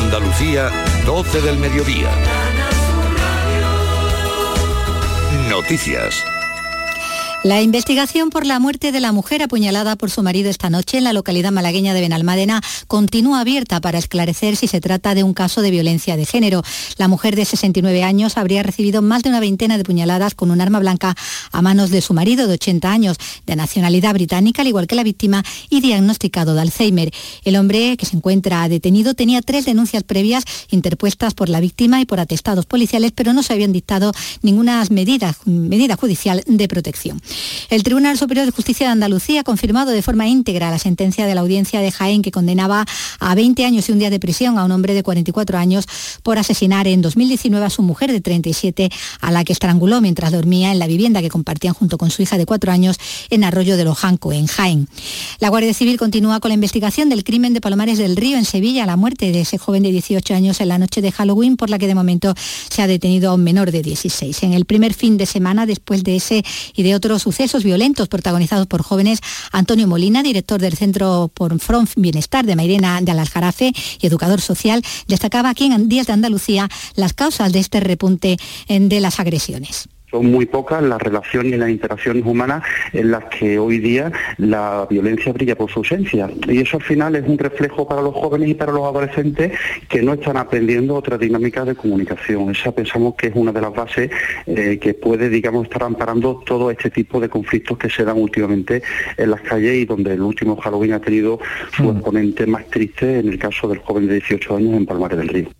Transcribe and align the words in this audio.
Andalucía, 0.00 0.70
12 1.04 1.40
del 1.42 1.58
mediodía. 1.58 2.10
Noticias. 5.48 6.24
La 7.42 7.62
investigación 7.62 8.28
por 8.28 8.44
la 8.44 8.60
muerte 8.60 8.92
de 8.92 9.00
la 9.00 9.12
mujer 9.12 9.42
apuñalada 9.42 9.96
por 9.96 10.10
su 10.10 10.22
marido 10.22 10.50
esta 10.50 10.68
noche 10.68 10.98
en 10.98 11.04
la 11.04 11.14
localidad 11.14 11.50
malagueña 11.50 11.94
de 11.94 12.02
Benalmádena 12.02 12.60
continúa 12.86 13.40
abierta 13.40 13.80
para 13.80 13.96
esclarecer 13.96 14.56
si 14.56 14.66
se 14.66 14.82
trata 14.82 15.14
de 15.14 15.22
un 15.22 15.32
caso 15.32 15.62
de 15.62 15.70
violencia 15.70 16.18
de 16.18 16.26
género. 16.26 16.62
La 16.98 17.08
mujer 17.08 17.36
de 17.36 17.46
69 17.46 18.02
años 18.02 18.36
habría 18.36 18.62
recibido 18.62 19.00
más 19.00 19.22
de 19.22 19.30
una 19.30 19.40
veintena 19.40 19.78
de 19.78 19.84
puñaladas 19.84 20.34
con 20.34 20.50
un 20.50 20.60
arma 20.60 20.80
blanca 20.80 21.16
a 21.50 21.62
manos 21.62 21.88
de 21.88 22.02
su 22.02 22.12
marido 22.12 22.46
de 22.46 22.52
80 22.54 22.92
años, 22.92 23.16
de 23.46 23.56
nacionalidad 23.56 24.12
británica, 24.12 24.60
al 24.60 24.68
igual 24.68 24.86
que 24.86 24.94
la 24.94 25.02
víctima, 25.02 25.42
y 25.70 25.80
diagnosticado 25.80 26.52
de 26.52 26.60
Alzheimer. 26.60 27.10
El 27.44 27.56
hombre 27.56 27.96
que 27.96 28.04
se 28.04 28.16
encuentra 28.16 28.68
detenido 28.68 29.14
tenía 29.14 29.40
tres 29.40 29.64
denuncias 29.64 30.02
previas 30.02 30.44
interpuestas 30.68 31.32
por 31.32 31.48
la 31.48 31.60
víctima 31.60 32.02
y 32.02 32.04
por 32.04 32.20
atestados 32.20 32.66
policiales, 32.66 33.12
pero 33.14 33.32
no 33.32 33.42
se 33.42 33.54
habían 33.54 33.72
dictado 33.72 34.12
ninguna 34.42 34.84
medida, 34.90 35.34
medida 35.46 35.96
judicial 35.96 36.44
de 36.46 36.68
protección. 36.68 37.22
El 37.68 37.82
Tribunal 37.82 38.18
Superior 38.18 38.46
de 38.46 38.52
Justicia 38.52 38.86
de 38.86 38.92
Andalucía 38.92 39.40
ha 39.40 39.44
confirmado 39.44 39.90
de 39.92 40.02
forma 40.02 40.26
íntegra 40.26 40.70
la 40.70 40.78
sentencia 40.78 41.26
de 41.26 41.34
la 41.34 41.40
audiencia 41.40 41.80
de 41.80 41.90
Jaén 41.90 42.22
que 42.22 42.30
condenaba 42.30 42.86
a 43.18 43.34
20 43.34 43.64
años 43.64 43.88
y 43.88 43.92
un 43.92 43.98
día 43.98 44.10
de 44.10 44.18
prisión 44.18 44.58
a 44.58 44.64
un 44.64 44.72
hombre 44.72 44.94
de 44.94 45.02
44 45.02 45.58
años 45.58 45.86
por 46.22 46.38
asesinar 46.38 46.86
en 46.86 47.02
2019 47.02 47.64
a 47.64 47.70
su 47.70 47.82
mujer 47.82 48.12
de 48.12 48.20
37, 48.20 48.90
a 49.20 49.30
la 49.30 49.44
que 49.44 49.52
estranguló 49.52 50.00
mientras 50.00 50.32
dormía 50.32 50.72
en 50.72 50.78
la 50.78 50.86
vivienda 50.86 51.20
que 51.20 51.28
compartían 51.28 51.74
junto 51.74 51.98
con 51.98 52.10
su 52.10 52.22
hija 52.22 52.38
de 52.38 52.46
4 52.46 52.72
años 52.72 52.98
en 53.30 53.44
Arroyo 53.44 53.76
de 53.76 53.84
Lojanco, 53.84 54.32
en 54.32 54.46
Jaén. 54.46 54.88
La 55.38 55.48
Guardia 55.48 55.74
Civil 55.74 55.98
continúa 55.98 56.40
con 56.40 56.48
la 56.50 56.54
investigación 56.54 57.08
del 57.08 57.24
crimen 57.24 57.54
de 57.54 57.60
Palomares 57.60 57.98
del 57.98 58.16
Río 58.16 58.36
en 58.36 58.44
Sevilla, 58.44 58.86
la 58.86 58.96
muerte 58.96 59.32
de 59.32 59.40
ese 59.42 59.58
joven 59.58 59.82
de 59.82 59.92
18 59.92 60.34
años 60.34 60.60
en 60.60 60.68
la 60.68 60.78
noche 60.78 61.00
de 61.00 61.12
Halloween, 61.12 61.56
por 61.56 61.70
la 61.70 61.78
que 61.78 61.86
de 61.86 61.94
momento 61.94 62.34
se 62.68 62.82
ha 62.82 62.86
detenido 62.86 63.30
a 63.30 63.34
un 63.34 63.44
menor 63.44 63.70
de 63.70 63.82
16. 63.82 64.42
En 64.42 64.52
el 64.52 64.64
primer 64.64 64.94
fin 64.94 65.16
de 65.16 65.26
semana, 65.26 65.66
después 65.66 66.04
de 66.04 66.16
ese 66.16 66.44
y 66.74 66.82
de 66.82 66.94
otros 66.94 67.19
sucesos 67.20 67.64
violentos 67.64 68.08
protagonizados 68.08 68.66
por 68.66 68.82
jóvenes, 68.82 69.20
Antonio 69.52 69.86
Molina, 69.86 70.22
director 70.22 70.60
del 70.60 70.76
Centro 70.76 71.30
por 71.32 71.58
Front 71.60 71.90
Bienestar 71.96 72.46
de 72.46 72.56
Mairena 72.56 73.00
de 73.00 73.12
Aljarafe 73.12 73.72
y 74.00 74.06
educador 74.06 74.40
social, 74.40 74.82
destacaba 75.06 75.50
aquí 75.50 75.66
en 75.66 75.88
Días 75.88 76.06
de 76.06 76.12
Andalucía 76.12 76.68
las 76.94 77.12
causas 77.12 77.52
de 77.52 77.58
este 77.60 77.80
repunte 77.80 78.36
de 78.68 79.00
las 79.00 79.20
agresiones 79.20 79.88
son 80.10 80.26
muy 80.26 80.46
pocas 80.46 80.82
las 80.82 81.00
relaciones 81.00 81.54
y 81.54 81.56
las 81.56 81.70
interacciones 81.70 82.24
humanas 82.24 82.62
en 82.92 83.10
las 83.10 83.24
que 83.26 83.58
hoy 83.58 83.78
día 83.78 84.12
la 84.38 84.86
violencia 84.88 85.32
brilla 85.32 85.56
por 85.56 85.70
su 85.70 85.80
ausencia. 85.80 86.28
Y 86.48 86.60
eso 86.60 86.78
al 86.78 86.82
final 86.82 87.16
es 87.16 87.26
un 87.26 87.38
reflejo 87.38 87.86
para 87.86 88.02
los 88.02 88.14
jóvenes 88.14 88.48
y 88.48 88.54
para 88.54 88.72
los 88.72 88.84
adolescentes 88.84 89.52
que 89.88 90.02
no 90.02 90.14
están 90.14 90.36
aprendiendo 90.36 90.94
otras 90.94 91.20
dinámicas 91.20 91.66
de 91.66 91.74
comunicación. 91.74 92.50
Esa 92.50 92.72
pensamos 92.72 93.14
que 93.14 93.28
es 93.28 93.32
una 93.34 93.52
de 93.52 93.60
las 93.60 93.72
bases 93.72 94.10
eh, 94.46 94.78
que 94.80 94.94
puede, 94.94 95.28
digamos, 95.28 95.64
estar 95.64 95.82
amparando 95.82 96.42
todo 96.44 96.70
este 96.70 96.90
tipo 96.90 97.20
de 97.20 97.28
conflictos 97.28 97.78
que 97.78 97.90
se 97.90 98.04
dan 98.04 98.18
últimamente 98.18 98.82
en 99.16 99.30
las 99.30 99.40
calles 99.42 99.74
y 99.74 99.84
donde 99.84 100.14
el 100.14 100.22
último 100.22 100.56
Halloween 100.56 100.94
ha 100.94 101.00
tenido 101.00 101.38
su 101.76 101.84
mm. 101.84 101.96
exponente 101.96 102.46
más 102.46 102.66
triste 102.66 103.20
en 103.20 103.28
el 103.28 103.38
caso 103.38 103.68
del 103.68 103.78
joven 103.78 104.06
de 104.06 104.14
18 104.14 104.56
años 104.56 104.74
en 104.74 104.86
Palmares 104.86 105.18
del 105.18 105.28
Río. 105.28 105.59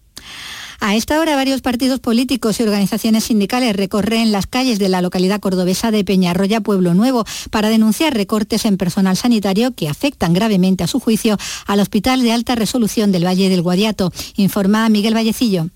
A 0.82 0.96
esta 0.96 1.20
hora 1.20 1.36
varios 1.36 1.60
partidos 1.60 2.00
políticos 2.00 2.58
y 2.58 2.62
organizaciones 2.62 3.24
sindicales 3.24 3.76
recorren 3.76 4.32
las 4.32 4.46
calles 4.46 4.78
de 4.78 4.88
la 4.88 5.02
localidad 5.02 5.38
cordobesa 5.38 5.90
de 5.90 6.04
Peñarroya, 6.04 6.62
Pueblo 6.62 6.94
Nuevo, 6.94 7.26
para 7.50 7.68
denunciar 7.68 8.14
recortes 8.14 8.64
en 8.64 8.78
personal 8.78 9.16
sanitario 9.18 9.72
que 9.74 9.90
afectan 9.90 10.32
gravemente, 10.32 10.82
a 10.82 10.86
su 10.86 10.98
juicio, 10.98 11.36
al 11.66 11.80
Hospital 11.80 12.22
de 12.22 12.32
Alta 12.32 12.54
Resolución 12.54 13.12
del 13.12 13.26
Valle 13.26 13.50
del 13.50 13.60
Guadiato, 13.60 14.10
informa 14.36 14.88
Miguel 14.88 15.14
Vallecillo. 15.14 15.68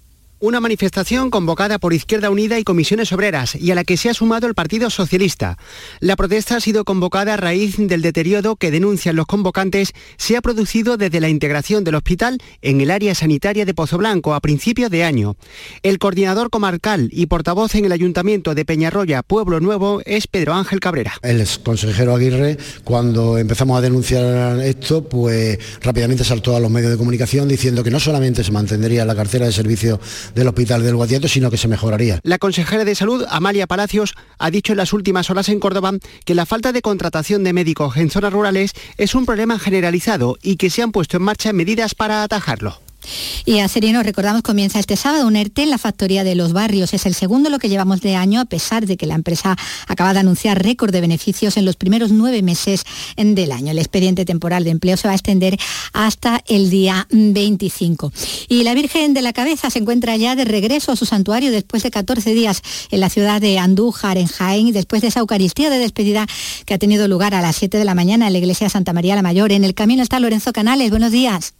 Una 0.44 0.60
manifestación 0.60 1.30
convocada 1.30 1.78
por 1.78 1.94
Izquierda 1.94 2.28
Unida 2.28 2.58
y 2.58 2.64
Comisiones 2.64 3.10
Obreras 3.14 3.54
y 3.54 3.70
a 3.70 3.74
la 3.74 3.82
que 3.82 3.96
se 3.96 4.10
ha 4.10 4.14
sumado 4.14 4.46
el 4.46 4.52
Partido 4.52 4.90
Socialista. 4.90 5.56
La 6.00 6.16
protesta 6.16 6.56
ha 6.56 6.60
sido 6.60 6.84
convocada 6.84 7.32
a 7.32 7.36
raíz 7.38 7.76
del 7.78 8.02
deterioro 8.02 8.56
que 8.56 8.70
denuncian 8.70 9.16
los 9.16 9.24
convocantes 9.24 9.94
se 10.18 10.36
ha 10.36 10.42
producido 10.42 10.98
desde 10.98 11.20
la 11.20 11.30
integración 11.30 11.82
del 11.82 11.94
hospital 11.94 12.36
en 12.60 12.82
el 12.82 12.90
área 12.90 13.14
sanitaria 13.14 13.64
de 13.64 13.72
Pozo 13.72 13.96
Blanco 13.96 14.34
a 14.34 14.40
principios 14.40 14.90
de 14.90 15.02
año. 15.04 15.36
El 15.82 15.98
coordinador 15.98 16.50
comarcal 16.50 17.08
y 17.10 17.24
portavoz 17.24 17.74
en 17.76 17.86
el 17.86 17.92
Ayuntamiento 17.92 18.54
de 18.54 18.66
Peñarroya, 18.66 19.22
Pueblo 19.22 19.60
Nuevo, 19.60 20.02
es 20.04 20.26
Pedro 20.26 20.52
Ángel 20.52 20.78
Cabrera. 20.78 21.14
El 21.22 21.42
consejero 21.62 22.14
Aguirre, 22.14 22.58
cuando 22.84 23.38
empezamos 23.38 23.78
a 23.78 23.80
denunciar 23.80 24.60
esto, 24.60 25.08
pues 25.08 25.58
rápidamente 25.80 26.22
saltó 26.22 26.54
a 26.54 26.60
los 26.60 26.70
medios 26.70 26.90
de 26.90 26.98
comunicación 26.98 27.48
diciendo 27.48 27.82
que 27.82 27.90
no 27.90 27.98
solamente 27.98 28.44
se 28.44 28.52
mantendría 28.52 29.06
la 29.06 29.14
cartera 29.14 29.46
de 29.46 29.52
servicio 29.52 29.98
del 30.34 30.48
Hospital 30.48 30.82
del 30.82 30.96
Guadiato, 30.96 31.28
sino 31.28 31.50
que 31.50 31.56
se 31.56 31.68
mejoraría. 31.68 32.20
La 32.22 32.38
consejera 32.38 32.84
de 32.84 32.94
Salud, 32.94 33.24
Amalia 33.28 33.66
Palacios, 33.66 34.14
ha 34.38 34.50
dicho 34.50 34.72
en 34.72 34.78
las 34.78 34.92
últimas 34.92 35.30
horas 35.30 35.48
en 35.48 35.60
Córdoba 35.60 35.92
que 36.24 36.34
la 36.34 36.46
falta 36.46 36.72
de 36.72 36.82
contratación 36.82 37.44
de 37.44 37.52
médicos 37.52 37.96
en 37.96 38.10
zonas 38.10 38.32
rurales 38.32 38.72
es 38.96 39.14
un 39.14 39.26
problema 39.26 39.58
generalizado 39.58 40.36
y 40.42 40.56
que 40.56 40.70
se 40.70 40.82
han 40.82 40.92
puesto 40.92 41.16
en 41.16 41.22
marcha 41.22 41.52
medidas 41.52 41.94
para 41.94 42.22
atajarlo. 42.22 42.83
Y 43.44 43.58
a 43.58 43.68
Serino, 43.68 44.02
recordamos, 44.02 44.42
comienza 44.42 44.78
este 44.78 44.96
sábado 44.96 45.26
un 45.26 45.36
ERTE 45.36 45.62
en 45.62 45.70
la 45.70 45.78
factoría 45.78 46.24
de 46.24 46.34
los 46.34 46.52
barrios. 46.52 46.94
Es 46.94 47.06
el 47.06 47.14
segundo 47.14 47.50
lo 47.50 47.58
que 47.58 47.68
llevamos 47.68 48.00
de 48.00 48.16
año, 48.16 48.40
a 48.40 48.44
pesar 48.44 48.86
de 48.86 48.96
que 48.96 49.06
la 49.06 49.14
empresa 49.14 49.56
acaba 49.86 50.12
de 50.12 50.20
anunciar 50.20 50.62
récord 50.62 50.92
de 50.92 51.00
beneficios 51.00 51.56
en 51.56 51.64
los 51.64 51.76
primeros 51.76 52.10
nueve 52.10 52.42
meses 52.42 52.84
del 53.16 53.52
año. 53.52 53.70
El 53.70 53.78
expediente 53.78 54.24
temporal 54.24 54.64
de 54.64 54.70
empleo 54.70 54.96
se 54.96 55.08
va 55.08 55.12
a 55.12 55.16
extender 55.16 55.58
hasta 55.92 56.42
el 56.46 56.70
día 56.70 57.06
25. 57.10 58.12
Y 58.48 58.64
la 58.64 58.74
Virgen 58.74 59.14
de 59.14 59.22
la 59.22 59.32
Cabeza 59.32 59.70
se 59.70 59.78
encuentra 59.78 60.16
ya 60.16 60.36
de 60.36 60.44
regreso 60.44 60.92
a 60.92 60.96
su 60.96 61.06
santuario 61.06 61.50
después 61.50 61.82
de 61.82 61.90
14 61.90 62.34
días 62.34 62.62
en 62.90 63.00
la 63.00 63.10
ciudad 63.10 63.40
de 63.40 63.58
Andújar, 63.58 64.18
en 64.18 64.26
Jaén, 64.26 64.68
y 64.68 64.72
después 64.72 65.02
de 65.02 65.08
esa 65.08 65.20
Eucaristía 65.20 65.70
de 65.70 65.78
despedida 65.78 66.26
que 66.66 66.74
ha 66.74 66.78
tenido 66.78 67.08
lugar 67.08 67.34
a 67.34 67.42
las 67.42 67.56
7 67.56 67.78
de 67.78 67.84
la 67.84 67.94
mañana 67.94 68.26
en 68.26 68.32
la 68.32 68.38
iglesia 68.38 68.68
Santa 68.68 68.92
María 68.92 69.14
la 69.14 69.22
Mayor. 69.22 69.52
En 69.52 69.64
el 69.64 69.74
camino 69.74 70.02
está 70.02 70.20
Lorenzo 70.20 70.52
Canales. 70.52 70.90
Buenos 70.90 71.12
días. 71.12 71.54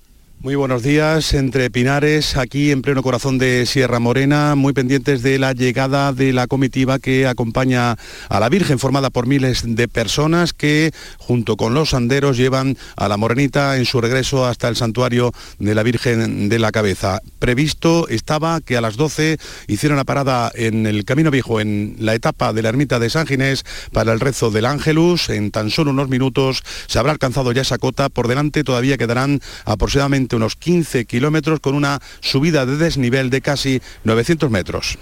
Muy 0.45 0.57
buenos 0.57 0.83
días, 0.83 1.33
entre 1.33 1.71
Pinares, 1.71 2.37
aquí 2.37 2.71
en 2.71 2.83
pleno 2.83 3.03
corazón 3.03 3.39
de 3.39 3.65
Sierra 3.65 3.99
Morena, 3.99 4.55
muy 4.57 4.75
pendientes 4.75 5.23
de 5.23 5.39
la 5.39 5.55
llegada 5.55 6.13
de 6.13 6.35
la 6.35 6.47
comitiva 6.47 6.99
que 6.99 7.27
acompaña 7.27 7.97
a 8.29 8.41
la 8.41 8.51
Virgen, 8.51 8.79
formada 8.79 9.09
por 9.09 9.27
miles 9.27 9.63
de 9.65 9.89
personas 9.89 10.53
que, 10.53 10.93
junto 11.17 11.57
con 11.57 11.73
los 11.73 11.89
sanderos, 11.89 12.37
llevan 12.37 12.77
a 12.95 13.09
la 13.09 13.17
Morenita 13.17 13.79
en 13.79 13.87
su 13.87 14.03
regreso 14.03 14.45
hasta 14.45 14.69
el 14.69 14.77
santuario 14.77 15.33
de 15.59 15.75
la 15.75 15.83
Virgen 15.83 16.51
de 16.51 16.59
la 16.59 16.73
Cabeza. 16.73 17.23
Previsto 17.39 18.07
estaba 18.09 18.61
que 18.61 18.77
a 18.77 18.83
las 18.83 18.99
12 18.99 19.39
hicieron 19.67 19.97
la 19.97 20.05
parada 20.05 20.53
en 20.55 20.85
el 20.85 21.07
Camino 21.07 21.31
Viejo, 21.31 21.59
en 21.59 21.97
la 22.01 22.15
etapa 22.15 22.53
de 22.53 22.61
la 22.61 22.69
ermita 22.69 22.99
de 22.99 23.09
San 23.09 23.27
Ginés, 23.27 23.65
para 23.93 24.13
el 24.13 24.21
rezo 24.21 24.51
del 24.51 24.67
Ángelus. 24.67 25.31
En 25.31 25.51
tan 25.51 25.71
solo 25.71 25.93
unos 25.93 26.11
minutos 26.11 26.63
se 26.87 26.99
habrá 26.99 27.13
alcanzado 27.13 27.51
ya 27.53 27.63
esa 27.63 27.79
cota. 27.79 28.11
Por 28.11 28.29
delante 28.29 28.63
todavía 28.63 28.99
quedarán 28.99 29.41
aproximadamente 29.65 30.34
unos 30.35 30.57
15 30.57 31.05
kilómetros 31.07 31.61
con 31.61 31.75
una 31.75 32.01
subida 32.21 32.67
de 32.67 32.77
desnivel 32.77 33.31
de 33.31 33.41
casi 33.41 33.81
900 34.05 34.51
metros. 34.51 34.99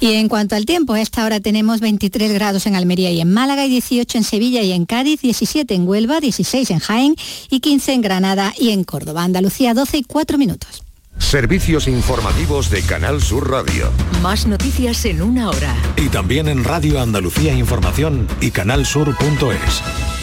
Y 0.00 0.12
en 0.12 0.28
cuanto 0.28 0.56
al 0.56 0.66
tiempo, 0.66 0.94
a 0.94 1.00
esta 1.00 1.24
hora 1.24 1.40
tenemos 1.40 1.80
23 1.80 2.32
grados 2.32 2.66
en 2.66 2.74
Almería 2.74 3.10
y 3.10 3.20
en 3.20 3.32
Málaga 3.32 3.66
y 3.66 3.70
18 3.70 4.18
en 4.18 4.24
Sevilla 4.24 4.62
y 4.62 4.72
en 4.72 4.86
Cádiz, 4.86 5.20
17 5.20 5.74
en 5.74 5.86
Huelva, 5.86 6.20
16 6.20 6.70
en 6.70 6.78
Jaén 6.78 7.16
y 7.50 7.60
15 7.60 7.92
en 7.92 8.00
Granada 8.00 8.52
y 8.58 8.70
en 8.70 8.84
Córdoba. 8.84 9.22
Andalucía 9.22 9.74
12 9.74 9.98
y 9.98 10.02
4 10.04 10.38
minutos. 10.38 10.82
Servicios 11.18 11.88
informativos 11.88 12.70
de 12.70 12.82
Canal 12.82 13.22
Sur 13.22 13.50
Radio. 13.50 13.90
Más 14.22 14.46
noticias 14.46 15.04
en 15.04 15.22
una 15.22 15.48
hora. 15.50 15.74
Y 15.96 16.08
también 16.08 16.48
en 16.48 16.64
Radio 16.64 17.00
Andalucía 17.00 17.54
Información 17.54 18.26
y 18.40 18.50
canalsur.es. 18.50 20.21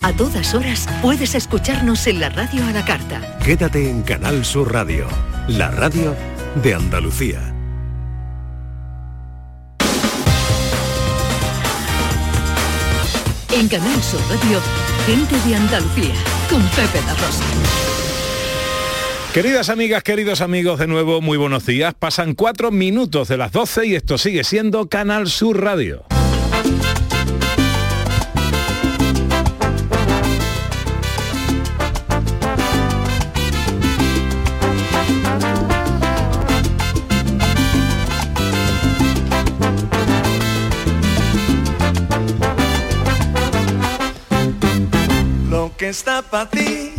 A 0.00 0.12
todas 0.12 0.54
horas 0.54 0.88
puedes 1.02 1.34
escucharnos 1.34 2.06
en 2.06 2.20
la 2.20 2.28
radio 2.28 2.64
a 2.64 2.72
la 2.72 2.84
carta. 2.84 3.38
Quédate 3.44 3.90
en 3.90 4.02
Canal 4.02 4.44
Sur 4.44 4.72
Radio, 4.72 5.06
la 5.48 5.70
radio 5.70 6.14
de 6.62 6.74
Andalucía. 6.74 7.40
En 13.52 13.66
Canal 13.66 14.02
Sur 14.02 14.20
Radio, 14.30 14.60
gente 15.04 15.48
de 15.48 15.56
Andalucía, 15.56 16.14
con 16.48 16.62
Pepe 16.68 17.04
La 17.04 17.14
Rosa. 17.14 17.44
Queridas 19.34 19.68
amigas, 19.68 20.04
queridos 20.04 20.40
amigos, 20.40 20.78
de 20.78 20.86
nuevo 20.86 21.20
muy 21.20 21.36
buenos 21.36 21.66
días. 21.66 21.94
Pasan 21.94 22.34
cuatro 22.34 22.70
minutos 22.70 23.26
de 23.28 23.36
las 23.36 23.50
12 23.50 23.86
y 23.86 23.94
esto 23.96 24.16
sigue 24.16 24.44
siendo 24.44 24.88
Canal 24.88 25.28
Sur 25.28 25.60
Radio. 25.60 26.04
Lo 45.78 45.84
que 45.84 45.90
está 45.90 46.22
para 46.22 46.50
ti, 46.50 46.92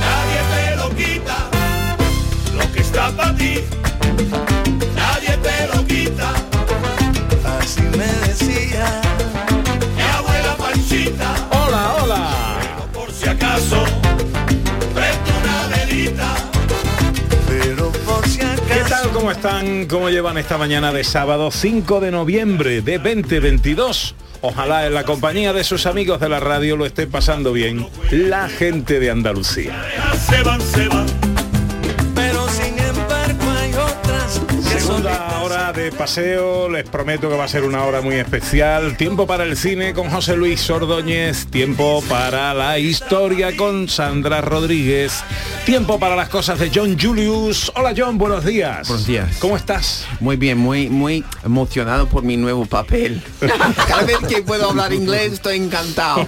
nadie 0.00 0.40
te 0.54 0.76
lo 0.76 0.88
quita. 0.96 1.36
Lo 2.56 2.72
que 2.72 2.80
está 2.80 3.10
para 3.10 3.36
ti, 3.36 3.62
nadie 4.94 5.36
te 5.36 5.66
lo 5.76 5.84
quita. 5.86 6.32
Así 7.60 7.82
me 7.82 8.06
decía. 8.26 8.57
¿Cómo 19.18 19.32
están? 19.32 19.86
¿Cómo 19.86 20.10
llevan 20.10 20.38
esta 20.38 20.58
mañana 20.58 20.92
de 20.92 21.02
sábado 21.02 21.50
5 21.50 21.98
de 21.98 22.12
noviembre 22.12 22.82
de 22.82 22.98
2022? 22.98 24.14
Ojalá 24.42 24.86
en 24.86 24.94
la 24.94 25.02
compañía 25.02 25.52
de 25.52 25.64
sus 25.64 25.86
amigos 25.86 26.20
de 26.20 26.28
la 26.28 26.38
radio 26.38 26.76
lo 26.76 26.86
esté 26.86 27.08
pasando 27.08 27.52
bien 27.52 27.84
la 28.12 28.48
gente 28.48 29.00
de 29.00 29.10
Andalucía. 29.10 29.74
Segunda 34.88 35.42
hora 35.42 35.70
de 35.74 35.92
paseo, 35.92 36.70
les 36.70 36.88
prometo 36.88 37.28
que 37.28 37.36
va 37.36 37.44
a 37.44 37.48
ser 37.48 37.64
una 37.64 37.84
hora 37.84 38.00
muy 38.00 38.14
especial. 38.14 38.96
Tiempo 38.96 39.26
para 39.26 39.44
el 39.44 39.54
cine 39.54 39.92
con 39.92 40.08
José 40.08 40.34
Luis 40.34 40.70
Ordóñez, 40.70 41.46
tiempo 41.48 42.02
para 42.08 42.54
la 42.54 42.78
historia 42.78 43.54
con 43.54 43.86
Sandra 43.90 44.40
Rodríguez, 44.40 45.22
tiempo 45.66 45.98
para 45.98 46.16
las 46.16 46.30
cosas 46.30 46.58
de 46.58 46.70
John 46.74 46.98
Julius. 46.98 47.70
Hola 47.76 47.92
John, 47.94 48.16
buenos 48.16 48.46
días. 48.46 48.88
Buenos 48.88 49.06
días. 49.06 49.36
¿Cómo 49.40 49.58
estás? 49.58 50.06
Muy 50.20 50.36
bien, 50.36 50.56
muy 50.56 50.88
muy 50.88 51.22
emocionado 51.44 52.08
por 52.08 52.22
mi 52.22 52.38
nuevo 52.38 52.64
papel. 52.64 53.22
Cada 53.88 54.04
vez 54.04 54.16
que 54.26 54.40
puedo 54.40 54.70
hablar 54.70 54.94
inglés 54.94 55.34
estoy 55.34 55.58
encantado. 55.58 56.26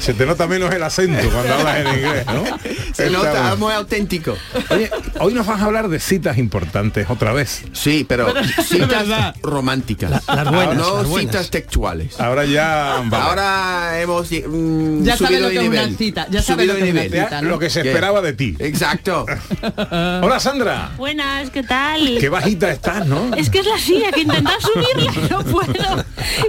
Se 0.00 0.12
te 0.12 0.26
nota 0.26 0.48
menos 0.48 0.74
el 0.74 0.82
acento 0.82 1.30
cuando 1.30 1.54
hablas 1.54 1.76
en 1.78 1.86
inglés, 1.86 2.26
¿no? 2.26 2.44
Se 2.92 3.06
Está 3.06 3.16
nota 3.16 3.40
bueno. 3.42 3.56
muy 3.58 3.72
auténtico. 3.74 4.36
Oye, 4.70 4.90
hoy 5.20 5.34
nos 5.34 5.46
vas 5.46 5.60
a 5.60 5.66
hablar 5.66 5.88
de 5.88 6.00
citas 6.00 6.31
importantes 6.38 7.08
otra 7.10 7.32
vez. 7.32 7.62
Sí, 7.72 8.04
pero 8.08 8.32
citas 8.64 9.34
románticas. 9.42 10.10
las 10.26 10.50
buenas, 10.50 10.76
no 10.76 10.96
las 10.98 11.06
buenas. 11.08 11.32
citas 11.32 11.50
textuales. 11.50 12.20
Ahora 12.20 12.44
ya 12.44 13.02
vale. 13.06 13.24
Ahora 13.24 14.00
hemos 14.00 14.30
mm, 14.30 15.02
Ya 15.04 15.16
subido 15.16 15.40
lo 15.40 15.48
de 15.48 15.52
que 15.54 15.60
es 15.60 15.68
una 15.68 15.80
nivel. 15.82 15.96
cita, 15.96 16.26
ya 16.30 16.42
sabe 16.42 16.64
Subido 16.64 16.74
lo 16.74 16.78
que 16.80 16.88
es 16.88 16.92
una 16.94 17.02
nivel. 17.02 17.20
cita. 17.24 17.40
Ya 17.40 17.42
lo 17.42 17.58
que 17.58 17.70
se 17.70 17.80
esperaba 17.80 18.20
de 18.22 18.32
ti. 18.32 18.56
Exacto. 18.58 19.26
Hola 20.22 20.38
Sandra. 20.40 20.92
Buenas, 20.96 21.50
¿qué 21.50 21.62
tal? 21.62 22.16
Qué 22.18 22.28
bajita 22.28 22.70
estás, 22.70 23.06
¿no? 23.06 23.34
Es 23.36 23.50
que 23.50 23.60
es 23.60 23.66
la 23.66 23.78
silla 23.78 24.10
que 24.12 24.20
intentar 24.20 24.60
subirla 24.60 25.12
y 25.12 25.28
no 25.30 25.44
puedo. 25.44 26.04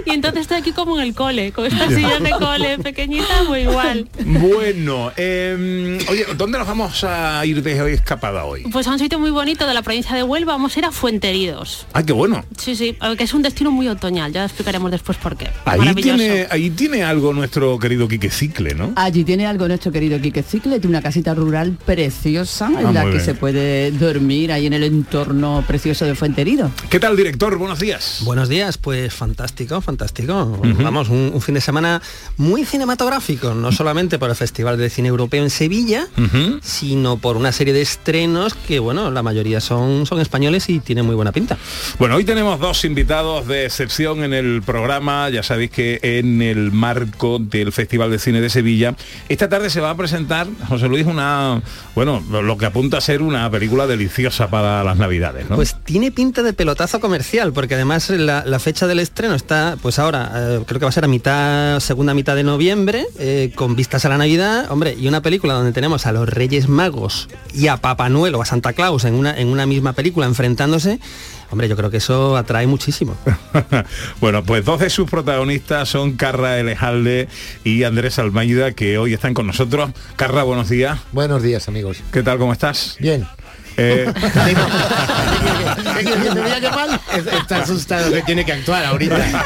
Y 0.06 0.10
entonces 0.10 0.42
estoy 0.42 0.58
aquí 0.58 0.72
como 0.72 0.98
en 0.98 1.06
el 1.06 1.14
cole, 1.14 1.52
con 1.52 1.66
estas 1.66 1.92
sillas 1.92 2.22
de 2.22 2.30
cole 2.30 2.78
pequeñita, 2.78 3.44
muy 3.48 3.60
igual. 3.60 4.08
Bueno, 4.24 5.12
eh, 5.16 5.98
oye, 6.08 6.26
¿dónde 6.36 6.58
nos 6.58 6.66
vamos 6.66 7.04
a 7.04 7.44
ir 7.44 7.62
de 7.62 7.80
hoy 7.82 7.92
escapada 7.92 8.44
hoy? 8.44 8.62
Pues 8.72 8.86
a 8.86 8.92
un 8.92 8.98
sitio 8.98 9.18
muy 9.18 9.30
bonito 9.30 9.66
de 9.66 9.73
la 9.74 9.82
provincia 9.82 10.14
de 10.16 10.22
Huelva, 10.22 10.52
vamos 10.52 10.74
a 10.76 10.78
ir 10.78 10.84
a 10.84 10.92
Fuenteridos. 10.92 11.86
Ay, 11.92 12.04
qué 12.04 12.12
bueno. 12.12 12.44
Sí, 12.56 12.74
sí, 12.76 12.96
que 13.18 13.24
es 13.24 13.34
un 13.34 13.42
destino 13.42 13.70
muy 13.70 13.88
otoñal, 13.88 14.32
ya 14.32 14.44
explicaremos 14.44 14.90
después 14.90 15.18
por 15.18 15.36
qué. 15.36 15.48
Ahí 15.64 15.78
Maravilloso. 15.78 16.16
tiene, 16.16 16.46
ahí 16.50 16.70
tiene 16.70 17.02
algo 17.04 17.32
nuestro 17.32 17.78
querido 17.78 18.08
Quique 18.08 18.30
Cicle, 18.30 18.74
¿no? 18.74 18.92
Allí 18.96 19.24
tiene 19.24 19.46
algo 19.46 19.66
nuestro 19.68 19.92
querido 19.92 20.20
Quique 20.20 20.42
Cicle, 20.42 20.78
tiene 20.80 20.96
una 20.96 21.02
casita 21.02 21.34
rural 21.34 21.76
preciosa 21.84 22.68
en 22.68 22.86
Ah, 22.86 22.92
la 22.92 23.02
que 23.04 23.10
bien. 23.10 23.24
se 23.24 23.34
puede 23.34 23.90
dormir 23.92 24.52
ahí 24.52 24.66
en 24.66 24.72
el 24.72 24.84
entorno 24.84 25.64
precioso 25.66 26.04
de 26.04 26.14
Fuenterido. 26.14 26.70
¿Qué 26.90 27.00
tal, 27.00 27.16
director? 27.16 27.56
Buenos 27.58 27.80
días. 27.80 28.20
Buenos 28.24 28.48
días, 28.48 28.78
pues 28.78 29.12
fantástico, 29.12 29.80
fantástico. 29.80 30.58
Vamos, 30.78 31.08
un, 31.08 31.30
un 31.34 31.40
fin 31.40 31.54
de 31.54 31.60
semana 31.60 32.00
muy 32.36 32.64
cinematográfico, 32.64 33.54
no 33.54 33.72
solamente 33.72 34.18
por 34.18 34.30
el 34.30 34.36
Festival 34.36 34.78
de 34.78 34.90
Cine 34.90 35.08
Europeo 35.08 35.42
en 35.42 35.50
Sevilla, 35.50 36.06
sino 36.62 37.16
por 37.18 37.36
una 37.36 37.52
serie 37.52 37.72
de 37.74 37.82
estrenos 37.82 38.54
que, 38.54 38.78
bueno, 38.78 39.10
la 39.10 39.22
mayoría 39.22 39.60
son, 39.64 40.06
son 40.06 40.20
españoles 40.20 40.68
y 40.68 40.80
tienen 40.80 41.06
muy 41.06 41.14
buena 41.14 41.32
pinta. 41.32 41.56
Bueno, 41.98 42.16
hoy 42.16 42.24
tenemos 42.24 42.60
dos 42.60 42.84
invitados 42.84 43.46
de 43.46 43.66
excepción 43.66 44.24
en 44.24 44.32
el 44.32 44.62
programa. 44.62 45.28
Ya 45.30 45.42
sabéis 45.42 45.70
que 45.70 46.00
en 46.02 46.42
el 46.42 46.72
marco 46.72 47.38
del 47.38 47.72
Festival 47.72 48.10
de 48.10 48.18
Cine 48.18 48.40
de 48.40 48.50
Sevilla, 48.50 48.94
esta 49.28 49.48
tarde 49.48 49.70
se 49.70 49.80
va 49.80 49.90
a 49.90 49.96
presentar, 49.96 50.46
José 50.68 50.88
Luis, 50.88 51.06
una, 51.06 51.62
bueno, 51.94 52.22
lo 52.30 52.56
que 52.58 52.66
apunta 52.66 52.98
a 52.98 53.00
ser 53.00 53.22
una 53.22 53.50
película 53.50 53.86
deliciosa 53.86 54.48
para 54.48 54.84
las 54.84 54.96
Navidades, 54.96 55.48
¿no? 55.48 55.56
Pues 55.56 55.76
tiene 55.84 56.10
pinta 56.12 56.42
de 56.42 56.52
pelotazo 56.52 57.00
comercial, 57.00 57.52
porque 57.52 57.74
además 57.74 58.10
la, 58.10 58.44
la 58.44 58.58
fecha 58.58 58.86
del 58.86 59.00
estreno 59.00 59.34
está, 59.34 59.76
pues 59.80 59.98
ahora, 59.98 60.30
eh, 60.34 60.60
creo 60.66 60.78
que 60.78 60.84
va 60.84 60.90
a 60.90 60.92
ser 60.92 61.04
a 61.04 61.08
mitad, 61.08 61.80
segunda 61.80 62.14
mitad 62.14 62.36
de 62.36 62.44
noviembre, 62.44 63.06
eh, 63.18 63.52
con 63.54 63.76
vistas 63.76 64.04
a 64.04 64.08
la 64.08 64.18
Navidad, 64.18 64.70
hombre, 64.70 64.96
y 64.98 65.08
una 65.08 65.22
película 65.22 65.54
donde 65.54 65.72
tenemos 65.72 66.06
a 66.06 66.12
los 66.12 66.28
Reyes 66.28 66.68
Magos 66.68 67.28
y 67.54 67.68
a 67.68 67.78
Papá 67.78 68.08
Noel 68.08 68.34
o 68.34 68.42
a 68.42 68.44
Santa 68.44 68.72
Claus 68.72 69.04
en 69.04 69.14
una, 69.14 69.38
en 69.38 69.48
una 69.54 69.66
misma 69.66 69.92
película 69.94 70.26
enfrentándose, 70.26 71.00
hombre, 71.50 71.68
yo 71.68 71.76
creo 71.76 71.90
que 71.90 71.98
eso 71.98 72.36
atrae 72.36 72.66
muchísimo. 72.66 73.16
bueno, 74.20 74.44
pues 74.44 74.64
dos 74.64 74.80
de 74.80 74.90
sus 74.90 75.08
protagonistas 75.08 75.88
son 75.88 76.12
Carra 76.12 76.58
Elejalde 76.58 77.28
y 77.64 77.84
Andrés 77.84 78.18
Almeida, 78.18 78.72
que 78.72 78.98
hoy 78.98 79.14
están 79.14 79.34
con 79.34 79.46
nosotros. 79.46 79.90
Carra, 80.16 80.42
buenos 80.42 80.68
días. 80.68 80.98
Buenos 81.12 81.42
días, 81.42 81.68
amigos. 81.68 82.02
¿Qué 82.12 82.22
tal? 82.22 82.38
¿Cómo 82.38 82.52
estás? 82.52 82.96
Bien. 83.00 83.26
Eh, 83.76 84.06
Está 87.40 87.62
asustado 87.62 88.12
que 88.12 88.22
tiene 88.22 88.44
que 88.44 88.52
actuar 88.52 88.84
ahorita. 88.84 89.44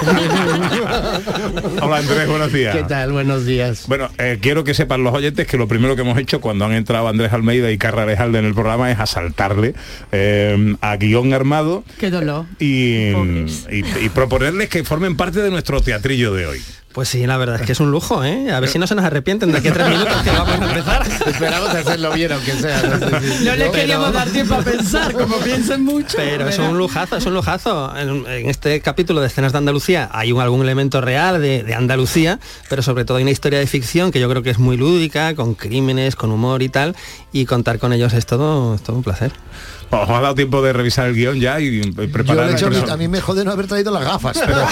hola 1.83 1.97
Andrés, 1.99 2.29
buenos 2.29 2.53
días. 2.53 2.77
¿Qué 2.77 2.83
tal? 2.85 3.13
Buenos 3.13 3.47
días. 3.47 3.85
Bueno, 3.87 4.11
eh, 4.19 4.39
quiero 4.41 4.65
que 4.65 4.75
sepan 4.75 5.03
los 5.05 5.15
oyentes 5.15 5.47
que 5.47 5.57
lo 5.57 5.69
primero 5.69 5.97
que 5.97 6.03
hemos 6.03 6.19
hecho 6.19 6.41
cuando 6.41 6.65
han 6.65 6.73
entrado 6.73 7.09
Andrés 7.09 7.33
Almeida 7.33 7.71
y 7.71 7.79
Carra 7.79 8.03
Alejalde 8.05 8.39
en 8.39 8.45
el 8.47 8.55
programa 8.55 8.91
es 8.91 8.99
asaltarle 8.99 9.75
eh, 10.13 10.77
a 10.81 10.97
guion 10.97 11.33
armado 11.35 11.85
Qué 11.99 12.11
dolor. 12.11 12.47
y, 12.59 13.13
Pobres. 13.13 13.67
y- 13.71 14.05
y 14.05 14.09
proponerles 14.11 14.69
que 14.69 14.85
formen 14.85 15.17
parte 15.17 15.41
de 15.41 15.51
nuestro 15.51 15.81
teatrillo 15.81 16.33
de 16.35 16.47
hoy. 16.47 16.61
Pues 16.99 17.11
sí, 17.11 17.25
la 17.29 17.37
verdad 17.37 17.61
es 17.61 17.63
que 17.65 17.71
es 17.71 17.79
un 17.79 17.93
lujo, 17.93 18.25
¿eh? 18.25 18.51
A 18.51 18.59
ver 18.59 18.69
si 18.69 18.77
no 18.81 18.89
se 18.89 18.97
nos 18.97 19.05
arrepienten 19.05 19.53
de 19.53 19.59
aquí 19.59 19.69
a 19.69 19.73
tres 19.73 19.87
minutos 19.89 20.17
que 20.25 20.31
vamos 20.31 20.49
a 20.61 20.65
empezar. 20.69 21.07
Esperamos 21.29 21.69
hacerlo 21.71 22.11
bien, 22.13 22.33
aunque 22.33 22.51
sea. 22.55 22.83
No, 22.83 22.99
sé 23.21 23.39
si- 23.39 23.45
No 23.45 23.55
le 23.55 23.67
no, 23.67 23.71
queríamos 23.71 24.07
pero- 24.09 24.19
dar 24.19 24.29
tiempo 24.31 24.55
a 24.55 24.63
pensar, 24.63 25.13
como 25.13 25.37
piensen 25.37 25.85
mucho. 25.85 26.17
Pero 26.17 26.49
es 26.49 26.59
un 26.59 26.77
lujazo, 26.77 27.17
es 27.19 27.25
un 27.27 27.35
lujazo. 27.35 27.97
En, 27.97 28.27
en 28.27 28.51
este 28.51 28.81
capítulo 28.81 29.21
de 29.21 29.29
escenas 29.29 29.53
de 29.53 29.59
Andalucía 29.59 30.11
hay 30.13 30.33
un, 30.33 30.41
algún 30.41 30.61
elemento 30.63 31.01
real 31.01 31.41
de, 31.41 31.63
de 31.63 31.73
Andalucía, 31.73 32.41
pero 32.69 32.83
sobre 32.83 33.05
todo 33.05 33.19
hay 33.19 33.23
una 33.23 33.31
historia 33.31 33.61
de 33.61 33.69
ficción 33.69 34.11
que 34.11 34.19
yo 34.19 34.29
creo 34.29 34.43
que 34.43 34.51
es 34.51 34.59
muy 34.59 34.77
lúdica, 34.77 35.37
con 35.37 35.55
crímenes, 35.55 36.17
con 36.17 36.33
humor 36.33 36.63
y 36.63 36.69
tal, 36.69 36.97
y 37.33 37.45
contar 37.47 37.79
con 37.79 37.93
ellos 37.93 38.13
es 38.13 38.27
todo, 38.27 38.75
es 38.75 38.83
todo 38.83 38.97
un 38.97 39.05
placer. 39.05 39.31
Os 39.91 40.09
ha 40.11 40.21
dado 40.21 40.35
tiempo 40.35 40.61
de 40.63 40.73
revisar 40.73 41.07
el 41.09 41.15
guion 41.15 41.41
ya 41.41 41.59
y 41.61 41.81
Yo 41.81 41.93
preparar 42.13 42.49
el 42.49 42.55
hecho, 42.55 42.67
a 42.67 42.69
mí- 42.69 42.75
personaje. 42.77 42.93
a 42.93 42.97
mí 42.99 43.09
me 43.09 43.21
jode 43.21 43.45
no 43.45 43.53
haber 43.53 43.67
traído 43.67 43.91
las 43.91 44.05
gafas, 44.05 44.39
pero. 44.45 44.59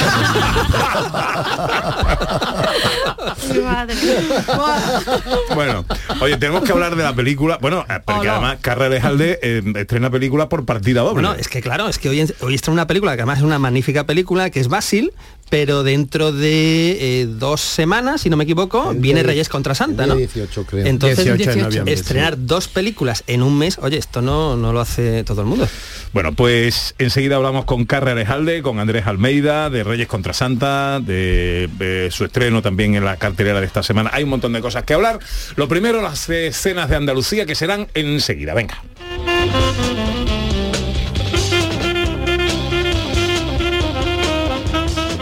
Bueno, 5.55 5.85
oye, 6.21 6.37
tenemos 6.37 6.63
que 6.65 6.73
hablar 6.73 6.97
de 6.97 7.03
la 7.03 7.15
película. 7.15 7.59
Bueno, 7.61 7.85
eh, 7.89 8.01
porque 8.05 8.29
además 8.29 8.59
Carra 8.61 8.87
Alejalde 8.87 9.39
eh, 9.43 9.63
estrena 9.77 10.11
película 10.11 10.49
por 10.49 10.65
partida 10.65 11.01
doble. 11.03 11.15
Bueno, 11.15 11.35
es 11.35 11.49
que 11.49 11.61
claro, 11.61 11.89
es 11.89 11.99
que 11.99 12.09
hoy, 12.09 12.33
hoy 12.41 12.55
está 12.55 12.71
una 12.71 12.87
película 12.87 13.15
que 13.17 13.23
además 13.23 13.39
es 13.39 13.45
una 13.45 13.59
magnífica 13.59 14.05
película, 14.05 14.51
que 14.51 14.61
es 14.61 14.69
Basil, 14.69 15.13
pero 15.49 15.83
dentro 15.83 16.33
de 16.33 17.21
eh, 17.21 17.27
dos 17.27 17.61
semanas, 17.61 18.23
si 18.23 18.31
no 18.31 18.37
me 18.37 18.45
equivoco, 18.45 18.91
El 18.91 18.99
viene 18.99 19.23
Reyes 19.23 19.49
contra 19.49 19.75
Santa, 19.75 20.05
el 20.05 20.09
¿no? 20.11 20.17
día 20.17 20.27
18 20.27 20.67
creo. 20.67 20.87
Entonces, 20.87 21.25
18 21.25 21.51
de 21.51 21.63
noviembre, 21.63 21.95
estrenar 21.95 22.37
dos 22.47 22.69
películas 22.69 23.23
en 23.27 23.43
un 23.43 23.57
mes, 23.57 23.79
oye, 23.81 23.99
esto 23.99 24.23
no, 24.23 24.57
no 24.57 24.73
lo 24.73 24.81
hace 24.81 25.25
todo 25.25 25.43
el 25.43 25.47
mundo. 25.47 25.69
Bueno, 26.13 26.33
pues 26.33 26.95
enseguida 26.99 27.37
hablamos 27.37 27.65
con 27.65 27.85
Carra 27.85 28.13
Alejalde, 28.13 28.63
con 28.63 28.81
Andrés 28.81 29.07
Almeida, 29.07 29.71
de 29.71 29.85
Reyes 29.85 30.09
contra 30.09 30.33
Santa, 30.33 31.01
de, 31.01 31.69
de 31.79 32.11
su 32.11 32.25
estreno 32.25 32.63
también 32.63 32.95
en 32.95 33.05
la 33.05 33.17
cartelera 33.17 33.61
de 33.61 33.67
esta 33.67 33.83
semana. 33.83 34.11
Hay 34.13 34.25
un 34.25 34.31
montón 34.31 34.53
de 34.53 34.61
cosas 34.61 34.85
que 34.85 34.95
hablar. 34.95 35.19
Lo 35.57 35.69
primero, 35.69 36.03
las 36.03 36.29
escenas 36.29 36.89
de 36.89 36.97
Andalucía 36.97 37.47
que 37.47 37.55
serán 37.55 37.89
enseguida. 37.95 38.55
Venga. 38.55 38.83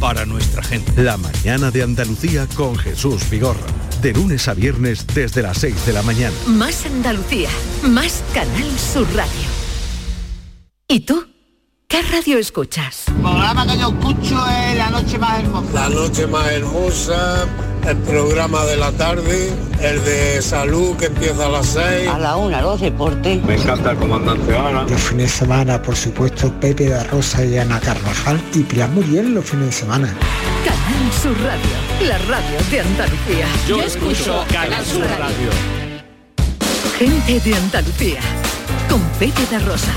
para 0.00 0.24
nuestra 0.26 0.62
gente. 0.62 1.02
La 1.02 1.16
mañana 1.16 1.70
de 1.70 1.82
Andalucía 1.82 2.46
con 2.54 2.76
Jesús 2.76 3.28
Vigorra. 3.30 3.66
De 4.02 4.12
lunes 4.12 4.46
a 4.48 4.54
viernes 4.54 5.06
desde 5.14 5.42
las 5.42 5.58
6 5.58 5.86
de 5.86 5.92
la 5.92 6.02
mañana. 6.02 6.34
Más 6.46 6.84
Andalucía, 6.86 7.48
más 7.82 8.22
Canal 8.34 8.70
Sur 8.78 9.06
Radio. 9.14 9.48
¿Y 10.88 11.00
tú? 11.00 11.26
¿Qué 11.88 12.02
radio 12.02 12.38
escuchas? 12.38 13.04
El 13.08 13.14
programa 13.14 13.66
que 13.66 13.78
yo 13.78 13.88
escucho 13.88 14.46
es 14.48 14.76
La 14.76 14.90
Noche 14.90 15.18
Más 15.18 15.38
Hermosa. 15.40 15.72
La 15.72 15.88
noche 15.88 16.26
más 16.26 16.46
hermosa, 16.52 17.46
el 17.86 17.96
programa 17.98 18.64
de 18.64 18.76
la 18.76 18.90
tarde, 18.92 19.52
el 19.80 20.04
de 20.04 20.42
salud 20.42 20.96
que 20.96 21.06
empieza 21.06 21.46
a 21.46 21.48
las 21.48 21.66
6. 21.66 22.08
A 22.08 22.18
la 22.18 22.36
una, 22.36 22.60
los 22.60 22.80
deportes. 22.80 23.42
Me 23.44 23.54
encanta 23.54 23.92
el 23.92 23.98
comandante 23.98 24.56
Ana. 24.56 24.82
Los 24.82 25.00
fines 25.00 25.30
de 25.32 25.38
semana, 25.38 25.80
por 25.80 25.94
supuesto, 25.94 26.52
Pepe 26.60 26.88
da 26.88 27.04
Rosa 27.04 27.44
y 27.44 27.56
Ana 27.58 27.78
Carvajal 27.80 28.40
y 28.54 28.60
Pilar 28.60 28.90
Muriel 28.90 29.34
los 29.34 29.44
fines 29.44 29.66
de 29.66 29.72
semana. 29.72 30.14
Canal 30.64 31.12
Sur 31.12 31.36
Radio, 31.42 32.08
la 32.08 32.18
radio 32.18 32.58
de 32.70 32.80
Andalucía. 32.80 33.46
Yo 33.68 33.80
escucho 33.82 34.44
Canal 34.52 34.84
Sur 34.84 35.02
Radio. 35.02 35.50
Gente 36.98 37.40
de 37.40 37.54
Andalucía, 37.54 38.20
con 38.88 39.00
Pepe 39.18 39.42
da 39.50 39.58
Rosa. 39.60 39.92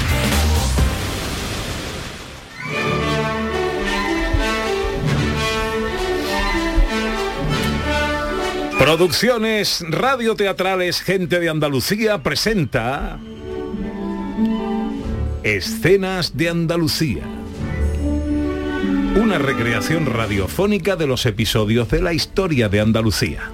Producciones 8.80 9.84
radioteatrales 9.90 11.02
Gente 11.02 11.42
de 11.42 11.50
Andalucía 11.50 12.24
presenta 12.24 13.20
Escenas 15.44 16.38
de 16.38 16.48
Andalucía. 16.48 17.24
Una 19.22 19.38
recreación 19.38 20.06
radiofónica 20.06 20.96
de 20.96 21.08
los 21.08 21.26
episodios 21.26 21.90
de 21.90 22.02
la 22.02 22.14
historia 22.14 22.70
de 22.70 22.80
Andalucía. 22.80 23.52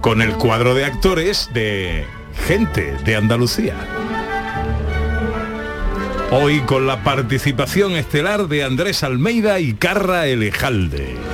Con 0.00 0.20
el 0.20 0.32
cuadro 0.32 0.74
de 0.74 0.84
actores 0.84 1.50
de 1.54 2.04
Gente 2.48 2.96
de 3.04 3.14
Andalucía. 3.14 3.76
Hoy 6.32 6.62
con 6.62 6.88
la 6.88 7.04
participación 7.04 7.92
estelar 7.92 8.48
de 8.48 8.64
Andrés 8.64 9.04
Almeida 9.04 9.60
y 9.60 9.74
Carra 9.74 10.26
Elejalde. 10.26 11.33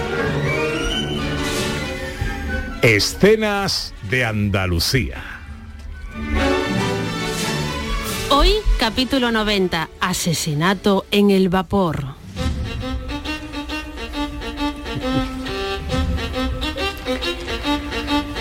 Escenas 2.83 3.93
de 4.09 4.25
Andalucía. 4.25 5.23
Hoy, 8.31 8.55
capítulo 8.79 9.31
90, 9.31 9.91
asesinato 10.01 11.05
en 11.11 11.31
el 11.31 11.51
vapor. 11.51 12.15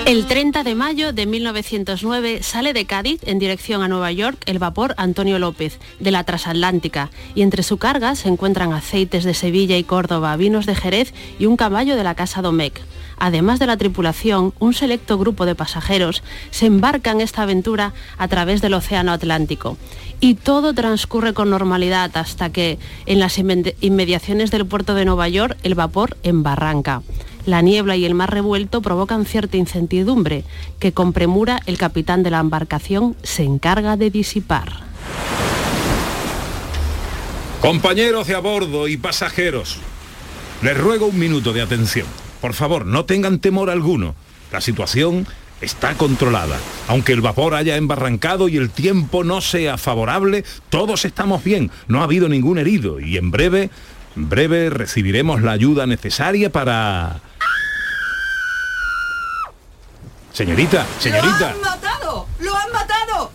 El 0.06 0.26
30 0.26 0.64
de 0.64 0.74
mayo 0.74 1.12
de 1.12 1.26
1909 1.26 2.42
sale 2.42 2.72
de 2.72 2.86
Cádiz 2.86 3.20
en 3.26 3.40
dirección 3.40 3.84
a 3.84 3.90
Nueva 3.90 4.14
York 4.14 4.42
el 4.46 4.58
vapor 4.58 4.96
Antonio 4.96 5.38
López 5.38 5.80
de 6.00 6.12
la 6.12 6.24
transatlántica 6.24 7.12
y 7.36 7.42
entre 7.42 7.62
su 7.62 7.78
carga 7.78 8.16
se 8.16 8.30
encuentran 8.30 8.72
aceites 8.72 9.26
de 9.26 9.34
Sevilla 9.34 9.76
y 9.76 9.84
Córdoba, 9.84 10.38
vinos 10.38 10.66
de 10.66 10.76
Jerez 10.76 11.14
y 11.40 11.46
un 11.46 11.58
caballo 11.58 11.98
de 11.98 12.06
la 12.06 12.16
Casa 12.16 12.42
Domecq. 12.42 12.80
Además 13.20 13.60
de 13.60 13.68
la 13.68 13.78
tripulación, 13.78 14.54
un 14.60 14.74
selecto 14.74 15.18
grupo 15.18 15.46
de 15.46 15.56
pasajeros 15.56 16.24
se 16.52 16.66
embarca 16.66 17.12
en 17.12 17.22
esta 17.22 17.44
aventura 17.44 17.94
a 18.18 18.28
través 18.28 18.62
del 18.62 18.74
Océano 18.74 19.12
Atlántico. 19.12 19.78
Y 20.22 20.36
todo 20.36 20.74
transcurre 20.74 21.34
con 21.34 21.50
normalidad 21.50 22.16
hasta 22.16 22.50
que, 22.50 22.80
en 23.06 23.20
las 23.20 23.38
inme- 23.38 23.76
inmediaciones 23.82 24.52
del 24.52 24.66
puerto 24.66 24.96
de 24.96 25.06
Nueva 25.06 25.28
York, 25.28 25.58
el 25.64 25.76
vapor 25.76 26.18
embarranca. 26.24 27.02
La 27.46 27.62
niebla 27.62 27.96
y 27.96 28.06
el 28.06 28.14
mar 28.14 28.32
revuelto 28.32 28.82
provocan 28.82 29.26
cierta 29.26 29.58
incertidumbre 29.58 30.44
que 30.80 30.92
con 30.92 31.14
premura 31.14 31.62
el 31.66 31.78
capitán 31.78 32.22
de 32.22 32.32
la 32.32 32.40
embarcación 32.40 33.16
se 33.24 33.44
encarga 33.44 33.98
de 33.98 34.10
disipar. 34.10 34.84
Compañeros 37.62 38.28
de 38.28 38.36
a 38.36 38.40
bordo 38.40 38.88
y 38.88 38.98
pasajeros, 38.98 39.78
les 40.62 40.78
ruego 40.78 41.08
un 41.08 41.20
minuto 41.20 41.52
de 41.54 41.62
atención. 41.62 42.08
Por 42.42 42.54
favor, 42.54 42.86
no 42.86 43.06
tengan 43.06 43.40
temor 43.40 43.70
alguno. 43.70 44.16
La 44.52 44.62
situación 44.62 45.28
está 45.62 45.96
controlada. 45.96 46.58
Aunque 46.88 47.14
el 47.14 47.22
vapor 47.22 47.54
haya 47.54 47.76
embarrancado 47.76 48.48
y 48.48 48.58
el 48.58 48.70
tiempo 48.70 49.24
no 49.24 49.42
sea 49.42 49.78
favorable, 49.78 50.46
todos 50.70 51.06
estamos 51.06 51.44
bien. 51.44 51.72
No 51.88 52.02
ha 52.02 52.06
habido 52.06 52.30
ningún 52.30 52.58
herido 52.58 53.00
y 53.00 53.18
en 53.18 53.32
breve, 53.32 53.70
en 54.16 54.30
breve 54.30 54.70
recibiremos 54.70 55.42
la 55.42 55.52
ayuda 55.52 55.86
necesaria 55.86 56.52
para... 56.52 57.22
Señorita, 60.34 60.86
señorita, 61.00 61.40
¡Lo 61.40 61.46
han 61.46 61.62
matado! 61.62 62.28
¡Lo 62.40 62.56
han 62.56 62.72
matado! 62.72 63.32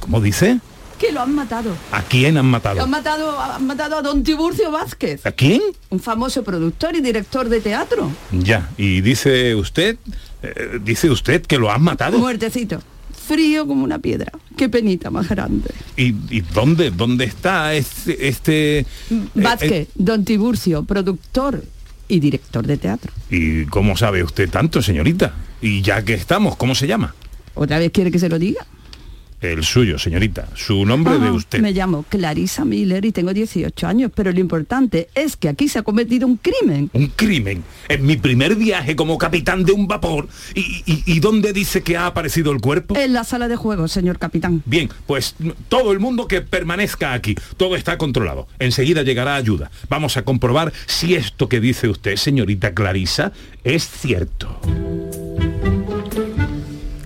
¿cómo 0.00 0.20
dice? 0.20 0.58
Que 1.00 1.12
lo 1.12 1.22
han 1.22 1.34
matado. 1.34 1.74
¿A 1.92 2.02
quién 2.02 2.36
han 2.36 2.44
matado? 2.46 2.82
han 2.82 2.90
matado, 2.90 3.40
han 3.40 3.66
matado 3.66 3.96
a 3.96 4.02
don 4.02 4.22
Tiburcio 4.22 4.70
Vázquez, 4.70 5.24
¿A 5.24 5.32
quién? 5.32 5.62
un 5.88 5.98
famoso 5.98 6.44
productor 6.44 6.94
y 6.94 7.00
director 7.00 7.48
de 7.48 7.62
teatro. 7.62 8.12
Ya, 8.32 8.68
y 8.76 9.00
dice 9.00 9.54
usted, 9.54 9.96
eh, 10.42 10.78
dice 10.84 11.10
usted 11.10 11.40
que 11.42 11.56
lo 11.56 11.72
han 11.72 11.80
matado. 11.82 12.18
Muertecito. 12.18 12.82
Frío 13.26 13.66
como 13.66 13.82
una 13.82 13.98
piedra. 13.98 14.30
Qué 14.58 14.68
penita 14.68 15.08
más 15.10 15.26
grande. 15.28 15.70
¿Y, 15.96 16.14
y 16.28 16.42
dónde, 16.42 16.90
dónde 16.90 17.24
está 17.24 17.72
este... 17.72 18.28
este 18.28 18.78
eh, 18.80 18.84
Vázquez, 19.34 19.72
eh, 19.72 19.88
don 19.94 20.24
Tiburcio, 20.26 20.82
productor 20.84 21.64
y 22.08 22.20
director 22.20 22.66
de 22.66 22.76
teatro. 22.76 23.10
¿Y 23.30 23.64
cómo 23.66 23.96
sabe 23.96 24.22
usted 24.22 24.50
tanto, 24.50 24.82
señorita? 24.82 25.32
Y 25.62 25.80
ya 25.80 26.04
que 26.04 26.12
estamos, 26.12 26.56
¿cómo 26.56 26.74
se 26.74 26.86
llama? 26.86 27.14
¿Otra 27.54 27.78
vez 27.78 27.90
quiere 27.90 28.10
que 28.10 28.18
se 28.18 28.28
lo 28.28 28.38
diga? 28.38 28.66
El 29.40 29.64
suyo, 29.64 29.98
señorita. 29.98 30.48
Su 30.54 30.84
nombre 30.84 31.18
de 31.18 31.28
Ah, 31.28 31.32
usted. 31.32 31.60
Me 31.60 31.72
llamo 31.72 32.04
Clarisa 32.08 32.64
Miller 32.64 33.04
y 33.04 33.12
tengo 33.12 33.32
18 33.32 33.86
años, 33.86 34.10
pero 34.14 34.32
lo 34.32 34.38
importante 34.40 35.08
es 35.14 35.36
que 35.36 35.48
aquí 35.48 35.66
se 35.68 35.78
ha 35.78 35.82
cometido 35.82 36.26
un 36.26 36.36
crimen. 36.36 36.90
Un 36.92 37.06
crimen. 37.08 37.62
En 37.88 38.04
mi 38.04 38.16
primer 38.16 38.54
viaje 38.56 38.94
como 38.96 39.16
capitán 39.18 39.64
de 39.64 39.72
un 39.72 39.86
vapor. 39.88 40.28
¿Y, 40.54 40.60
y, 40.84 41.02
y 41.06 41.20
dónde 41.20 41.52
dice 41.52 41.82
que 41.82 41.96
ha 41.96 42.06
aparecido 42.06 42.52
el 42.52 42.60
cuerpo? 42.60 42.96
En 42.96 43.12
la 43.14 43.24
sala 43.24 43.48
de 43.48 43.56
juegos, 43.56 43.92
señor 43.92 44.18
capitán. 44.18 44.62
Bien, 44.66 44.90
pues 45.06 45.34
todo 45.68 45.92
el 45.92 46.00
mundo 46.00 46.28
que 46.28 46.42
permanezca 46.42 47.12
aquí. 47.14 47.34
Todo 47.56 47.76
está 47.76 47.96
controlado. 47.98 48.46
Enseguida 48.58 49.02
llegará 49.02 49.36
ayuda. 49.36 49.70
Vamos 49.88 50.16
a 50.18 50.22
comprobar 50.22 50.72
si 50.86 51.14
esto 51.14 51.48
que 51.48 51.60
dice 51.60 51.88
usted, 51.88 52.16
señorita 52.16 52.74
Clarisa, 52.74 53.32
es 53.64 53.88
cierto. 53.88 54.60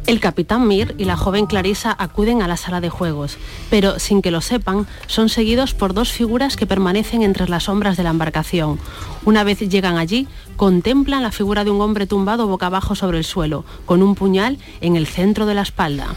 El 0.06 0.20
capitán 0.20 0.68
Mir 0.68 0.94
y 0.98 1.04
la 1.04 1.16
joven 1.16 1.46
Clarisa 1.46 1.96
acuden 1.98 2.42
a 2.42 2.48
la 2.48 2.58
sala 2.58 2.82
de 2.82 2.90
juegos, 2.90 3.38
pero 3.70 3.98
sin 3.98 4.20
que 4.20 4.30
lo 4.30 4.42
sepan, 4.42 4.86
son 5.06 5.30
seguidos 5.30 5.72
por 5.72 5.94
dos 5.94 6.12
figuras 6.12 6.56
que 6.56 6.66
permanecen 6.66 7.22
entre 7.22 7.48
las 7.48 7.64
sombras 7.64 7.96
de 7.96 8.02
la 8.02 8.10
embarcación. 8.10 8.78
Una 9.24 9.44
vez 9.44 9.60
llegan 9.60 9.96
allí, 9.96 10.28
contemplan 10.56 11.22
la 11.22 11.32
figura 11.32 11.64
de 11.64 11.70
un 11.70 11.80
hombre 11.80 12.06
tumbado 12.06 12.46
boca 12.46 12.66
abajo 12.66 12.94
sobre 12.94 13.16
el 13.16 13.24
suelo, 13.24 13.64
con 13.86 14.02
un 14.02 14.14
puñal 14.14 14.58
en 14.82 14.96
el 14.96 15.06
centro 15.06 15.46
de 15.46 15.54
la 15.54 15.62
espalda. 15.62 16.08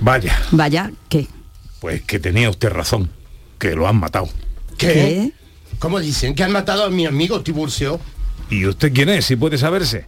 Vaya, 0.00 0.34
Vaya, 0.50 0.90
¿qué? 1.10 1.28
pues 1.80 2.02
que 2.02 2.18
tenía 2.18 2.48
usted 2.48 2.70
razón. 2.70 3.10
Que 3.58 3.74
lo 3.74 3.86
han 3.86 3.96
matado. 3.96 4.28
¿Qué? 4.76 5.32
¿Cómo 5.78 6.00
dicen? 6.00 6.34
Que 6.34 6.42
han 6.44 6.52
matado 6.52 6.84
a 6.84 6.90
mi 6.90 7.06
amigo 7.06 7.40
Tiburcio. 7.42 8.00
¿Y 8.50 8.66
usted 8.66 8.92
quién 8.92 9.08
es? 9.08 9.26
Si 9.26 9.36
puede 9.36 9.56
saberse. 9.56 10.06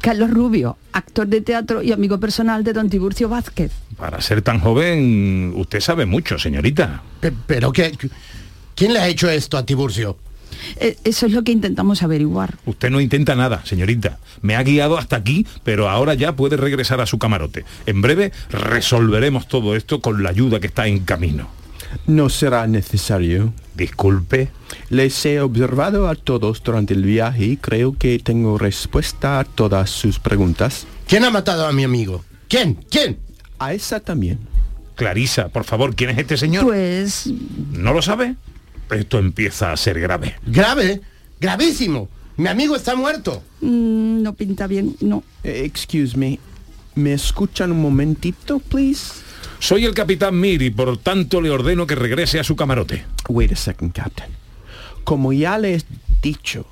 Carlos 0.00 0.30
Rubio, 0.30 0.76
actor 0.92 1.26
de 1.26 1.40
teatro 1.40 1.82
y 1.82 1.92
amigo 1.92 2.18
personal 2.18 2.64
de 2.64 2.72
don 2.72 2.88
Tiburcio 2.90 3.28
Vázquez. 3.28 3.72
Para 3.96 4.20
ser 4.20 4.42
tan 4.42 4.60
joven, 4.60 5.52
usted 5.56 5.80
sabe 5.80 6.06
mucho, 6.06 6.38
señorita. 6.38 7.02
Pe- 7.20 7.32
¿Pero 7.46 7.72
qué? 7.72 7.92
¿Quién 8.74 8.92
le 8.92 9.00
ha 9.00 9.08
hecho 9.08 9.28
esto 9.28 9.56
a 9.58 9.66
Tiburcio? 9.66 10.16
Eh, 10.76 10.96
Eso 11.04 11.26
es 11.26 11.32
lo 11.32 11.42
que 11.44 11.52
intentamos 11.52 12.02
averiguar. 12.02 12.56
Usted 12.66 12.90
no 12.90 13.00
intenta 13.00 13.34
nada, 13.36 13.62
señorita. 13.64 14.18
Me 14.42 14.56
ha 14.56 14.62
guiado 14.62 14.98
hasta 14.98 15.16
aquí, 15.16 15.46
pero 15.64 15.88
ahora 15.88 16.14
ya 16.14 16.34
puede 16.36 16.56
regresar 16.56 17.00
a 17.00 17.06
su 17.06 17.18
camarote. 17.18 17.64
En 17.86 18.00
breve 18.02 18.32
resolveremos 18.50 19.46
todo 19.48 19.76
esto 19.76 20.00
con 20.00 20.22
la 20.22 20.30
ayuda 20.30 20.60
que 20.60 20.66
está 20.68 20.86
en 20.86 21.00
camino. 21.00 21.48
No 22.06 22.28
será 22.28 22.66
necesario. 22.66 23.52
Disculpe. 23.74 24.48
Les 24.90 25.24
he 25.26 25.40
observado 25.40 26.08
a 26.08 26.14
todos 26.14 26.62
durante 26.62 26.94
el 26.94 27.02
viaje 27.02 27.44
y 27.44 27.56
creo 27.56 27.96
que 27.96 28.18
tengo 28.18 28.58
respuesta 28.58 29.38
a 29.40 29.44
todas 29.44 29.90
sus 29.90 30.18
preguntas. 30.18 30.86
¿Quién 31.06 31.24
ha 31.24 31.30
matado 31.30 31.66
a 31.66 31.72
mi 31.72 31.84
amigo? 31.84 32.24
¿Quién? 32.48 32.74
¿Quién? 32.90 33.18
A 33.58 33.72
esa 33.74 34.00
también. 34.00 34.38
Clarisa, 34.96 35.48
por 35.48 35.64
favor, 35.64 35.94
¿quién 35.94 36.10
es 36.10 36.18
este 36.18 36.36
señor? 36.36 36.64
Pues 36.64 37.30
¿No 37.72 37.92
lo 37.92 38.02
sabe? 38.02 38.34
Esto 38.90 39.18
empieza 39.18 39.70
a 39.70 39.76
ser 39.76 40.00
grave. 40.00 40.34
¿Grave? 40.46 41.00
Gravísimo. 41.40 42.08
Mi 42.36 42.48
amigo 42.48 42.74
está 42.76 42.94
muerto. 42.96 43.42
mm, 43.60 44.22
no 44.22 44.34
pinta 44.34 44.66
bien, 44.66 44.96
no. 45.00 45.22
Eh, 45.44 45.62
Excuse 45.64 46.16
me. 46.16 46.38
¿Me 46.94 47.12
escuchan 47.12 47.70
un 47.70 47.80
momentito, 47.80 48.58
please? 48.58 49.12
Soy 49.60 49.84
el 49.84 49.94
capitán 49.94 50.38
Mir 50.38 50.62
y 50.62 50.70
por 50.70 50.96
tanto 50.98 51.40
le 51.40 51.50
ordeno 51.50 51.86
que 51.86 51.94
regrese 51.94 52.38
a 52.38 52.44
su 52.44 52.56
camarote. 52.56 53.04
Wait 53.28 53.52
a 53.52 53.56
second, 53.56 53.92
Captain. 53.92 54.30
Como 55.04 55.32
ya 55.32 55.58
les 55.58 55.84
dicho. 56.22 56.66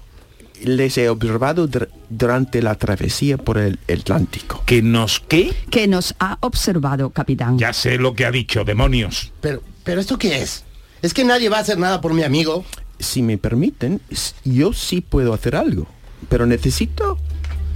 Les 0.62 0.96
he 0.96 1.10
observado 1.10 1.68
dur- 1.68 1.90
durante 2.08 2.62
la 2.62 2.76
travesía 2.76 3.36
por 3.36 3.58
el 3.58 3.78
Atlántico. 3.92 4.62
¿Que 4.64 4.80
nos 4.80 5.20
qué? 5.20 5.52
Que 5.70 5.86
nos 5.86 6.14
ha 6.18 6.38
observado, 6.40 7.10
capitán. 7.10 7.58
Ya 7.58 7.74
sé 7.74 7.98
lo 7.98 8.14
que 8.14 8.24
ha 8.24 8.30
dicho, 8.30 8.64
demonios. 8.64 9.32
Pero, 9.42 9.62
pero 9.84 10.00
¿esto 10.00 10.16
qué 10.18 10.40
es? 10.40 10.64
¿Es 11.02 11.12
que 11.12 11.24
nadie 11.24 11.50
va 11.50 11.58
a 11.58 11.60
hacer 11.60 11.76
nada 11.76 12.00
por 12.00 12.14
mi 12.14 12.22
amigo? 12.22 12.64
Si 12.98 13.20
me 13.20 13.36
permiten, 13.36 14.00
yo 14.44 14.72
sí 14.72 15.02
puedo 15.02 15.34
hacer 15.34 15.56
algo, 15.56 15.86
pero 16.30 16.46
necesito 16.46 17.18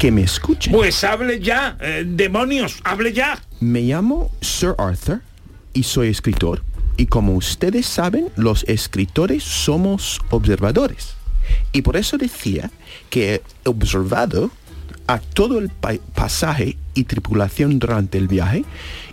que 0.01 0.11
me 0.11 0.23
escuchen. 0.23 0.73
Pues 0.73 1.05
hable 1.05 1.41
ya, 1.41 1.77
eh, 1.79 2.05
demonios, 2.07 2.81
hable 2.85 3.13
ya. 3.13 3.39
Me 3.61 3.83
llamo 3.83 4.31
Sir 4.41 4.75
Arthur 4.79 5.21
y 5.75 5.83
soy 5.83 6.09
escritor. 6.09 6.63
Y 6.97 7.05
como 7.05 7.35
ustedes 7.35 7.85
saben, 7.85 8.29
los 8.35 8.65
escritores 8.65 9.45
somos 9.45 10.19
observadores. 10.31 11.15
Y 11.73 11.83
por 11.83 11.99
eso 11.99 12.17
decía 12.17 12.71
que 13.11 13.35
he 13.35 13.43
observado 13.69 14.51
a 15.07 15.19
todo 15.19 15.59
el 15.59 15.69
pa- 15.69 15.99
pasaje 16.15 16.79
y 16.95 17.05
tripulación 17.05 17.79
durante 17.79 18.17
el 18.17 18.27
viaje 18.27 18.65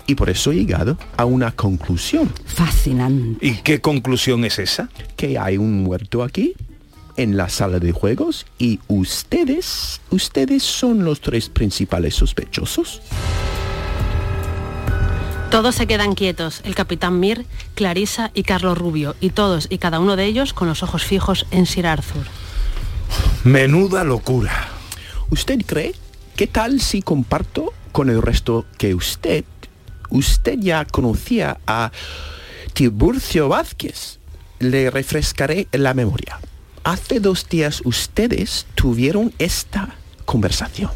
y 0.06 0.16
por 0.16 0.30
eso 0.30 0.52
he 0.54 0.56
llegado 0.56 0.98
a 1.18 1.26
una 1.26 1.52
conclusión. 1.52 2.32
Fascinante. 2.46 3.46
¿Y 3.46 3.56
qué 3.56 3.82
conclusión 3.82 4.46
es 4.46 4.58
esa? 4.60 4.90
Que 5.18 5.38
hay 5.38 5.58
un 5.58 5.84
muerto 5.84 6.24
aquí 6.24 6.54
en 7.18 7.36
la 7.36 7.50
sala 7.50 7.80
de 7.80 7.92
juegos 7.92 8.46
y 8.58 8.80
ustedes, 8.88 10.00
ustedes 10.12 10.64
son 10.64 11.04
los 11.04 11.20
tres 11.20 11.50
principales 11.50 12.16
sospechosos. 12.16 13.02
Todos 15.52 15.76
se 15.76 15.88
quedan 15.88 16.14
quietos, 16.14 16.62
el 16.66 16.76
capitán 16.76 17.20
Mir, 17.20 17.46
Clarisa 17.74 18.32
y 18.34 18.44
Carlos 18.44 18.78
Rubio, 18.78 19.16
y 19.22 19.30
todos 19.30 19.68
y 19.70 19.78
cada 19.78 20.00
uno 20.00 20.16
de 20.16 20.26
ellos 20.26 20.54
con 20.54 20.68
los 20.68 20.84
ojos 20.84 21.06
fijos 21.06 21.46
en 21.52 21.66
Sir 21.66 21.88
Arthur. 21.88 22.26
Menuda 23.44 24.04
locura. 24.04 24.68
¿Usted 25.30 25.62
cree? 25.66 25.96
¿Qué 26.36 26.48
tal 26.48 26.82
si 26.82 27.02
comparto 27.02 27.74
con 27.92 28.10
el 28.10 28.22
resto 28.22 28.66
que 28.78 28.94
usted, 28.94 29.46
usted 30.10 30.60
ya 30.60 30.86
conocía 30.86 31.60
a 31.66 31.92
Tiburcio 32.74 33.48
Vázquez? 33.48 34.20
Le 34.60 34.92
refrescaré 34.92 35.68
la 35.72 35.94
memoria. 35.94 36.40
Hace 36.84 37.20
dos 37.20 37.48
días 37.50 37.82
ustedes 37.86 38.66
tuvieron 38.76 39.34
esta 39.40 39.96
conversación. 40.26 40.92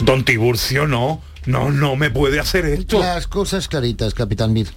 Don 0.00 0.24
Tiburcio, 0.24 0.86
no. 0.86 1.20
No, 1.46 1.70
no 1.70 1.94
me 1.94 2.10
puede 2.10 2.40
hacer 2.40 2.64
esto. 2.64 2.98
Las 2.98 3.28
cosas 3.28 3.68
claritas, 3.68 4.14
capitán 4.14 4.52
Mir. 4.52 4.68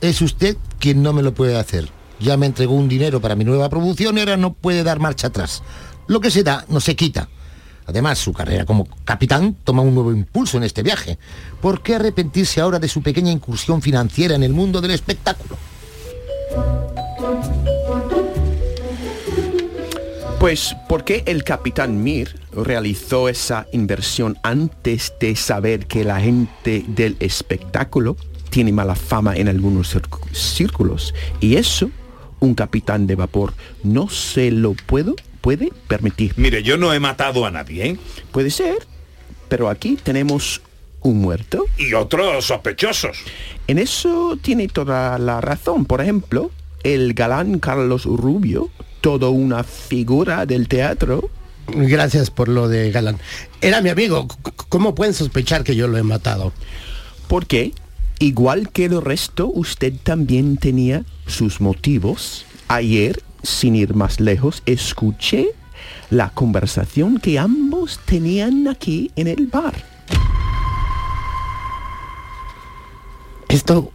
Es 0.00 0.20
usted 0.20 0.56
quien 0.80 1.02
no 1.02 1.12
me 1.12 1.22
lo 1.22 1.32
puede 1.34 1.56
hacer. 1.56 1.88
Ya 2.18 2.36
me 2.36 2.46
entregó 2.46 2.74
un 2.74 2.88
dinero 2.88 3.20
para 3.20 3.36
mi 3.36 3.44
nueva 3.44 3.68
producción 3.68 4.16
y 4.16 4.20
ahora 4.20 4.36
no 4.36 4.52
puede 4.52 4.82
dar 4.82 4.98
marcha 4.98 5.28
atrás. 5.28 5.62
Lo 6.08 6.20
que 6.20 6.30
se 6.30 6.42
da 6.42 6.64
no 6.68 6.80
se 6.80 6.96
quita. 6.96 7.28
Además, 7.86 8.18
su 8.18 8.32
carrera 8.32 8.66
como 8.66 8.88
capitán 9.04 9.56
toma 9.62 9.82
un 9.82 9.94
nuevo 9.94 10.10
impulso 10.12 10.56
en 10.56 10.64
este 10.64 10.82
viaje. 10.82 11.18
¿Por 11.60 11.82
qué 11.82 11.94
arrepentirse 11.94 12.60
ahora 12.60 12.80
de 12.80 12.88
su 12.88 13.02
pequeña 13.02 13.30
incursión 13.30 13.80
financiera 13.80 14.34
en 14.34 14.42
el 14.42 14.52
mundo 14.52 14.80
del 14.80 14.90
espectáculo? 14.90 15.56
Pues, 20.38 20.76
¿por 20.88 21.04
qué 21.04 21.22
el 21.26 21.44
capitán 21.44 22.02
Mir 22.04 22.38
realizó 22.52 23.28
esa 23.28 23.66
inversión 23.72 24.36
antes 24.42 25.14
de 25.18 25.34
saber 25.34 25.86
que 25.86 26.04
la 26.04 26.20
gente 26.20 26.84
del 26.86 27.16
espectáculo 27.20 28.16
tiene 28.50 28.70
mala 28.70 28.94
fama 28.94 29.34
en 29.36 29.48
algunos 29.48 29.94
círcu- 29.96 30.30
círculos? 30.32 31.14
Y 31.40 31.56
eso, 31.56 31.90
un 32.38 32.54
capitán 32.54 33.06
de 33.06 33.14
vapor 33.16 33.54
no 33.82 34.08
se 34.10 34.50
lo 34.50 34.74
puedo, 34.74 35.16
puede 35.40 35.72
permitir. 35.88 36.34
Mire, 36.36 36.62
yo 36.62 36.76
no 36.76 36.92
he 36.92 37.00
matado 37.00 37.46
a 37.46 37.50
nadie, 37.50 37.86
¿eh? 37.86 37.96
Puede 38.30 38.50
ser, 38.50 38.86
pero 39.48 39.68
aquí 39.70 39.96
tenemos 40.00 40.60
un 41.00 41.18
muerto. 41.20 41.64
Y 41.78 41.94
otros 41.94 42.44
sospechosos. 42.44 43.16
En 43.66 43.78
eso 43.78 44.38
tiene 44.42 44.68
toda 44.68 45.18
la 45.18 45.40
razón. 45.40 45.86
Por 45.86 46.00
ejemplo, 46.02 46.50
el 46.82 47.14
galán 47.14 47.58
Carlos 47.58 48.04
Rubio, 48.04 48.70
todo 49.00 49.30
una 49.30 49.64
figura 49.64 50.46
del 50.46 50.68
teatro. 50.68 51.30
Gracias 51.68 52.30
por 52.30 52.48
lo 52.48 52.68
de 52.68 52.90
Galán. 52.90 53.18
Era 53.60 53.80
mi 53.80 53.88
amigo. 53.88 54.28
¿Cómo 54.68 54.94
pueden 54.94 55.14
sospechar 55.14 55.64
que 55.64 55.74
yo 55.74 55.88
lo 55.88 55.98
he 55.98 56.02
matado? 56.02 56.52
Porque, 57.28 57.72
igual 58.18 58.70
que 58.70 58.84
el 58.84 59.02
resto, 59.02 59.48
usted 59.52 59.92
también 60.02 60.56
tenía 60.56 61.04
sus 61.26 61.60
motivos. 61.60 62.44
Ayer, 62.68 63.22
sin 63.42 63.74
ir 63.74 63.94
más 63.94 64.20
lejos, 64.20 64.62
escuché 64.66 65.48
la 66.10 66.30
conversación 66.30 67.18
que 67.18 67.38
ambos 67.38 68.00
tenían 68.04 68.68
aquí 68.68 69.10
en 69.16 69.26
el 69.26 69.46
bar. 69.46 69.74
Esto, 73.48 73.90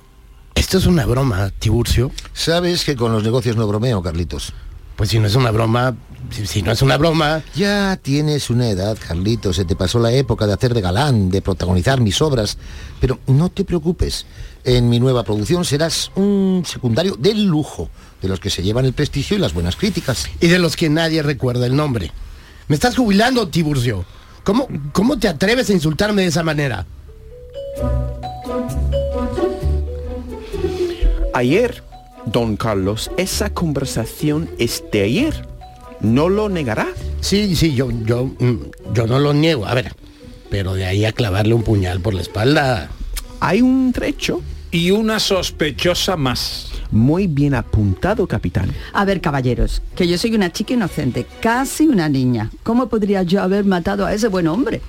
esto 0.56 0.78
es 0.78 0.86
una 0.86 1.06
broma, 1.06 1.52
Tiburcio. 1.60 2.12
Sabes 2.34 2.86
que 2.86 2.96
con 2.96 3.12
los 3.12 3.24
negocios 3.24 3.56
no 3.56 3.68
bromeo, 3.68 4.02
Carlitos. 4.02 4.54
Pues 4.96 5.10
si 5.10 5.20
no 5.20 5.28
es 5.28 5.36
una 5.36 5.52
broma, 5.52 5.96
si, 6.30 6.46
si 6.46 6.62
no 6.62 6.72
es 6.72 6.82
una 6.82 6.98
broma... 6.98 7.42
Ya 7.56 7.98
tienes 7.98 8.50
una 8.50 8.70
edad, 8.70 8.98
Carlitos. 9.08 9.56
Se 9.56 9.66
te 9.66 9.76
pasó 9.76 10.00
la 10.00 10.12
época 10.12 10.48
de 10.48 10.54
hacer 10.54 10.74
de 10.74 10.82
galán, 10.82 11.30
de 11.30 11.42
protagonizar 11.42 12.00
mis 12.00 12.22
obras. 12.22 12.58
Pero 13.00 13.20
no 13.28 13.50
te 13.50 13.66
preocupes. 13.66 14.26
En 14.64 14.90
mi 14.90 15.00
nueva 15.00 15.24
producción 15.24 15.66
serás 15.66 16.12
un 16.16 16.64
secundario 16.66 17.16
de 17.18 17.34
lujo, 17.34 17.90
de 18.22 18.28
los 18.28 18.40
que 18.40 18.50
se 18.50 18.62
llevan 18.62 18.86
el 18.86 18.94
prestigio 18.94 19.38
y 19.38 19.40
las 19.40 19.54
buenas 19.54 19.76
críticas. 19.76 20.30
Y 20.40 20.48
de 20.48 20.60
los 20.60 20.76
que 20.76 20.90
nadie 20.90 21.24
recuerda 21.24 21.66
el 21.66 21.76
nombre. 21.76 22.12
Me 22.68 22.76
estás 22.76 22.96
jubilando, 22.96 23.48
Tiburcio. 23.48 24.06
¿Cómo, 24.44 24.68
¿Cómo 24.94 25.18
te 25.18 25.28
atreves 25.28 25.70
a 25.70 25.74
insultarme 25.74 26.22
de 26.22 26.28
esa 26.30 26.44
manera? 26.44 26.86
Ayer, 31.34 31.82
don 32.26 32.58
Carlos, 32.58 33.10
esa 33.16 33.52
conversación 33.52 34.50
es 34.60 34.84
de 34.92 35.04
ayer. 35.04 35.48
¿No 36.02 36.28
lo 36.28 36.50
negará? 36.50 36.88
Sí, 37.22 37.56
sí, 37.56 37.74
yo, 37.74 37.90
yo, 38.06 38.26
mm, 38.26 38.94
yo 38.94 39.08
no 39.08 39.18
lo 39.18 39.34
niego. 39.34 39.66
A 39.66 39.74
ver, 39.74 39.94
pero 40.50 40.74
de 40.74 40.86
ahí 40.86 41.06
a 41.06 41.14
clavarle 41.14 41.54
un 41.54 41.64
puñal 41.64 42.02
por 42.02 42.14
la 42.14 42.22
espalda. 42.22 42.90
Hay 43.40 43.62
un 43.62 43.94
trecho. 43.94 44.42
Y 44.74 44.92
una 44.92 45.20
sospechosa 45.20 46.16
más. 46.16 46.72
Muy 46.92 47.28
bien 47.28 47.56
apuntado, 47.56 48.26
capitán. 48.26 48.72
A 48.94 49.04
ver, 49.04 49.20
caballeros, 49.20 49.82
que 49.96 50.08
yo 50.08 50.18
soy 50.18 50.34
una 50.34 50.52
chica 50.52 50.74
inocente, 50.74 51.26
casi 51.42 51.88
una 51.88 52.08
niña. 52.08 52.50
¿Cómo 52.64 52.88
podría 52.88 53.24
yo 53.24 53.42
haber 53.42 53.66
matado 53.66 54.06
a 54.06 54.14
ese 54.14 54.30
buen 54.30 54.48
hombre? 54.48 54.82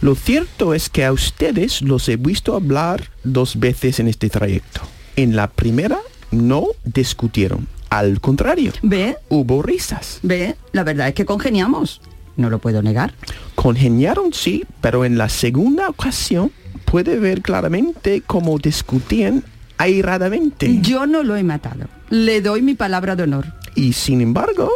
Lo 0.00 0.14
cierto 0.14 0.74
es 0.74 0.88
que 0.88 1.04
a 1.04 1.12
ustedes 1.12 1.82
los 1.82 2.08
he 2.08 2.16
visto 2.16 2.54
hablar 2.54 3.10
dos 3.24 3.58
veces 3.58 3.98
en 3.98 4.06
este 4.08 4.28
trayecto. 4.28 4.82
En 5.16 5.34
la 5.34 5.48
primera 5.48 5.98
no 6.30 6.66
discutieron. 6.84 7.66
Al 7.88 8.20
contrario, 8.20 8.72
¿Ve? 8.82 9.16
hubo 9.28 9.62
risas. 9.62 10.18
¿Ve? 10.22 10.56
La 10.72 10.84
verdad 10.84 11.08
es 11.08 11.14
que 11.14 11.24
congeniamos. 11.24 12.00
No 12.36 12.50
lo 12.50 12.58
puedo 12.58 12.82
negar. 12.82 13.14
Congeniaron, 13.54 14.32
sí, 14.32 14.64
pero 14.80 15.04
en 15.04 15.16
la 15.16 15.28
segunda 15.28 15.88
ocasión 15.88 16.52
puede 16.84 17.18
ver 17.18 17.40
claramente 17.42 18.22
cómo 18.26 18.58
discutían 18.58 19.44
airadamente. 19.78 20.80
Yo 20.82 21.06
no 21.06 21.22
lo 21.22 21.36
he 21.36 21.42
matado. 21.42 21.86
Le 22.10 22.40
doy 22.42 22.60
mi 22.60 22.74
palabra 22.74 23.16
de 23.16 23.22
honor. 23.22 23.46
Y 23.74 23.94
sin 23.94 24.20
embargo, 24.20 24.70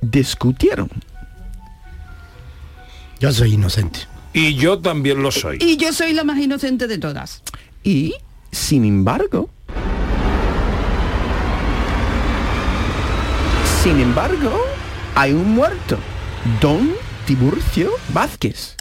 discutieron. 0.00 0.90
Yo 3.20 3.32
soy 3.32 3.54
inocente. 3.54 4.00
Y 4.32 4.54
yo 4.54 4.78
también 4.78 5.22
lo 5.22 5.30
soy. 5.30 5.58
Y 5.60 5.76
yo 5.76 5.92
soy 5.92 6.12
la 6.12 6.24
más 6.24 6.38
inocente 6.38 6.86
de 6.86 6.98
todas. 6.98 7.42
Y, 7.82 8.14
sin 8.52 8.84
embargo, 8.84 9.50
sin 13.82 14.00
embargo, 14.00 14.58
hay 15.14 15.32
un 15.32 15.52
muerto, 15.52 15.98
don 16.60 16.94
Tiburcio 17.26 17.90
Vázquez. 18.12 18.76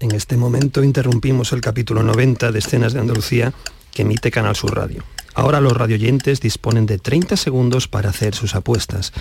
En 0.00 0.12
este 0.12 0.36
momento 0.36 0.82
interrumpimos 0.82 1.52
el 1.52 1.60
capítulo 1.60 2.02
90 2.02 2.50
de 2.50 2.58
Escenas 2.58 2.94
de 2.94 3.00
Andalucía 3.00 3.52
que 3.92 4.02
emite 4.02 4.30
Canal 4.30 4.56
Sur 4.56 4.74
Radio. 4.74 5.04
Ahora 5.34 5.60
los 5.60 5.72
radioyentes 5.72 6.40
disponen 6.40 6.86
de 6.86 6.98
30 6.98 7.36
segundos 7.36 7.86
para 7.86 8.10
hacer 8.10 8.34
sus 8.34 8.54
apuestas. 8.54 9.12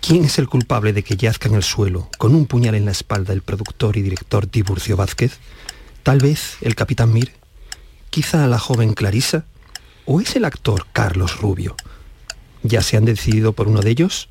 ¿Quién 0.00 0.24
es 0.24 0.38
el 0.38 0.48
culpable 0.48 0.92
de 0.92 1.02
que 1.02 1.16
yazca 1.16 1.48
en 1.48 1.54
el 1.54 1.62
suelo 1.62 2.08
con 2.18 2.34
un 2.34 2.46
puñal 2.46 2.74
en 2.74 2.84
la 2.84 2.92
espalda 2.92 3.32
el 3.32 3.42
productor 3.42 3.96
y 3.96 4.02
director 4.02 4.46
Tiburcio 4.46 4.96
Vázquez? 4.96 5.38
¿Tal 6.02 6.18
vez 6.18 6.56
el 6.60 6.74
capitán 6.74 7.12
Mir? 7.12 7.32
¿Quizá 8.10 8.46
la 8.46 8.58
joven 8.58 8.92
Clarisa? 8.92 9.46
¿O 10.04 10.20
es 10.20 10.36
el 10.36 10.44
actor 10.44 10.86
Carlos 10.92 11.40
Rubio? 11.40 11.74
¿Ya 12.62 12.82
se 12.82 12.96
han 12.96 13.04
decidido 13.04 13.52
por 13.52 13.68
uno 13.68 13.80
de 13.80 13.90
ellos? 13.90 14.28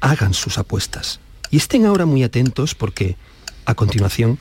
Hagan 0.00 0.34
sus 0.34 0.58
apuestas. 0.58 1.20
Y 1.50 1.58
estén 1.58 1.86
ahora 1.86 2.06
muy 2.06 2.22
atentos 2.22 2.74
porque, 2.74 3.16
a 3.66 3.74
continuación, 3.74 4.38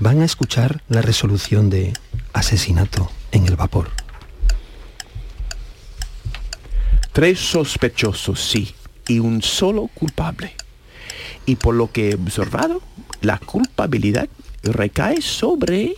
van 0.00 0.20
a 0.20 0.24
escuchar 0.24 0.82
la 0.88 1.02
resolución 1.02 1.70
de 1.70 1.92
asesinato 2.32 3.10
en 3.32 3.46
el 3.46 3.56
vapor. 3.56 3.90
Tres 7.12 7.38
sospechosos, 7.38 8.40
sí, 8.40 8.74
y 9.08 9.20
un 9.20 9.42
solo 9.42 9.88
culpable. 9.94 10.54
Y 11.46 11.56
por 11.56 11.74
lo 11.74 11.90
que 11.90 12.10
he 12.10 12.14
observado, 12.14 12.82
la 13.20 13.38
culpabilidad 13.38 14.28
recae 14.62 15.22
sobre... 15.22 15.94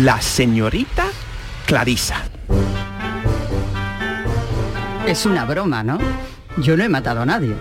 La 0.00 0.22
señorita 0.22 1.04
Clarisa. 1.66 2.24
Es 5.06 5.26
una 5.26 5.44
broma, 5.44 5.82
¿no? 5.82 5.98
Yo 6.56 6.78
no 6.78 6.84
he 6.84 6.88
matado 6.88 7.20
a 7.20 7.26
nadie. 7.26 7.54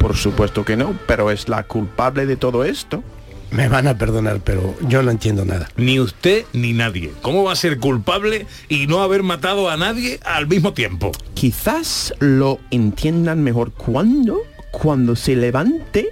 Por 0.00 0.16
supuesto 0.16 0.64
que 0.64 0.76
no, 0.76 0.98
pero 1.06 1.30
es 1.30 1.48
la 1.48 1.62
culpable 1.62 2.26
de 2.26 2.34
todo 2.34 2.64
esto. 2.64 3.04
Me 3.52 3.68
van 3.68 3.86
a 3.86 3.96
perdonar, 3.96 4.40
pero 4.40 4.74
yo 4.88 5.04
no 5.04 5.12
entiendo 5.12 5.44
nada. 5.44 5.68
Ni 5.76 6.00
usted 6.00 6.44
ni 6.52 6.72
nadie. 6.72 7.12
¿Cómo 7.22 7.44
va 7.44 7.52
a 7.52 7.56
ser 7.56 7.78
culpable 7.78 8.48
y 8.68 8.88
no 8.88 9.00
haber 9.00 9.22
matado 9.22 9.70
a 9.70 9.76
nadie 9.76 10.18
al 10.24 10.48
mismo 10.48 10.72
tiempo? 10.72 11.12
Quizás 11.34 12.12
lo 12.18 12.58
entiendan 12.72 13.44
mejor 13.44 13.70
cuando, 13.70 14.38
cuando 14.72 15.14
se 15.14 15.36
levante 15.36 16.08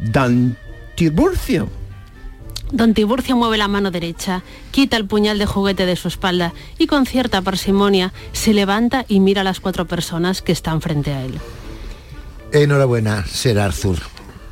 Dan 0.00 0.58
Tiburcio. 0.96 1.70
Don 2.72 2.92
Tiburcio 2.92 3.36
mueve 3.36 3.56
la 3.56 3.68
mano 3.68 3.90
derecha, 3.90 4.42
quita 4.70 4.96
el 4.96 5.06
puñal 5.06 5.38
de 5.38 5.46
juguete 5.46 5.86
de 5.86 5.96
su 5.96 6.08
espalda 6.08 6.52
y 6.78 6.86
con 6.86 7.06
cierta 7.06 7.40
parsimonia 7.40 8.12
se 8.32 8.52
levanta 8.52 9.04
y 9.08 9.20
mira 9.20 9.40
a 9.40 9.44
las 9.44 9.60
cuatro 9.60 9.86
personas 9.86 10.42
que 10.42 10.52
están 10.52 10.82
frente 10.82 11.12
a 11.12 11.24
él. 11.24 11.38
Enhorabuena, 12.52 13.26
Ser 13.26 13.58
Arthur. 13.58 13.98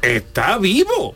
¡Está 0.02 0.58
vivo! 0.58 1.14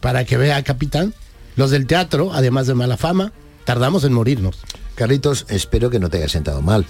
Para 0.00 0.24
que 0.24 0.36
vea, 0.36 0.62
capitán, 0.62 1.14
los 1.56 1.70
del 1.70 1.86
teatro, 1.86 2.30
además 2.32 2.66
de 2.66 2.74
mala 2.74 2.96
fama, 2.96 3.32
tardamos 3.64 4.04
en 4.04 4.12
morirnos. 4.12 4.58
Carlitos, 4.94 5.46
espero 5.48 5.90
que 5.90 5.98
no 5.98 6.08
te 6.08 6.18
haya 6.18 6.28
sentado 6.28 6.62
mal. 6.62 6.86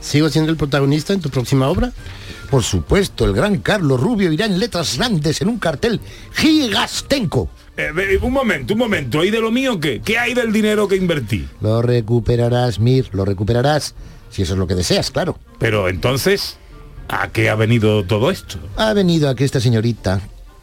¿Sigo 0.00 0.28
siendo 0.28 0.50
el 0.50 0.56
protagonista 0.56 1.12
en 1.12 1.20
tu 1.20 1.30
próxima 1.30 1.68
obra? 1.68 1.92
Por 2.50 2.62
supuesto, 2.64 3.24
el 3.24 3.32
gran 3.32 3.58
Carlos 3.58 4.00
Rubio 4.00 4.32
irá 4.32 4.46
en 4.46 4.58
letras 4.58 4.96
grandes 4.98 5.40
en 5.40 5.48
un 5.48 5.58
cartel 5.58 6.00
gigastenco. 6.34 7.48
Eh, 7.76 8.18
un 8.20 8.32
momento, 8.32 8.74
un 8.74 8.78
momento. 8.78 9.24
¿Y 9.24 9.30
de 9.30 9.40
lo 9.40 9.50
mío 9.50 9.80
qué? 9.80 10.00
¿Qué 10.04 10.18
hay 10.18 10.34
del 10.34 10.52
dinero 10.52 10.88
que 10.88 10.96
invertí? 10.96 11.48
Lo 11.60 11.80
recuperarás, 11.80 12.78
Mir, 12.78 13.08
lo 13.12 13.24
recuperarás, 13.24 13.94
si 14.30 14.42
eso 14.42 14.52
es 14.52 14.58
lo 14.58 14.66
que 14.66 14.74
deseas, 14.74 15.10
claro. 15.10 15.38
Pero 15.58 15.88
entonces, 15.88 16.58
¿a 17.08 17.28
qué 17.28 17.48
ha 17.48 17.54
venido 17.54 18.04
todo 18.04 18.30
esto? 18.30 18.58
Ha 18.76 18.92
venido 18.92 19.30
aquí 19.30 19.44
esta 19.44 19.60
señorita, 19.60 20.20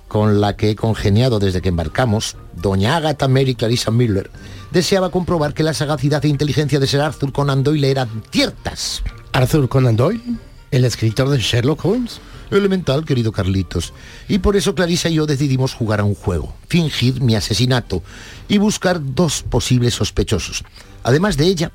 con 0.08 0.40
la 0.40 0.56
que 0.56 0.70
he 0.72 0.76
congeniado 0.76 1.40
desde 1.40 1.62
que 1.62 1.70
embarcamos, 1.70 2.38
doña 2.56 2.98
Agatha 2.98 3.28
Mary 3.28 3.56
Clarissa 3.56 3.90
Miller, 3.90 4.30
deseaba 4.72 5.10
comprobar 5.10 5.56
que 5.56 5.64
la 5.64 5.74
sagacidad 5.74 6.24
e 6.26 6.28
inteligencia 6.28 6.80
de 6.80 6.86
Sir 6.88 7.02
Arthur 7.02 7.32
Conan 7.32 7.64
Doyle 7.64 7.90
eran 7.90 8.24
ciertas. 8.32 9.02
¿Arthur 9.32 9.68
Conan 9.68 9.96
Doyle? 9.96 10.22
¿El 10.70 10.86
escritor 10.86 11.30
de 11.30 11.40
Sherlock 11.40 11.84
Holmes? 11.84 12.22
Elemental, 12.52 13.06
querido 13.06 13.32
Carlitos. 13.32 13.94
Y 14.28 14.40
por 14.40 14.56
eso 14.56 14.76
Clarissa 14.76 15.10
y 15.10 15.16
yo 15.16 15.26
decidimos 15.26 15.74
jugar 15.74 16.00
a 16.00 16.04
un 16.04 16.16
juego, 16.16 16.56
fingir 16.68 17.22
mi 17.22 17.36
asesinato 17.36 18.02
y 18.48 18.58
buscar 18.58 19.00
dos 19.02 19.44
posibles 19.44 19.94
sospechosos. 19.94 20.64
Además 21.04 21.38
de 21.38 21.46
ella, 21.46 21.72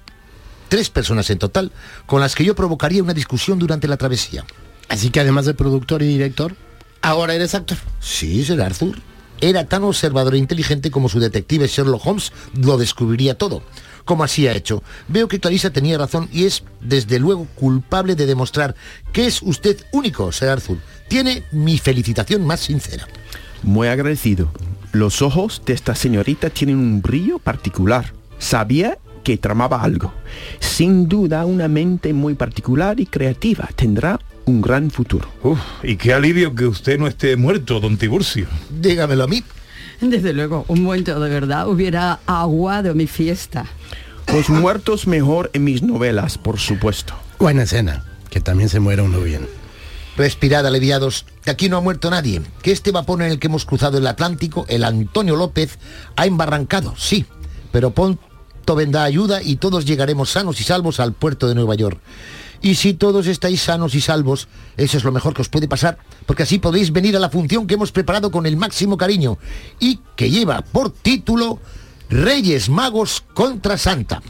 tres 0.69 0.91
personas 0.91 1.31
en 1.31 1.39
total, 1.39 1.73
con 2.07 2.21
las 2.21 2.35
que 2.35 2.45
yo 2.45 2.55
provocaría 2.55 3.03
una 3.03 3.15
discusión 3.15 3.59
durante 3.59 3.89
la 3.89 3.97
travesía. 3.97 4.45
Así 4.89 5.11
que 5.11 5.21
además 5.21 5.47
de 5.47 5.55
productor 5.55 6.03
y 6.03 6.07
director, 6.07 6.57
ahora 7.01 7.35
eres 7.35 7.55
actor. 7.55 7.79
Sí, 8.01 8.45
Sir 8.45 8.61
Arthur. 8.61 9.01
Era 9.41 9.67
tan 9.67 9.83
observador 9.83 10.35
e 10.35 10.39
inteligente 10.39 10.91
como 10.91 11.09
su 11.09 11.19
detective 11.19 11.67
Sherlock 11.67 12.07
Holmes 12.07 12.33
lo 12.55 12.79
descubriría 12.79 13.37
todo. 13.37 13.63
Como 14.05 14.25
así 14.25 14.47
ha 14.47 14.53
hecho. 14.53 14.83
Veo 15.09 15.29
que 15.29 15.41
Clarissa 15.41 15.71
tenía 15.71 15.99
razón 15.99 16.29
y 16.33 16.45
es, 16.45 16.63
desde 16.81 17.19
luego, 17.19 17.47
culpable 17.55 18.15
de 18.15 18.27
demostrar 18.27 18.75
que 19.13 19.27
es 19.27 19.41
usted 19.43 19.79
único, 19.93 20.31
Sir 20.33 20.49
Arthur. 20.49 20.79
Tiene 21.09 21.45
mi 21.53 21.79
felicitación 21.79 22.47
más 22.47 22.61
sincera. 22.61 23.07
Muy 23.63 23.89
agradecido. 23.89 24.51
Los 24.93 25.23
ojos 25.23 25.63
de 25.65 25.73
esta 25.73 25.95
señorita 25.95 26.51
tienen 26.51 26.77
un 26.77 27.03
brillo 27.03 27.39
particular. 27.39 28.13
Sabía 28.39 28.99
que 29.25 29.39
tramaba 29.39 29.83
algo. 29.83 30.13
Sin 30.61 31.09
duda 31.09 31.47
una 31.47 31.67
mente 31.67 32.13
muy 32.13 32.35
particular 32.35 33.01
y 33.01 33.07
creativa. 33.07 33.69
Tendrá 33.75 34.21
un 34.45 34.61
gran 34.61 34.91
futuro. 34.91 35.29
Uf, 35.43 35.59
y 35.83 35.97
qué 35.97 36.13
alivio 36.13 36.55
que 36.55 36.67
usted 36.67 36.99
no 36.99 37.07
esté 37.09 37.37
muerto, 37.37 37.81
don 37.81 37.97
Tiburcio. 37.97 38.47
Dígamelo 38.71 39.25
a 39.25 39.27
mí. 39.27 39.43
Desde 40.11 40.33
luego, 40.33 40.65
un 40.69 40.83
momento 40.83 41.19
de 41.19 41.31
verdad 41.31 41.69
hubiera 41.69 42.21
aguado 42.27 42.95
mi 42.95 43.07
fiesta. 43.07 43.67
Los 44.33 44.51
muertos 44.51 45.07
mejor 45.07 45.51
en 45.53 45.65
mis 45.65 45.83
novelas, 45.83 46.39
por 46.39 46.59
supuesto. 46.59 47.15
Buena 47.39 47.63
escena, 47.63 48.05
que 48.31 48.41
también 48.41 48.69
se 48.69 48.81
muera 48.81 49.03
uno 49.03 49.21
bien. 49.21 49.47
Respirad, 50.17 50.67
aliviados, 50.67 51.27
que 51.43 51.51
aquí 51.51 51.69
no 51.69 51.79
ha 51.79 51.81
muerto 51.81 52.11
nadie, 52.11 52.43
que 52.63 52.73
este 52.73 52.93
vapor 52.93 53.23
en 53.23 53.31
el 53.31 53.39
que 53.39 53.49
hemos 53.49 53.65
cruzado 53.65 53.99
el 53.99 54.07
Atlántico, 54.07 54.67
el 54.69 54.85
Antonio 54.85 55.37
López, 55.37 55.79
ha 56.17 56.27
embarrancado, 56.27 56.95
sí, 56.97 57.27
pero 57.73 57.91
pronto 57.91 58.75
vendrá 58.77 59.05
ayuda 59.05 59.43
y 59.43 59.57
todos 59.57 59.85
llegaremos 59.85 60.31
sanos 60.31 60.61
y 60.61 60.65
salvos 60.65 61.01
al 61.01 61.13
puerto 61.13 61.49
de 61.49 61.55
Nueva 61.55 61.75
York. 61.75 61.99
Y 62.63 62.77
si 62.77 62.95
todos 62.95 63.27
estáis 63.27 63.63
sanos 63.63 63.95
y 63.95 64.01
salvos, 64.01 64.49
eso 64.77 64.97
es 64.97 65.05
lo 65.05 65.13
mejor 65.13 65.35
que 65.35 65.43
os 65.43 65.49
puede 65.49 65.69
pasar, 65.69 65.99
porque 66.27 66.45
así 66.45 66.59
podéis 66.59 66.93
venir 66.93 67.17
a 67.17 67.21
la 67.21 67.31
función 67.31 67.67
que 67.67 67.75
hemos 67.75 67.93
preparado 67.93 68.31
con 68.31 68.47
el 68.47 68.57
máximo 68.57 68.97
cariño 68.97 69.39
y 69.79 70.01
que 70.17 70.31
lleva 70.31 70.63
por 70.63 70.91
título 70.91 71.61
Reyes 72.09 72.69
Magos 72.69 73.25
contra 73.35 73.79
Santa. 73.79 74.23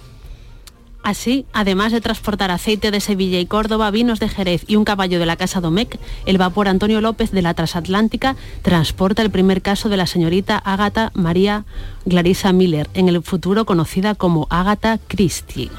Así, 1.05 1.45
además 1.53 1.93
de 1.93 2.01
transportar 2.01 2.51
aceite 2.51 2.91
de 2.91 2.99
Sevilla 2.99 3.39
y 3.39 3.45
Córdoba, 3.45 3.91
vinos 3.91 4.21
de 4.21 4.29
Jerez 4.31 4.65
y 4.67 4.77
un 4.77 4.87
caballo 4.87 5.19
de 5.19 5.27
la 5.27 5.37
Casa 5.37 5.61
Domecq, 5.61 5.99
el 6.25 6.39
vapor 6.39 6.67
Antonio 6.67 7.03
López 7.03 7.31
de 7.31 7.43
la 7.43 7.53
Transatlántica 7.53 8.37
transporta 8.63 9.21
el 9.21 9.31
primer 9.31 9.61
caso 9.61 9.91
de 9.91 9.99
la 9.99 10.07
señorita 10.07 10.57
Ágata 10.57 11.13
María 11.15 11.67
Clarissa 12.09 12.55
Miller, 12.55 12.89
en 12.95 13.11
el 13.11 13.23
futuro 13.23 13.67
conocida 13.67 14.15
como 14.15 14.47
Ágata 14.49 14.99
Christie. 15.07 15.71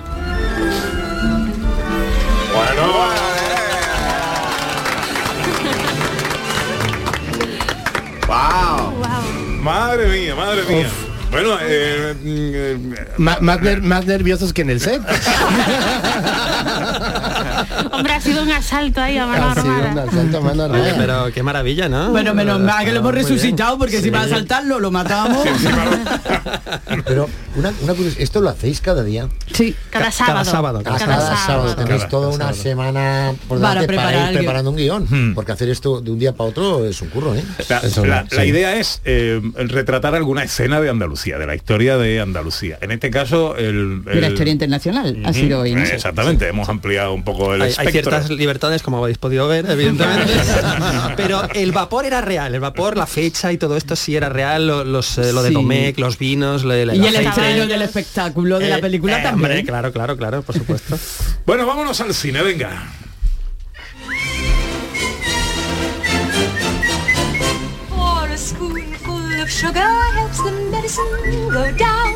Madre 9.65 10.07
mía, 10.07 10.35
madre 10.35 10.63
mía. 10.65 11.04
Bueno, 11.35 11.57
eh, 11.61 12.15
mm, 12.23 12.27
eh, 12.55 12.77
más, 13.17 13.41
ner- 13.41 13.81
más 13.81 14.05
nerviosos 14.05 14.53
que 14.53 14.61
en 14.61 14.69
el 14.69 14.79
set. 14.79 15.01
Hombre, 17.91 18.13
ha 18.13 18.21
sido 18.21 18.41
un 18.43 18.51
asalto 18.51 19.01
ahí 19.01 19.17
a 19.17 19.25
mano 19.25 19.47
Ha 19.47 19.55
sido 19.55 20.71
Oye, 20.71 20.93
pero 20.97 21.31
qué 21.33 21.43
maravilla, 21.43 21.89
¿no? 21.89 22.11
Bueno, 22.11 22.33
menos 22.33 22.59
mal 22.61 22.85
que 22.85 22.91
lo 22.93 22.99
hemos 22.99 23.13
resucitado, 23.13 23.77
porque 23.77 24.01
si 24.01 24.09
va 24.09 24.21
a 24.21 24.29
saltarlo, 24.29 24.79
lo 24.79 24.91
matamos. 24.91 25.45
Pero 27.05 27.29
una, 27.55 27.73
una 27.81 27.93
curiosidad, 27.93 28.21
¿esto 28.21 28.39
lo 28.41 28.49
hacéis 28.49 28.79
cada 28.79 29.03
día? 29.03 29.27
Sí, 29.53 29.75
Cada 29.89 30.05
Ca- 30.05 30.11
sábado. 30.11 30.33
cada 30.33 30.45
sábado, 30.45 30.79
Ah, 30.79 30.83
cada 30.83 30.99
cada, 30.99 31.21
sábado. 31.21 31.37
sábado 31.45 31.75
tenéis 31.75 31.97
Cada- 32.01 32.09
toda 32.09 32.23
cada 32.27 32.35
una 32.35 32.45
sábado. 32.45 32.63
semana 32.63 33.33
por 33.47 33.59
Para 33.61 33.81
ir 33.81 33.87
preparando 33.87 34.69
un 34.71 34.77
guion, 34.77 35.03
Hmm. 35.09 35.33
porque 35.35 35.51
hacer 35.51 35.69
esto 35.69 35.99
de 36.01 36.11
un 36.11 36.19
día 36.19 36.33
para 36.33 36.49
otro 36.49 36.85
es 36.85 37.01
un 37.01 37.09
curro, 37.09 37.35
¿eh? 37.35 37.43
la, 37.69 37.77
Eso, 37.79 38.05
la- 38.05 38.23
sí. 38.29 38.35
la 38.35 38.45
idea 38.45 38.75
es 38.77 39.01
eh, 39.05 39.41
retratar 39.55 40.15
alguna 40.15 40.43
escena 40.43 40.79
de 40.81 40.89
Andalucía, 40.89 41.24
de 41.25 41.45
la 41.47 41.55
historia 41.55 41.97
de 41.97 42.19
Andalucía. 42.21 42.77
En 42.81 42.91
este 42.91 43.09
caso, 43.09 43.57
el... 43.57 44.03
De 44.05 44.21
la 44.21 44.29
historia 44.29 44.53
internacional 44.53 45.21
ha 45.25 45.33
sido 45.33 45.61
hoy. 45.61 45.73
¿no? 45.73 45.81
Eh, 45.81 45.89
Exactamente, 45.93 46.47
hemos 46.47 46.69
ampliado 46.69 47.13
un 47.13 47.23
poco 47.23 47.53
el 47.55 47.61
Hay, 47.63 47.73
hay 47.77 47.87
ciertas 47.91 48.29
libertades, 48.29 48.83
como 48.83 48.99
habéis 49.03 49.17
podido 49.17 49.47
ver, 49.47 49.65
evidentemente. 49.69 50.31
Pero 51.17 51.41
el 51.53 51.71
vapor 51.71 52.05
era 52.05 52.21
real, 52.21 52.53
el 52.53 52.61
vapor, 52.61 52.95
la 52.97 53.07
fecha 53.07 53.51
y 53.51 53.57
todo 53.57 53.75
esto 53.77 53.95
sí 53.95 54.15
era 54.15 54.29
real, 54.29 54.67
lo, 54.67 54.83
los, 54.83 55.17
eh, 55.17 55.33
lo 55.33 55.41
de 55.41 55.49
Sí. 55.55 55.93
Los 55.97 56.17
vinos, 56.19 56.63
lo 56.63 56.73
de 56.73 56.85
la- 56.85 56.95
Y 56.95 57.05
el 57.05 57.15
estreno 57.15 57.65
del 57.65 57.81
espectáculo 57.81 58.59
de 58.59 58.69
la 58.69 58.77
Eh, 58.77 58.81
película 58.81 59.19
eh, 59.19 59.23
también. 59.23 59.51
hombre, 59.51 59.63
claro, 59.65 59.91
claro, 59.91 60.15
claro, 60.17 60.41
por 60.43 60.55
supuesto. 60.55 60.97
Bueno, 61.45 61.65
vámonos 61.65 61.99
al 62.01 62.13
cine, 62.13 62.41
venga. 62.41 62.87
Of 69.45 69.51
sugar 69.51 69.91
helps 70.17 70.43
the 70.43 70.51
medicine 70.71 71.49
go 71.51 71.65
down. 71.77 72.13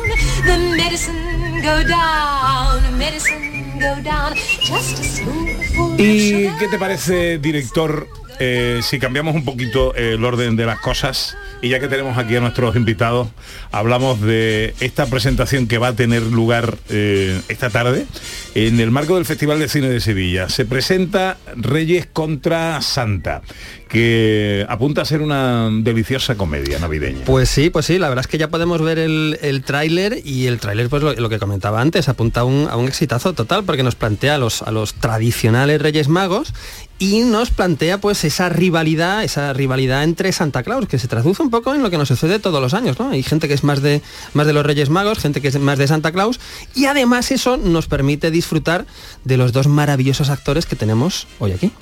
The 0.48 0.56
medicine 0.76 1.62
go 1.62 1.76
down. 1.86 2.98
Medicine 2.98 3.78
go 3.78 4.02
down. 4.02 4.34
Just 4.34 4.98
a 4.98 5.04
spoonful 5.04 5.92
of 5.94 6.00
¿Y 6.00 6.50
qué 6.58 6.66
te 6.68 6.78
parece, 6.78 7.38
director, 7.38 8.08
eh, 8.42 8.80
si 8.82 8.98
cambiamos 8.98 9.34
un 9.34 9.44
poquito 9.44 9.94
eh, 9.94 10.14
el 10.14 10.24
orden 10.24 10.56
de 10.56 10.64
las 10.64 10.80
cosas 10.80 11.36
y 11.60 11.68
ya 11.68 11.78
que 11.78 11.88
tenemos 11.88 12.16
aquí 12.16 12.36
a 12.36 12.40
nuestros 12.40 12.74
invitados, 12.74 13.28
hablamos 13.70 14.22
de 14.22 14.74
esta 14.80 15.04
presentación 15.04 15.66
que 15.66 15.76
va 15.76 15.88
a 15.88 15.92
tener 15.92 16.22
lugar 16.22 16.78
eh, 16.88 17.38
esta 17.48 17.68
tarde 17.68 18.06
en 18.54 18.80
el 18.80 18.90
marco 18.90 19.16
del 19.16 19.26
Festival 19.26 19.58
de 19.58 19.68
Cine 19.68 19.90
de 19.90 20.00
Sevilla. 20.00 20.48
Se 20.48 20.64
presenta 20.64 21.36
Reyes 21.54 22.06
contra 22.10 22.80
Santa, 22.80 23.42
que 23.90 24.64
apunta 24.70 25.02
a 25.02 25.04
ser 25.04 25.20
una 25.20 25.68
deliciosa 25.70 26.36
comedia 26.36 26.78
navideña. 26.78 27.26
Pues 27.26 27.50
sí, 27.50 27.68
pues 27.68 27.84
sí, 27.84 27.98
la 27.98 28.08
verdad 28.08 28.24
es 28.24 28.26
que 28.26 28.38
ya 28.38 28.48
podemos 28.48 28.80
ver 28.80 28.98
el, 28.98 29.62
tráiler 29.66 30.22
y 30.24 30.46
el 30.46 30.60
tráiler, 30.60 30.88
pues 30.88 31.02
lo, 31.02 31.28
que 31.28 31.38
comentaba 31.38 31.82
antes, 31.82 32.08
apunta 32.08 32.40
a 32.40 32.44
un, 32.44 32.68
a 32.70 32.76
un 32.76 32.88
exitazo 32.88 33.34
total 33.34 33.64
porque 33.64 33.82
nos 33.82 33.96
plantea 33.96 34.38
los, 34.38 34.62
a 34.62 34.70
los 34.70 34.94
tradicionales 34.94 35.82
Reyes 35.82 36.08
Magos 36.08 36.54
y 37.00 37.20
nos 37.22 37.50
plantea 37.50 37.98
pues 37.98 38.22
esa 38.24 38.50
rivalidad, 38.50 39.24
esa 39.24 39.54
rivalidad 39.54 40.04
entre 40.04 40.32
Santa 40.32 40.62
Claus, 40.62 40.86
que 40.86 40.98
se 40.98 41.08
traduce 41.08 41.42
un 41.42 41.48
poco 41.48 41.74
en 41.74 41.82
lo 41.82 41.90
que 41.90 41.96
nos 41.96 42.08
sucede 42.08 42.38
todos 42.38 42.60
los 42.60 42.74
años, 42.74 42.98
¿no? 43.00 43.08
Hay 43.08 43.22
gente 43.22 43.48
que 43.48 43.54
es 43.54 43.64
más 43.64 43.80
de, 43.80 44.02
más 44.34 44.46
de 44.46 44.52
los 44.52 44.64
Reyes 44.64 44.90
Magos, 44.90 45.18
gente 45.18 45.40
que 45.40 45.48
es 45.48 45.58
más 45.58 45.78
de 45.78 45.88
Santa 45.88 46.12
Claus, 46.12 46.38
y 46.74 46.84
además 46.84 47.30
eso 47.32 47.56
nos 47.56 47.88
permite 47.88 48.30
disfrutar 48.30 48.84
de 49.24 49.38
los 49.38 49.52
dos 49.52 49.66
maravillosos 49.66 50.28
actores 50.28 50.66
que 50.66 50.76
tenemos 50.76 51.26
hoy 51.38 51.52
aquí. 51.52 51.72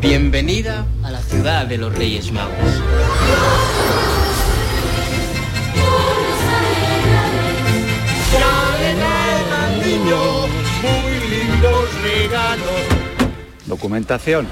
Bienvenida 0.00 0.86
a 1.04 1.10
la 1.10 1.20
ciudad 1.20 1.66
de 1.66 1.76
los 1.76 1.94
Reyes 1.94 2.32
Magos. 2.32 2.56
Documentación. 13.78 14.48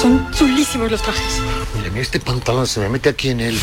Son 0.00 0.26
chulísimos 0.32 0.90
los 0.90 1.02
trajes. 1.02 1.42
Miren, 1.76 1.98
este 1.98 2.18
pantalón 2.18 2.66
se 2.66 2.80
me 2.80 2.88
mete 2.88 3.10
aquí 3.10 3.28
en 3.28 3.40
el... 3.40 3.60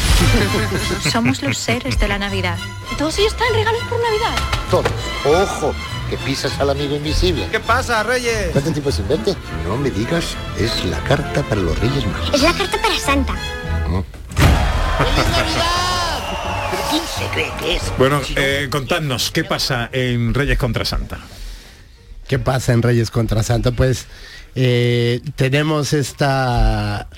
Somos 1.11 1.41
los 1.41 1.57
seres 1.57 1.99
de 1.99 2.07
la 2.07 2.19
Navidad. 2.19 2.59
Todos 2.99 3.17
ellos 3.17 3.35
traen 3.35 3.55
regalos 3.55 3.81
por 3.89 3.99
Navidad. 3.99 4.35
Todos. 4.69 4.91
Ojo, 5.25 5.73
que 6.07 6.17
pisas 6.17 6.59
al 6.59 6.69
amigo 6.69 6.95
invisible. 6.95 7.47
¿Qué 7.49 7.59
pasa, 7.59 8.03
Reyes? 8.03 8.49
¿Cuánto 8.51 8.71
tiempo 8.71 8.91
sin 8.91 9.07
verte? 9.07 9.35
No 9.65 9.75
me 9.75 9.89
digas, 9.89 10.35
es 10.59 10.85
la 10.85 10.99
carta 10.99 11.41
para 11.41 11.61
los 11.61 11.79
Reyes 11.79 12.05
Magos. 12.05 12.31
Es 12.31 12.43
la 12.43 12.53
carta 12.53 12.79
para 12.79 12.99
Santa. 12.99 13.33
¿Pero 16.69 16.83
quién 16.91 17.01
se 17.07 17.25
cree 17.33 17.51
que 17.59 17.77
es? 17.77 17.81
Bueno, 17.97 18.21
eh, 18.35 18.67
contadnos, 18.69 19.31
¿qué 19.31 19.43
pasa 19.45 19.89
en 19.91 20.35
Reyes 20.35 20.59
contra 20.59 20.85
Santa? 20.85 21.21
¿Qué 22.31 22.39
pasa 22.39 22.71
en 22.71 22.81
Reyes 22.81 23.11
contra 23.11 23.43
Santa? 23.43 23.71
Pues 23.71 24.05
eh, 24.55 25.19
tenemos 25.35 25.91
esta 25.91 27.09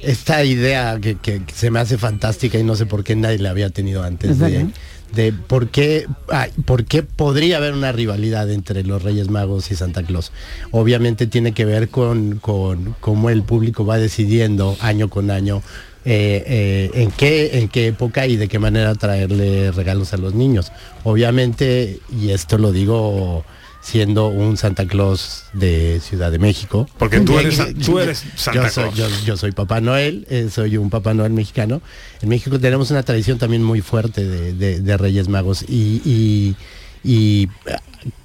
esta 0.00 0.42
idea 0.42 0.98
que, 1.00 1.14
que 1.14 1.42
se 1.54 1.70
me 1.70 1.78
hace 1.78 1.96
fantástica 1.96 2.58
y 2.58 2.64
no 2.64 2.74
sé 2.74 2.84
por 2.84 3.04
qué 3.04 3.14
nadie 3.14 3.38
la 3.38 3.50
había 3.50 3.70
tenido 3.70 4.02
antes 4.02 4.32
Es 4.40 4.66
de, 5.14 5.32
por 5.32 5.68
qué 5.68 6.08
ay, 6.28 6.50
por 6.64 6.86
qué 6.86 7.04
podría 7.04 7.58
haber 7.58 7.72
una 7.72 7.92
rivalidad 7.92 8.50
entre 8.50 8.82
los 8.82 9.00
Reyes 9.00 9.30
Magos 9.30 9.70
y 9.70 9.76
Santa 9.76 10.02
Claus. 10.02 10.32
Obviamente 10.72 11.28
tiene 11.28 11.52
que 11.52 11.64
ver 11.64 11.88
con, 11.88 12.40
con 12.40 12.96
cómo 12.98 13.30
el 13.30 13.44
público 13.44 13.86
va 13.86 13.96
decidiendo 13.96 14.76
año 14.80 15.08
con 15.08 15.30
año 15.30 15.62
eh, 16.04 16.42
eh, 16.44 16.90
en 16.94 17.12
qué 17.12 17.60
en 17.60 17.68
qué 17.68 17.86
época 17.86 18.26
y 18.26 18.36
de 18.36 18.48
qué 18.48 18.58
manera 18.58 18.92
traerle 18.96 19.70
regalos 19.70 20.14
a 20.14 20.16
los 20.16 20.34
niños. 20.34 20.72
Obviamente, 21.04 22.00
y 22.10 22.30
esto 22.30 22.58
lo 22.58 22.72
digo 22.72 23.44
siendo 23.88 24.28
un 24.28 24.56
Santa 24.58 24.86
Claus 24.86 25.44
de 25.54 26.00
Ciudad 26.02 26.30
de 26.30 26.38
México. 26.38 26.86
Porque 26.98 27.20
tú 27.20 27.38
eres- 27.38 27.58
tú 27.84 27.98
eres 27.98 28.22
Santa 28.36 28.64
yo 28.64 28.68
soy, 28.70 28.90
Claus. 28.90 28.96
yo- 29.20 29.24
yo 29.26 29.36
soy 29.38 29.52
Papá 29.52 29.80
Noel, 29.80 30.26
eh, 30.28 30.48
soy 30.52 30.76
un 30.76 30.90
Papá 30.90 31.14
Noel 31.14 31.32
mexicano. 31.32 31.80
En 32.20 32.28
México 32.28 32.60
tenemos 32.60 32.90
una 32.90 33.02
tradición 33.02 33.38
también 33.38 33.62
muy 33.64 33.80
fuerte 33.80 34.24
de, 34.26 34.52
de- 34.52 34.80
de 34.80 34.96
Reyes 34.98 35.28
Magos 35.28 35.62
y, 35.66 36.02
y- 36.04 36.56
y, 37.02 37.48
eh, 37.66 37.76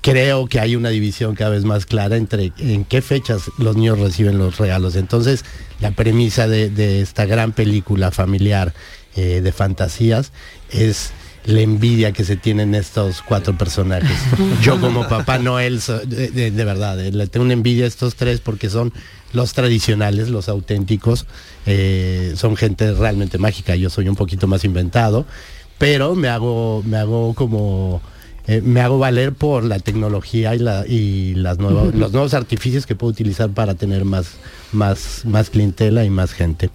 creo 0.01 0.47
que 0.47 0.59
hay 0.59 0.75
una 0.75 0.89
división 0.89 1.35
cada 1.35 1.51
vez 1.51 1.63
más 1.63 1.85
clara 1.85 2.17
entre 2.17 2.51
en 2.57 2.83
qué 2.85 3.01
fechas 3.01 3.43
los 3.57 3.75
niños 3.77 3.99
reciben 3.99 4.37
los 4.37 4.57
regalos. 4.57 4.95
Entonces, 4.95 5.45
la 5.79 5.91
premisa 5.91 6.47
de, 6.47 6.69
de 6.69 7.01
esta 7.01 7.25
gran 7.25 7.53
película 7.53 8.11
familiar 8.11 8.73
eh, 9.15 9.41
de 9.41 9.51
fantasías 9.51 10.31
es 10.71 11.11
la 11.45 11.59
envidia 11.61 12.11
que 12.13 12.23
se 12.23 12.37
tienen 12.37 12.73
estos 12.75 13.21
cuatro 13.21 13.57
personajes. 13.57 14.17
Yo 14.61 14.79
como 14.79 15.07
Papá 15.07 15.37
Noel, 15.39 15.81
so- 15.81 15.99
de, 15.99 16.29
de- 16.29 16.51
de 16.51 16.65
verdad, 16.65 16.99
eh, 16.99 17.11
le 17.11 17.27
tengo 17.27 17.43
una 17.45 17.53
envidia 17.53 17.83
a 17.85 17.87
estos 17.87 18.15
tres 18.15 18.39
porque 18.39 18.69
son 18.69 18.93
los 19.33 19.53
tradicionales, 19.53 20.29
los 20.29 20.47
auténticos, 20.47 21.25
eh, 21.65 22.33
son 22.37 22.55
gente 22.55 22.93
realmente 22.93 23.37
mágica. 23.37 23.75
Yo 23.75 23.89
soy 23.89 24.07
un 24.07 24.15
poquito 24.15 24.47
más 24.47 24.63
inventado, 24.63 25.25
pero 25.77 26.15
me 26.15 26.29
hago, 26.29 26.81
me 26.85 26.97
hago 26.97 27.33
como 27.33 28.01
eh, 28.47 28.61
me 28.63 28.81
hago 28.81 28.99
valer 28.99 29.33
por 29.33 29.63
la 29.63 29.79
tecnología 29.79 30.53
y, 30.55 30.59
la, 30.59 30.85
y 30.87 31.33
las 31.35 31.59
nuevas, 31.59 31.93
los 31.95 32.11
nuevos 32.11 32.33
artificios 32.33 32.85
que 32.85 32.93
puedo 32.95 33.11
utilizar 33.11 33.49
para 33.49 33.73
tener 33.75 34.03
más, 34.05 34.27
más, 34.71 35.21
más 35.25 35.49
clientela 35.49 36.03
y 36.05 36.09
más 36.09 36.33
gente. 36.33 36.69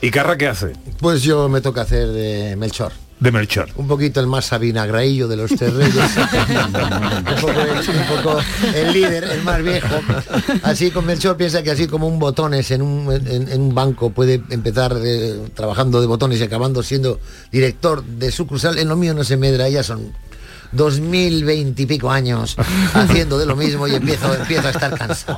¿Y 0.00 0.10
Carra 0.10 0.36
qué 0.36 0.48
hace? 0.48 0.72
Pues 0.98 1.22
yo 1.22 1.48
me 1.48 1.60
toca 1.60 1.82
hacer 1.82 2.08
de 2.08 2.56
Melchor. 2.56 2.92
De 3.20 3.30
Melchor. 3.30 3.68
Un 3.76 3.86
poquito 3.86 4.18
el 4.18 4.26
más 4.26 4.46
sabinagraillo 4.46 5.28
de 5.28 5.36
los 5.36 5.50
tres 5.50 5.74
reyes. 5.74 5.94
un, 6.56 7.34
poco 7.40 7.60
el, 7.60 7.96
un 7.96 8.16
poco 8.16 8.38
el 8.74 8.92
líder, 8.94 9.24
el 9.24 9.42
más 9.42 9.62
viejo. 9.62 9.94
Así 10.62 10.90
con 10.90 11.04
Melchor 11.04 11.36
piensa 11.36 11.62
que 11.62 11.70
así 11.70 11.86
como 11.86 12.08
un 12.08 12.18
botones 12.18 12.70
en 12.70 12.80
un, 12.80 13.12
en, 13.12 13.48
en 13.48 13.60
un 13.60 13.74
banco 13.74 14.10
puede 14.10 14.42
empezar 14.48 14.96
eh, 15.04 15.38
trabajando 15.54 16.00
de 16.00 16.06
botones 16.06 16.40
y 16.40 16.44
acabando 16.44 16.82
siendo 16.82 17.20
director 17.52 18.02
de 18.02 18.32
sucursal, 18.32 18.78
en 18.78 18.88
lo 18.88 18.96
mío 18.96 19.12
no 19.12 19.22
se 19.22 19.36
medra, 19.36 19.68
ya 19.68 19.82
son 19.82 20.12
2020 20.72 21.82
y 21.82 21.86
pico 21.86 22.10
años 22.10 22.56
haciendo 22.94 23.38
de 23.38 23.46
lo 23.46 23.56
mismo 23.56 23.86
y 23.88 23.94
empiezo, 23.94 24.34
empiezo 24.34 24.68
a 24.68 24.70
estar 24.70 24.96
cansado. 24.96 25.36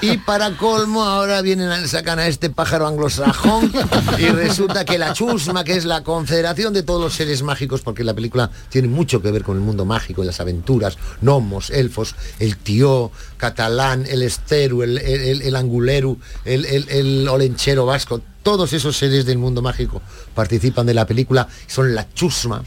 Y 0.00 0.18
para 0.18 0.56
colmo 0.56 1.04
ahora 1.04 1.42
vienen 1.42 1.68
a, 1.70 1.86
sacan 1.86 2.18
a 2.18 2.26
este 2.26 2.50
pájaro 2.50 2.86
anglosajón 2.86 3.72
y 4.18 4.26
resulta 4.28 4.84
que 4.84 4.98
la 4.98 5.12
chusma, 5.12 5.64
que 5.64 5.76
es 5.76 5.84
la 5.84 6.02
confederación 6.02 6.72
de 6.72 6.82
todos 6.82 7.00
los 7.00 7.14
seres 7.14 7.42
mágicos, 7.42 7.80
porque 7.82 8.04
la 8.04 8.14
película 8.14 8.50
tiene 8.68 8.88
mucho 8.88 9.20
que 9.22 9.30
ver 9.30 9.42
con 9.44 9.56
el 9.56 9.62
mundo 9.62 9.84
mágico 9.84 10.22
y 10.22 10.26
las 10.26 10.40
aventuras, 10.40 10.96
gnomos, 11.20 11.70
elfos, 11.70 12.14
el 12.38 12.56
tío 12.56 13.10
catalán, 13.36 14.04
el 14.08 14.22
esteru, 14.22 14.82
el, 14.82 14.98
el, 14.98 15.42
el- 15.42 15.56
anguleru, 15.56 16.18
el 16.44 17.28
olenchero 17.28 17.86
vasco, 17.86 18.20
todos 18.42 18.72
esos 18.72 18.96
seres 18.96 19.24
del 19.24 19.38
mundo 19.38 19.62
mágico 19.62 20.02
participan 20.34 20.84
de 20.86 20.94
la 20.94 21.06
película, 21.06 21.48
son 21.66 21.94
la 21.94 22.06
chusma. 22.12 22.62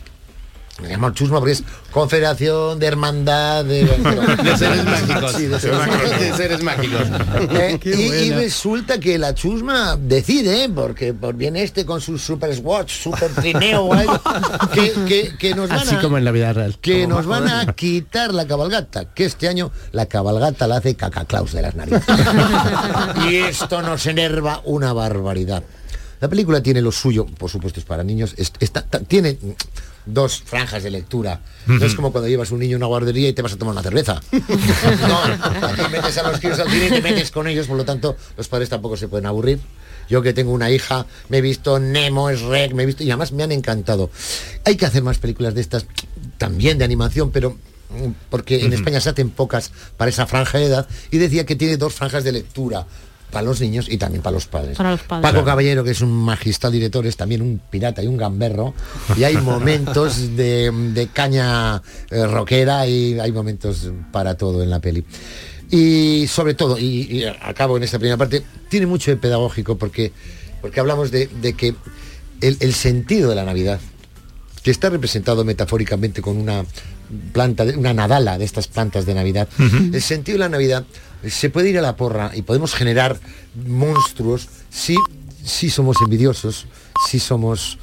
Me 0.81 0.89
llamo 0.89 1.09
chusma 1.09 1.39
porque 1.39 1.53
es 1.53 1.63
confederación 1.91 2.77
de 2.77 2.85
hermandad 2.85 3.65
de, 3.65 3.83
De 3.85 4.57
seres 4.57 4.85
mágicos. 4.85 5.31
Sí, 5.33 5.45
de 5.47 5.59
seres 5.59 5.77
mágicos. 5.79 6.19
De 6.19 6.33
seres 6.33 6.63
mágicos. 6.63 7.01
Eh, 7.57 7.79
y, 7.83 8.31
resulta 8.31 8.99
que 8.99 9.17
la 9.17 9.33
chusma 9.33 9.97
decide, 9.99 10.65
¿eh? 10.65 10.69
porque 10.73 11.13
por 11.13 11.35
viene 11.35 11.63
este 11.63 11.85
con 11.85 12.01
su 12.01 12.17
super 12.17 12.53
swatch, 12.55 12.91
super 12.91 13.29
trineo, 13.31 13.91
algo, 13.93 14.19
que, 14.73 14.91
que- 15.07 15.37
que 15.37 15.55
nos 15.55 15.69
van 15.69 15.79
Así 15.79 15.95
a, 15.95 16.01
como 16.01 16.17
en 16.17 16.25
la 16.25 16.31
vida 16.31 16.53
real. 16.53 16.77
que 16.81 17.07
nos 17.07 17.25
van 17.25 17.47
a 17.47 17.73
quitar 17.73 18.33
la 18.33 18.45
cabalgata, 18.47 19.05
que 19.13 19.25
este 19.25 19.47
año 19.47 19.71
la 19.91 20.05
cabalgata 20.05 20.67
la 20.67 20.77
hace 20.77 20.95
Cacaclaus 20.95 21.53
de 21.53 21.61
las 21.63 21.75
narices. 21.75 22.03
y 23.29 23.35
esto 23.37 23.81
nos 23.81 24.05
enerva 24.05 24.61
una 24.65 24.93
barbaridad. 24.93 25.63
La 26.19 26.27
película 26.27 26.61
tiene 26.61 26.81
lo 26.81 26.91
suyo, 26.91 27.25
por 27.25 27.49
supuesto 27.49 27.79
es 27.79 27.85
para 27.85 28.03
niños, 28.03 28.33
es- 28.37 28.51
está- 28.59 28.81
tiene 28.83 29.37
dos 30.05 30.41
franjas 30.45 30.83
de 30.83 30.89
lectura. 30.89 31.41
No 31.67 31.83
es 31.85 31.93
como 31.95 32.11
cuando 32.11 32.27
llevas 32.29 32.51
un 32.51 32.59
niño 32.59 32.75
a 32.75 32.77
una 32.77 32.85
guardería 32.87 33.27
y 33.29 33.33
te 33.33 33.41
vas 33.41 33.53
a 33.53 33.57
tomar 33.57 33.73
una 33.73 33.83
cerveza. 33.83 34.21
No, 34.31 35.67
aquí 35.67 35.81
metes 35.91 36.17
a 36.17 36.31
los 36.31 36.39
críos 36.39 36.59
al 36.59 36.69
cine 36.69 36.85
y 36.87 36.89
te 36.89 37.01
metes 37.01 37.31
con 37.31 37.47
ellos, 37.47 37.67
por 37.67 37.77
lo 37.77 37.85
tanto 37.85 38.15
los 38.37 38.47
padres 38.47 38.69
tampoco 38.69 38.97
se 38.97 39.07
pueden 39.07 39.25
aburrir. 39.25 39.59
Yo 40.09 40.21
que 40.21 40.33
tengo 40.33 40.53
una 40.53 40.71
hija, 40.71 41.05
me 41.27 41.39
he 41.39 41.41
visto 41.41 41.79
Nemo, 41.79 42.31
Shrek, 42.31 42.73
me 42.73 42.83
he 42.83 42.85
visto 42.85 43.03
y 43.03 43.11
además 43.11 43.33
me 43.33 43.43
han 43.43 43.51
encantado. 43.51 44.09
Hay 44.63 44.77
que 44.77 44.85
hacer 44.85 45.03
más 45.03 45.17
películas 45.17 45.53
de 45.53 45.59
estas, 45.61 45.85
también 46.37 46.77
de 46.77 46.85
animación, 46.85 47.29
pero 47.31 47.51
mm, 47.89 48.11
porque 48.29 48.63
en. 48.65 48.71
España 48.71 49.01
se 49.01 49.09
hacen 49.09 49.29
pocas 49.29 49.71
para 49.97 50.07
esa 50.09 50.25
franja 50.25 50.57
de 50.59 50.65
edad 50.67 50.87
y 51.11 51.17
decía 51.17 51.45
que 51.45 51.57
tiene 51.57 51.75
dos 51.75 51.93
franjas 51.93 52.23
de 52.23 52.31
lectura 52.31 52.87
para 53.31 53.45
los 53.45 53.59
niños 53.61 53.87
y 53.89 53.97
también 53.97 54.21
para 54.21 54.33
los 54.35 54.45
padres. 54.47 54.77
Para 54.77 54.91
los 54.91 55.01
padres. 55.01 55.23
Paco 55.23 55.33
Claro. 55.33 55.45
Caballero, 55.45 55.83
que 55.83 55.91
es 55.91 56.01
un 56.01 56.11
magistral 56.11 56.71
director, 56.71 57.05
es 57.05 57.17
también 57.17 57.41
un 57.41 57.59
pirata 57.69 58.01
y 58.01 58.07
un 58.07 58.17
gamberro. 58.17 58.73
Y 59.17 59.23
hay 59.23 59.37
momentos 59.37 60.35
de, 60.35 60.71
de 60.93 61.07
caña 61.07 61.81
eh, 62.09 62.25
rockera 62.25 62.87
y 62.87 63.19
hay 63.19 63.31
momentos 63.31 63.91
para 64.11 64.35
todo 64.37 64.63
en 64.63 64.69
la 64.69 64.79
peli. 64.79 65.03
Y 65.69 66.25
sobre 66.27 66.53
todo, 66.53 66.77
y, 66.79 66.85
y 67.11 67.25
acabo 67.25 67.75
en 67.75 67.83
esta 67.83 67.99
primera 67.99 68.15
parte, 68.17 68.43
tiene 68.69 68.85
mucho 68.85 69.11
de 69.11 69.17
pedagógico 69.17 69.77
porque, 69.77 70.13
porque 70.61 70.79
hablamos 70.79 71.11
de, 71.11 71.27
de 71.27 71.53
que 71.53 71.75
el, 72.39 72.55
el 72.61 72.73
sentido 72.73 73.29
de 73.29 73.35
la 73.35 73.43
Navidad, 73.43 73.81
que 74.63 74.71
está 74.71 74.89
representado 74.89 75.43
metafóricamente 75.43 76.21
con 76.21 76.37
una 76.37 76.63
planta, 77.31 77.65
de- 77.65 77.77
una 77.77 77.93
nadala 77.93 78.37
de 78.37 78.45
estas 78.45 78.67
plantas 78.67 79.05
de 79.05 79.13
Navidad. 79.13 79.47
El 79.93 80.01
sentido 80.01 80.35
de 80.35 80.39
la 80.39 80.49
Navidad 80.49 80.85
se 81.27 81.49
puede 81.49 81.69
ir 81.69 81.77
a 81.79 81.81
la 81.81 81.95
porra 81.95 82.31
y 82.35 82.41
podemos 82.43 82.73
generar 82.75 83.19
monstruos 83.67 84.47
si, 84.69 84.95
si 85.43 85.69
somos 85.69 85.97
envidiosos, 86.01 86.67
si 87.09 87.19
somos 87.19 87.77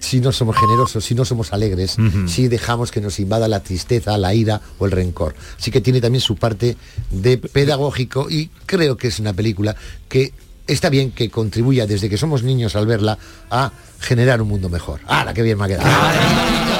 si 0.00 0.20
no 0.20 0.30
somos 0.30 0.56
generosos, 0.56 1.04
si 1.04 1.16
no 1.16 1.24
somos 1.24 1.52
alegres, 1.52 1.96
si 2.28 2.46
dejamos 2.46 2.92
que 2.92 3.00
nos 3.00 3.18
invada 3.18 3.48
la 3.48 3.64
tristeza, 3.64 4.16
la 4.16 4.32
ira 4.32 4.60
o 4.78 4.86
el 4.86 4.92
rencor. 4.92 5.34
Así 5.58 5.72
que 5.72 5.80
tiene 5.80 6.00
también 6.00 6.20
su 6.20 6.36
parte 6.36 6.76
de 7.10 7.36
pedagógico 7.36 8.30
y 8.30 8.48
creo 8.64 8.96
que 8.96 9.08
es 9.08 9.18
una 9.18 9.32
película 9.32 9.74
que 10.08 10.32
está 10.68 10.88
bien 10.88 11.10
que 11.10 11.30
contribuya 11.30 11.84
desde 11.88 12.08
que 12.08 12.16
somos 12.16 12.44
niños 12.44 12.76
al 12.76 12.86
verla 12.86 13.18
a 13.50 13.72
generar 13.98 14.40
un 14.40 14.46
mundo 14.46 14.68
mejor. 14.68 15.00
¡Hala, 15.08 15.34
qué 15.34 15.42
bien 15.42 15.58
me 15.58 15.64
ha 15.64 15.68
quedado! 15.68 16.77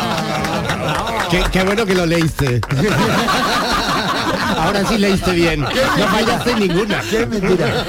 Qué, 1.31 1.62
bueno 1.62 1.85
que 1.85 1.95
lo 1.95 2.07
leíste. 2.07 2.61
Ahora 4.69 4.87
sí 4.87 4.99
leíste 4.99 5.33
bien. 5.33 5.61
No 5.61 5.69
fallaste 6.09 6.55
ninguna. 6.57 7.01
¡Qué 7.11 7.27
mentira! 7.27 7.85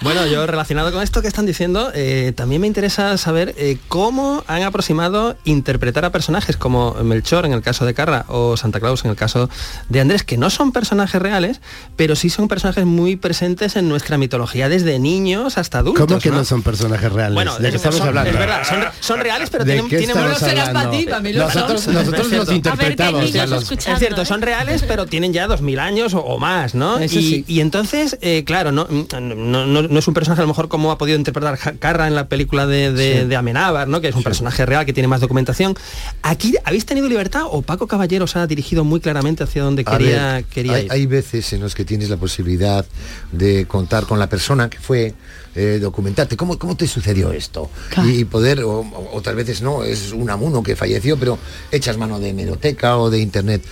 Bueno, 0.00 0.26
yo 0.26 0.46
relacionado 0.46 0.92
con 0.92 1.02
esto 1.02 1.22
que 1.22 1.28
están 1.28 1.46
diciendo, 1.46 1.90
eh, 1.94 2.32
también 2.36 2.60
me 2.60 2.66
interesa 2.66 3.16
saber 3.18 3.54
eh, 3.56 3.78
cómo 3.88 4.44
han 4.46 4.62
aproximado 4.62 5.36
interpretar 5.44 6.04
a 6.04 6.10
personajes 6.10 6.56
como 6.56 6.94
Melchor 7.04 7.46
en 7.46 7.52
el 7.52 7.62
caso 7.62 7.86
de 7.86 7.94
Carra 7.94 8.24
o 8.28 8.56
Santa 8.56 8.80
Claus 8.80 9.04
en 9.04 9.10
el 9.10 9.16
caso 9.16 9.48
de 9.88 10.00
Andrés, 10.00 10.24
que 10.24 10.36
no 10.36 10.50
son 10.50 10.72
personajes 10.72 11.20
reales, 11.20 11.60
pero 11.96 12.16
sí 12.16 12.30
son 12.30 12.48
personajes 12.48 12.84
muy 12.84 13.16
presentes 13.16 13.76
en 13.76 13.88
nuestra 13.88 14.18
mitología 14.18 14.68
desde 14.68 14.98
niños 14.98 15.58
hasta 15.58 15.78
adultos. 15.78 16.06
¿Cómo 16.06 16.18
que 16.20 16.30
no, 16.30 16.44
son 16.44 16.62
personajes 16.62 17.12
reales? 17.12 17.34
Bueno, 17.34 17.56
¿De 17.58 17.70
qué 17.70 17.76
estamos 17.76 17.98
son- 17.98 18.08
hablando? 18.08 18.30
Es 18.30 18.38
verdad, 18.38 18.62
son, 18.68 18.84
son 19.00 19.20
reales, 19.20 19.50
pero 19.50 19.64
¿De 19.64 19.72
tienen, 19.72 19.88
tienen? 19.88 21.38
Nosotros, 21.38 21.86
nosotros 21.88 22.30
los 22.32 22.52
interpretamos. 22.52 23.24
Es 23.24 23.98
cierto, 23.98 24.24
son 24.24 24.42
reales, 24.48 24.82
pero 24.86 25.06
tienen 25.06 25.32
ya 25.32 25.46
dos 25.46 25.60
mil 25.62 25.78
años 25.78 26.14
o, 26.14 26.20
o 26.20 26.38
más, 26.38 26.74
¿no? 26.74 26.98
Eso 26.98 27.18
y, 27.18 27.22
sí. 27.22 27.44
y 27.46 27.60
entonces, 27.60 28.16
eh, 28.20 28.44
claro, 28.44 28.72
no, 28.72 28.86
no, 28.88 29.66
no- 29.66 29.82
no 29.82 29.98
es 29.98 30.08
un 30.08 30.14
personaje 30.14 30.40
a 30.40 30.44
lo 30.44 30.48
mejor 30.48 30.68
como 30.68 30.90
ha 30.90 30.98
podido 30.98 31.18
interpretar 31.18 31.78
Carra 31.78 32.06
en 32.08 32.14
la 32.14 32.28
película 32.28 32.66
de, 32.66 32.92
de, 32.92 33.20
Sí. 33.22 33.26
de 33.26 33.36
Amenábar, 33.36 33.88
¿no? 33.88 34.00
Que 34.00 34.08
es 34.08 34.14
un 34.14 34.22
personaje 34.22 34.64
real 34.66 34.86
que 34.86 34.92
tiene 34.92 35.06
más 35.08 35.20
documentación. 35.20 35.76
Aquí 36.22 36.54
habéis 36.64 36.86
tenido 36.86 37.08
libertad 37.08 37.42
o 37.50 37.62
Paco 37.62 37.86
Caballero 37.86 38.24
os 38.24 38.36
ha 38.36 38.46
dirigido 38.46 38.84
muy 38.84 39.00
claramente 39.00 39.44
hacia 39.44 39.62
donde 39.62 39.82
A 39.86 39.96
quería, 39.98 40.32
ver, 40.34 40.44
quería 40.44 40.72
hay, 40.74 40.84
ir. 40.86 40.92
hay 40.92 41.06
veces 41.06 41.52
en 41.52 41.60
los 41.60 41.74
que 41.74 41.84
tienes 41.84 42.08
la 42.10 42.16
posibilidad 42.16 42.84
de 43.32 43.66
contar 43.66 44.06
con 44.06 44.18
la 44.18 44.28
persona 44.28 44.68
que 44.70 44.78
fue, 44.78 45.14
eh, 45.54 45.78
documentarte, 45.80 46.36
¿cómo, 46.36 46.58
¿cómo 46.58 46.76
te 46.76 46.86
sucedió 46.86 47.32
esto? 47.32 47.70
Y 48.06 48.24
poder, 48.24 48.62
o, 48.64 48.80
o- 48.80 49.10
otras 49.12 49.34
veces 49.36 49.60
no, 49.62 49.82
es 49.84 50.12
un 50.12 50.30
amuno 50.30 50.62
que 50.62 50.76
falleció, 50.76 51.16
pero 51.18 51.38
echas 51.72 51.96
mano 51.98 52.18
de 52.20 52.28
hemeroteca 52.30 52.96
o 52.98 53.10
de 53.10 53.18
internet. 53.18 53.62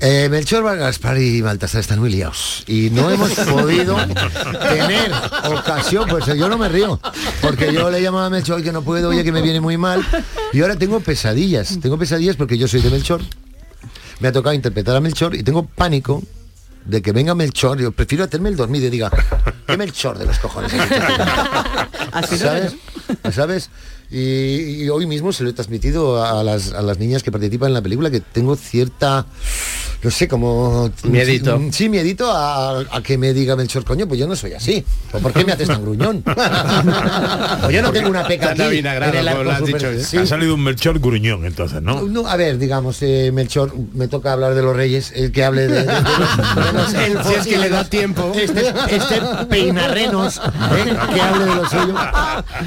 Eh, 0.00 0.28
Melchor 0.30 0.78
Gaspar 0.78 1.18
y 1.18 1.40
Baltasar 1.40 1.80
están 1.80 1.98
muy 1.98 2.10
liados 2.10 2.62
y 2.68 2.88
no 2.90 3.10
hemos 3.10 3.32
podido 3.34 3.96
tener 3.96 5.10
ocasión, 5.44 6.08
pues 6.08 6.26
yo 6.26 6.48
no 6.48 6.56
me 6.56 6.68
río, 6.68 7.00
porque 7.42 7.72
yo 7.72 7.90
le 7.90 8.00
llamaba 8.00 8.26
a 8.26 8.30
Melchor 8.30 8.62
que 8.62 8.70
no 8.70 8.82
puedo, 8.82 9.08
oye 9.08 9.24
que 9.24 9.32
me 9.32 9.42
viene 9.42 9.60
muy 9.60 9.76
mal 9.76 10.06
y 10.52 10.60
ahora 10.60 10.76
tengo 10.76 11.00
pesadillas, 11.00 11.80
tengo 11.82 11.98
pesadillas 11.98 12.36
porque 12.36 12.56
yo 12.56 12.68
soy 12.68 12.80
de 12.80 12.90
Melchor, 12.90 13.20
me 14.20 14.28
ha 14.28 14.32
tocado 14.32 14.54
interpretar 14.54 14.94
a 14.94 15.00
Melchor 15.00 15.34
y 15.34 15.42
tengo 15.42 15.66
pánico 15.66 16.22
de 16.84 17.02
que 17.02 17.10
venga 17.10 17.34
Melchor, 17.34 17.80
yo 17.80 17.90
prefiero 17.90 18.22
hacerme 18.22 18.50
el 18.50 18.56
dormido 18.56 18.86
y 18.86 18.90
diga, 18.90 19.10
¿qué 19.66 19.76
Melchor 19.76 20.16
de 20.16 20.26
los 20.26 20.38
cojones? 20.38 20.70
¿Sabes? 22.38 22.76
¿Sabes? 23.32 23.70
Y, 24.10 24.84
y 24.84 24.88
hoy 24.88 25.06
mismo 25.06 25.32
se 25.32 25.44
lo 25.44 25.50
he 25.50 25.52
transmitido 25.52 26.24
a 26.24 26.42
las, 26.42 26.72
a 26.72 26.80
las 26.82 26.98
niñas 26.98 27.22
que 27.22 27.30
participan 27.30 27.68
en 27.68 27.74
la 27.74 27.82
película 27.82 28.10
que 28.10 28.20
tengo 28.20 28.56
cierta, 28.56 29.26
no 30.02 30.10
sé, 30.10 30.26
como... 30.28 30.90
Miedito. 31.04 31.60
Sí, 31.72 31.90
miedito 31.90 32.30
a, 32.32 32.80
a 32.80 33.02
que 33.02 33.18
me 33.18 33.34
diga 33.34 33.54
Melchor, 33.54 33.84
coño, 33.84 34.08
pues 34.08 34.18
yo 34.18 34.26
no 34.26 34.34
soy 34.34 34.54
así. 34.54 34.82
¿O 35.12 35.18
por 35.18 35.32
qué 35.34 35.44
me 35.44 35.52
haces 35.52 35.68
tan 35.68 35.82
gruñón? 35.82 36.24
o 36.26 37.70
yo 37.70 37.82
no 37.82 37.92
tengo 37.92 38.08
una 38.08 38.26
peca 38.26 38.52
aquí. 38.52 38.62
en 38.62 38.86
el 38.86 39.28
has 39.28 39.64
dicho, 39.64 39.88
¿eh? 39.90 40.02
Sí. 40.02 40.16
Ha 40.16 40.26
salido 40.26 40.54
un 40.54 40.62
Melchor 40.64 40.98
gruñón 41.00 41.44
entonces, 41.44 41.82
¿no? 41.82 42.00
No, 42.02 42.26
a 42.26 42.36
ver, 42.36 42.56
digamos, 42.58 43.02
eh, 43.02 43.30
Melchor, 43.32 43.74
me 43.92 44.08
toca 44.08 44.32
hablar 44.32 44.54
de 44.54 44.62
los 44.62 44.74
reyes, 44.74 45.12
el 45.14 45.32
que 45.32 45.44
hable 45.44 45.68
de, 45.68 45.82
de- 45.82 45.84
de 45.84 45.92
los, 45.92 46.64
de 46.64 46.72
los 46.72 46.94
elfos 47.06 47.26
Si 47.26 47.34
es 47.40 47.46
que 47.46 47.58
le 47.58 47.68
da 47.68 47.80
los- 47.80 47.90
tiempo. 47.90 48.32
Este, 48.34 48.72
este 48.90 49.20
peinarrenos, 49.50 50.38
¿eh? 50.38 50.96
que 51.14 51.20
hable 51.20 51.44
de 51.44 51.54
lo 51.54 51.68
suyo. 51.68 51.94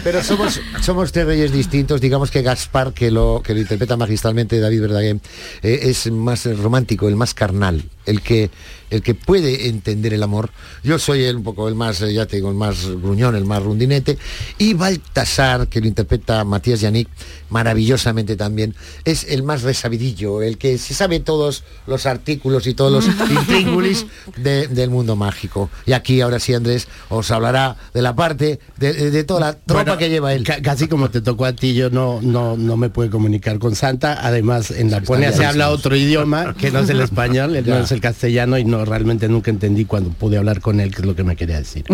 Pero 0.04 0.24
somos, 0.24 0.60
somos 0.82 1.12
reyes 1.32 1.54
distintos, 1.54 2.02
digamos 2.02 2.30
que 2.30 2.42
Gaspar, 2.42 2.92
que 2.92 3.10
lo, 3.10 3.42
que 3.42 3.54
lo 3.54 3.62
interpreta 3.62 3.96
magistralmente 3.96 4.60
David 4.60 4.82
Verdaguer, 4.82 5.16
eh, 5.64 5.80
es 5.84 6.12
más 6.12 6.46
romántico, 6.58 7.08
el 7.08 7.16
más 7.16 7.34
carnal, 7.34 7.86
el 8.06 8.20
que 8.22 8.50
el 8.92 9.02
que 9.02 9.16
puede 9.16 9.68
entender 9.68 10.14
el 10.14 10.22
amor. 10.22 10.52
Yo 10.84 11.00
soy 11.00 11.24
el, 11.24 11.38
un 11.38 11.44
poco 11.44 11.68
el 11.68 11.74
más, 11.76 12.00
eh, 12.02 12.14
ya 12.14 12.28
te 12.28 12.36
digo, 12.36 12.50
el 12.50 12.56
más 12.56 12.86
gruñón, 12.88 13.36
el 13.36 13.46
más 13.46 13.64
rundinete. 13.64 14.18
Y 14.60 14.76
Baltasar, 14.76 15.68
que 15.68 15.82
lo 15.82 15.88
interpreta 15.88 16.44
Matías 16.44 16.82
Yannick, 16.82 17.08
maravillosamente 17.50 18.36
también, 18.36 18.76
es 19.06 19.26
el 19.26 19.44
más 19.44 19.62
resabidillo, 19.62 20.42
el 20.42 20.58
que 20.58 20.78
se 20.78 20.94
sabe 20.94 21.20
todos 21.20 21.64
los 21.88 22.06
artículos 22.06 22.66
y 22.68 22.74
todos 22.74 22.92
los 22.92 23.06
intríngulis 23.32 24.06
de- 24.38 24.68
del 24.68 24.90
mundo 24.90 25.16
mágico. 25.16 25.70
Y 25.86 25.94
aquí 25.94 26.22
ahora 26.22 26.40
sí 26.40 26.54
Andrés 26.54 26.88
os 27.10 27.30
hablará 27.32 27.78
de 27.94 28.02
la 28.02 28.16
parte 28.16 28.60
de, 28.78 28.94
de- 28.94 29.12
de 29.12 29.24
toda 29.24 29.40
la 29.42 29.54
tropa 29.54 29.84
Bueno, 29.84 29.98
que 29.98 30.10
lleva 30.10 30.34
él. 30.34 30.44
ca- 30.44 30.62
casi 30.62 30.88
como 30.88 31.10
te 31.10 31.22
tocó 31.22 31.46
a 31.46 31.54
ti, 31.54 31.74
yo 31.74 31.90
no, 31.90 32.20
no, 32.22 32.58
no 32.58 32.78
me 32.78 32.90
puedo 32.90 33.10
comunicar 33.12 33.60
con 33.60 33.76
Santa. 33.76 34.20
Además, 34.26 34.72
en 34.72 34.90
la 34.92 35.00
Laponia 35.00 35.32
se 35.32 35.46
habla 35.46 35.70
otro 35.70 35.96
idioma 35.96 36.54
que 36.56 36.72
no 36.72 36.80
es 36.80 36.90
el 36.90 37.02
español, 37.02 37.54
no 37.66 37.78
es 37.80 37.92
el 37.92 38.02
castellano 38.02 38.58
y 38.58 38.64
no 38.66 38.81
realmente 38.86 39.28
nunca 39.30 39.52
entendí 39.52 39.86
cuando 39.86 40.10
pude 40.12 40.38
hablar 40.38 40.62
con 40.62 40.80
él 40.80 40.94
qué 40.94 41.02
es 41.02 41.08
lo 41.08 41.16
que 41.16 41.24
me 41.24 41.36
quería 41.36 41.58
decir. 41.58 41.84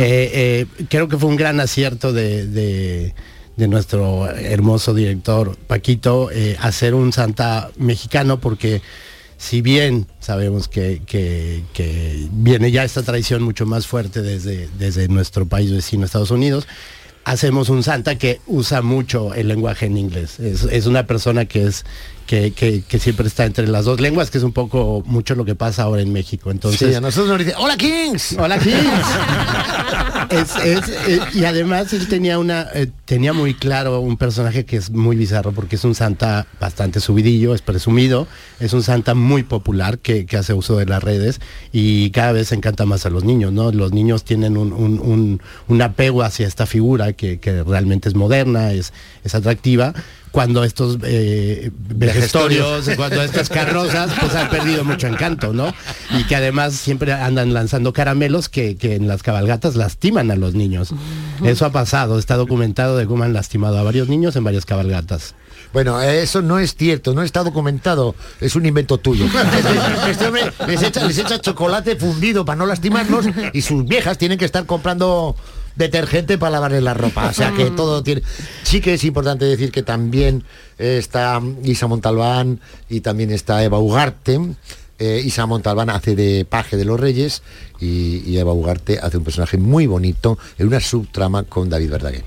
Eh, 0.00 0.30
eh, 0.32 0.66
creo 0.88 1.08
que 1.08 1.16
fue 1.16 1.28
un 1.28 1.36
gran 1.36 1.60
acierto 1.60 2.12
de, 2.12 2.46
de- 2.46 3.14
de 3.56 3.66
nuestro 3.66 4.28
hermoso 4.30 4.94
director 4.94 5.56
Paquito 5.66 6.30
eh, 6.30 6.56
hacer 6.60 6.94
un 6.94 7.12
Santa 7.12 7.70
mexicano 7.76 8.38
porque 8.40 8.80
si 9.36 9.62
bien 9.62 10.06
sabemos 10.20 10.68
que, 10.68 11.02
que- 11.06 11.64
que 11.72 12.28
viene 12.32 12.70
ya 12.70 12.84
esta 12.84 13.02
tradición 13.02 13.42
mucho 13.42 13.66
más 13.66 13.86
fuerte 13.88 14.22
desde, 14.22 14.68
desde 14.78 15.08
nuestro 15.08 15.46
país 15.46 15.72
vecino 15.72 16.04
Estados 16.04 16.30
Unidos, 16.30 16.66
hacemos 17.24 17.68
un 17.68 17.82
Santa 17.82 18.16
que 18.16 18.40
usa 18.46 18.80
mucho 18.82 19.34
el 19.34 19.48
lenguaje 19.48 19.86
en 19.86 19.96
inglés. 19.98 20.38
Es, 20.40 20.62
es 20.64 20.86
una 20.86 21.06
persona 21.06 21.44
que 21.46 21.64
es 21.66 21.84
que, 22.28 22.52
que- 22.52 22.82
que 22.86 22.98
siempre 22.98 23.26
está 23.26 23.46
entre 23.46 23.66
las 23.66 23.86
dos 23.86 24.00
lenguas, 24.00 24.30
que 24.30 24.36
es 24.38 24.44
un 24.44 24.52
poco 24.52 25.02
mucho 25.06 25.34
lo 25.34 25.44
que 25.46 25.54
pasa 25.56 25.82
ahora 25.84 26.02
en 26.02 26.12
México. 26.12 26.50
Entonces, 26.50 26.90
Sí, 26.90 26.94
a 26.94 27.00
nosotros 27.00 27.30
nos 27.30 27.38
dice, 27.38 27.54
hola 27.58 27.76
Kings. 27.76 28.36
Hola 28.38 28.58
Kings. 28.58 28.76
Es- 30.30 30.56
es- 30.62 30.88
eh, 31.08 31.20
y 31.32 31.44
además 31.44 31.92
él 31.94 32.06
tenía 32.08 32.38
una 32.38 32.66
eh, 32.74 32.88
tenía 33.06 33.32
muy 33.32 33.54
claro 33.54 34.00
un 34.00 34.16
personaje 34.18 34.64
que 34.66 34.76
es 34.76 34.90
muy 34.90 35.16
bizarro 35.16 35.52
porque 35.52 35.76
es 35.76 35.84
un 35.84 35.94
santa 35.94 36.46
bastante 36.60 37.00
subidillo, 37.00 37.54
es 37.54 37.62
presumido, 37.62 38.26
es 38.60 38.74
un 38.74 38.82
santa 38.82 39.14
muy 39.14 39.42
popular 39.42 39.98
que, 39.98 40.26
que 40.26 40.36
hace 40.36 40.52
uso 40.52 40.76
de 40.76 40.84
las 40.84 41.02
redes 41.02 41.40
y 41.72 42.10
cada 42.10 42.32
vez 42.32 42.52
encanta 42.52 42.84
más 42.84 43.06
a 43.06 43.10
los 43.10 43.24
niños, 43.24 43.52
¿no? 43.52 43.72
Los 43.72 43.92
niños 43.92 44.24
tienen 44.24 44.58
un, 44.58 44.72
un- 44.74 44.98
un- 45.00 45.40
un 45.66 45.82
apego 45.82 46.22
hacia 46.22 46.46
esta 46.46 46.66
figura 46.66 47.14
que, 47.14 47.38
que 47.40 47.62
realmente 47.62 48.08
es 48.10 48.14
moderna, 48.14 48.72
es, 48.72 48.92
es 49.24 49.34
atractiva. 49.34 49.94
Cuando 50.30 50.64
estos 50.64 50.98
eh, 51.04 51.70
vejestorios, 51.74 52.88
cuando 52.96 53.22
estas 53.22 53.48
carrozas, 53.48 54.10
pues 54.20 54.34
han 54.34 54.50
perdido 54.50 54.84
mucho 54.84 55.06
encanto, 55.06 55.52
¿no? 55.52 55.72
Y 56.10 56.24
que 56.24 56.36
además 56.36 56.74
siempre 56.74 57.12
andan 57.12 57.52
lanzando 57.54 57.92
caramelos 57.92 58.48
que, 58.48 58.76
que 58.76 58.94
en 58.94 59.08
las 59.08 59.22
cabalgatas 59.22 59.76
lastiman 59.76 60.30
a 60.30 60.36
los 60.36 60.54
niños. 60.54 60.90
Eso 61.44 61.66
ha 61.66 61.72
pasado, 61.72 62.18
está 62.18 62.36
documentado 62.36 62.96
de 62.96 63.06
cómo 63.06 63.24
han 63.24 63.32
lastimado 63.32 63.78
a 63.78 63.82
varios 63.82 64.08
niños 64.08 64.36
en 64.36 64.44
varias 64.44 64.64
cabalgatas. 64.64 65.34
Bueno, 65.72 66.00
eso 66.00 66.40
no 66.40 66.58
es 66.58 66.74
cierto, 66.74 67.12
no 67.14 67.22
está 67.22 67.42
documentado, 67.42 68.14
es 68.40 68.56
un 68.56 68.66
invento 68.66 68.98
tuyo. 68.98 69.26
Este, 69.58 70.10
este 70.10 70.26
hombre 70.26 70.52
les 70.66 70.82
echa, 70.82 71.04
les 71.04 71.18
echa 71.18 71.40
chocolate 71.40 71.96
fundido 71.96 72.44
para 72.44 72.56
no 72.56 72.66
lastimarlos 72.66 73.26
y 73.52 73.62
sus 73.62 73.84
viejas 73.84 74.18
tienen 74.18 74.38
que 74.38 74.44
estar 74.44 74.66
comprando 74.66 75.34
detergente 75.78 76.36
para 76.36 76.50
lavarle 76.52 76.80
la 76.80 76.92
ropa. 76.94 77.28
O 77.28 77.32
sea 77.32 77.52
que 77.52 77.70
todo 77.70 78.02
tiene. 78.02 78.22
Sí 78.64 78.80
que 78.80 78.94
es 78.94 79.04
importante 79.04 79.44
decir 79.44 79.70
que 79.70 79.82
también 79.82 80.44
eh, 80.78 80.98
está 80.98 81.40
Isa 81.64 81.86
Montalbán 81.86 82.60
y 82.88 83.00
también 83.00 83.30
está 83.30 83.62
Eva 83.64 83.78
Ugarte. 83.78 84.40
Eh, 84.98 85.22
Isa 85.24 85.46
Montalbán 85.46 85.90
hace 85.90 86.16
de 86.16 86.44
paje 86.44 86.76
de 86.76 86.84
los 86.84 86.98
reyes 86.98 87.42
y, 87.80 88.22
y 88.26 88.38
Eva 88.38 88.52
Ugarte 88.52 88.98
hace 89.00 89.16
un 89.16 89.24
personaje 89.24 89.56
muy 89.56 89.86
bonito 89.86 90.36
en 90.58 90.66
una 90.66 90.80
subtrama 90.80 91.44
con 91.44 91.70
David 91.70 91.90
Verdaguer. 91.90 92.24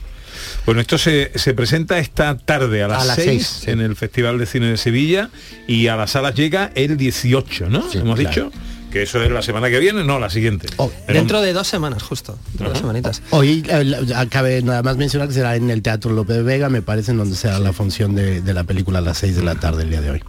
Bueno, 0.65 0.81
esto 0.81 0.97
se, 0.97 1.31
se 1.35 1.53
presenta 1.53 1.99
esta 1.99 2.37
tarde 2.37 2.81
a 2.83 2.87
las, 2.87 3.01
A 3.03 3.05
las 3.05 3.15
6 3.17 3.25
seis, 3.27 3.47
sí. 3.65 3.71
en 3.71 3.81
el 3.81 3.95
Festival 3.95 4.37
de 4.39 4.45
Cine 4.45 4.67
de 4.67 4.77
Sevilla 4.77 5.29
y 5.67 5.87
a 5.87 5.95
las 5.95 6.11
salas 6.11 6.33
llega 6.35 6.71
el 6.75 6.97
18, 6.97 7.69
¿no? 7.69 7.89
Sí, 7.91 7.97
Hemos 7.97 8.19
claro. 8.19 8.45
dicho. 8.49 8.51
Que 8.91 9.01
eso 9.03 9.21
es 9.23 9.31
la 9.31 9.41
semana 9.41 9.69
que 9.69 9.79
viene, 9.79 10.03
no, 10.03 10.19
la 10.19 10.29
siguiente. 10.29 10.67
Pero- 11.07 11.19
Dentro 11.19 11.41
de 11.41 11.53
dos 11.53 11.67
semanas, 11.67 12.03
justo. 12.03 12.37
Dentro 12.49 12.67
de 12.67 12.73
dos 12.73 12.79
semanitas. 12.81 13.21
Hoy 13.31 13.63
eh, 13.67 13.95
acabe 14.15 14.61
nada 14.61 14.83
más 14.83 14.97
mencionar 14.97 15.27
que 15.29 15.33
será 15.33 15.55
en 15.55 15.69
el 15.69 15.81
Teatro 15.81 16.11
López 16.11 16.35
de 16.37 16.43
Vega, 16.43 16.69
me 16.69 16.81
parece, 16.81 17.11
en 17.11 17.17
donde 17.17 17.35
será 17.35 17.57
la 17.59 17.73
función 17.73 18.13
de, 18.15 18.41
de 18.41 18.53
la 18.53 18.63
película 18.65 18.99
a 18.99 19.01
las 19.01 19.17
6 19.19 19.35
de 19.37 19.43
la 19.43 19.55
tarde 19.55 19.83
el 19.83 19.89
día 19.89 20.01
de 20.01 20.11
hoy. 20.11 20.23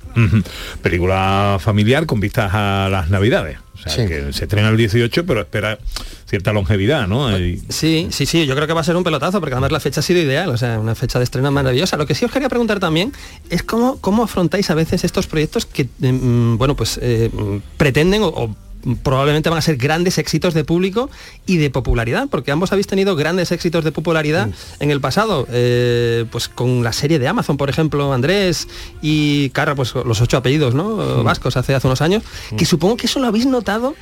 Película 0.83 1.59
familiar 1.61 2.07
con 2.07 2.21
vistas 2.21 2.51
a 2.55 2.89
las 2.91 3.11
navidades. 3.11 3.59
O 3.85 3.89
sea, 3.91 4.07
que 4.07 4.33
se 4.33 4.45
estrena 4.45 4.69
el 4.69 4.77
18, 4.77 5.27
pero 5.27 5.41
espera 5.41 5.79
cierta 6.29 6.53
longevidad, 6.53 7.07
¿no? 7.09 7.37
Y- 7.39 7.63
Sí, 7.69 8.09
sí, 8.11 8.27
sí, 8.27 8.47
yo 8.47 8.55
creo 8.55 8.67
que 8.67 8.73
va 8.73 8.81
a 8.81 8.85
ser 8.85 8.97
un 8.97 9.05
pelotazo, 9.05 9.41
porque 9.41 9.55
además 9.55 9.73
la 9.73 9.81
fecha 9.81 10.01
ha 10.01 10.03
sido 10.03 10.21
ideal, 10.21 10.49
o 10.51 10.57
sea, 10.57 10.79
una 10.79 10.95
fecha 10.95 11.19
de 11.19 11.25
estreno 11.25 11.51
maravillosa. 11.51 11.97
Lo 11.97 12.07
que 12.07 12.15
sí 12.15 12.25
os 12.25 12.31
quería 12.33 12.49
preguntar 12.49 12.79
también 12.81 13.13
es 13.51 13.63
cómo, 13.63 13.99
cómo 14.01 14.23
afrontáis 14.25 14.71
a 14.71 14.75
veces 14.75 15.05
estos 15.05 15.27
proyectos 15.27 15.67
que, 15.67 15.89
mm, 15.99 16.57
bueno, 16.59 16.77
pues 16.77 16.99
eh, 17.03 17.31
pretenden 17.77 18.23
o, 18.23 18.29
o 18.29 18.57
probablemente 19.03 19.49
van 19.49 19.59
a 19.59 19.63
ser 19.63 19.77
grandes 19.77 20.19
éxitos 20.19 20.55
de 20.55 20.65
público 20.65 21.11
y 21.47 21.57
de 21.57 21.71
popularidad, 21.71 22.29
porque 22.31 22.51
ambos 22.51 22.73
habéis 22.73 22.87
tenido 22.87 23.17
grandes 23.17 23.53
éxitos 23.53 23.85
de 23.85 23.93
popularidad 23.93 24.49
en 24.81 24.91
el 24.91 25.01
pasado, 25.01 25.47
eh, 25.51 26.25
pues 26.31 26.49
con 26.49 26.83
la 26.83 26.93
serie 26.93 27.19
de 27.19 27.29
Amazon, 27.29 27.57
por 27.57 27.71
ejemplo, 27.71 28.13
Andrés 28.13 28.69
y 29.01 29.51
Carra, 29.51 29.75
pues 29.75 29.95
los 29.95 30.21
ocho 30.21 30.37
apellidos, 30.37 30.75
¿no? 30.75 31.23
Vascos 31.23 31.57
hace, 31.57 31.75
hace 31.75 31.87
unos 31.87 32.03
años, 32.03 32.23
que 32.57 32.65
supongo 32.65 32.97
que 32.97 33.07
eso 33.07 33.21
lo 33.21 33.27
habéis 33.27 33.47
notado 33.47 33.95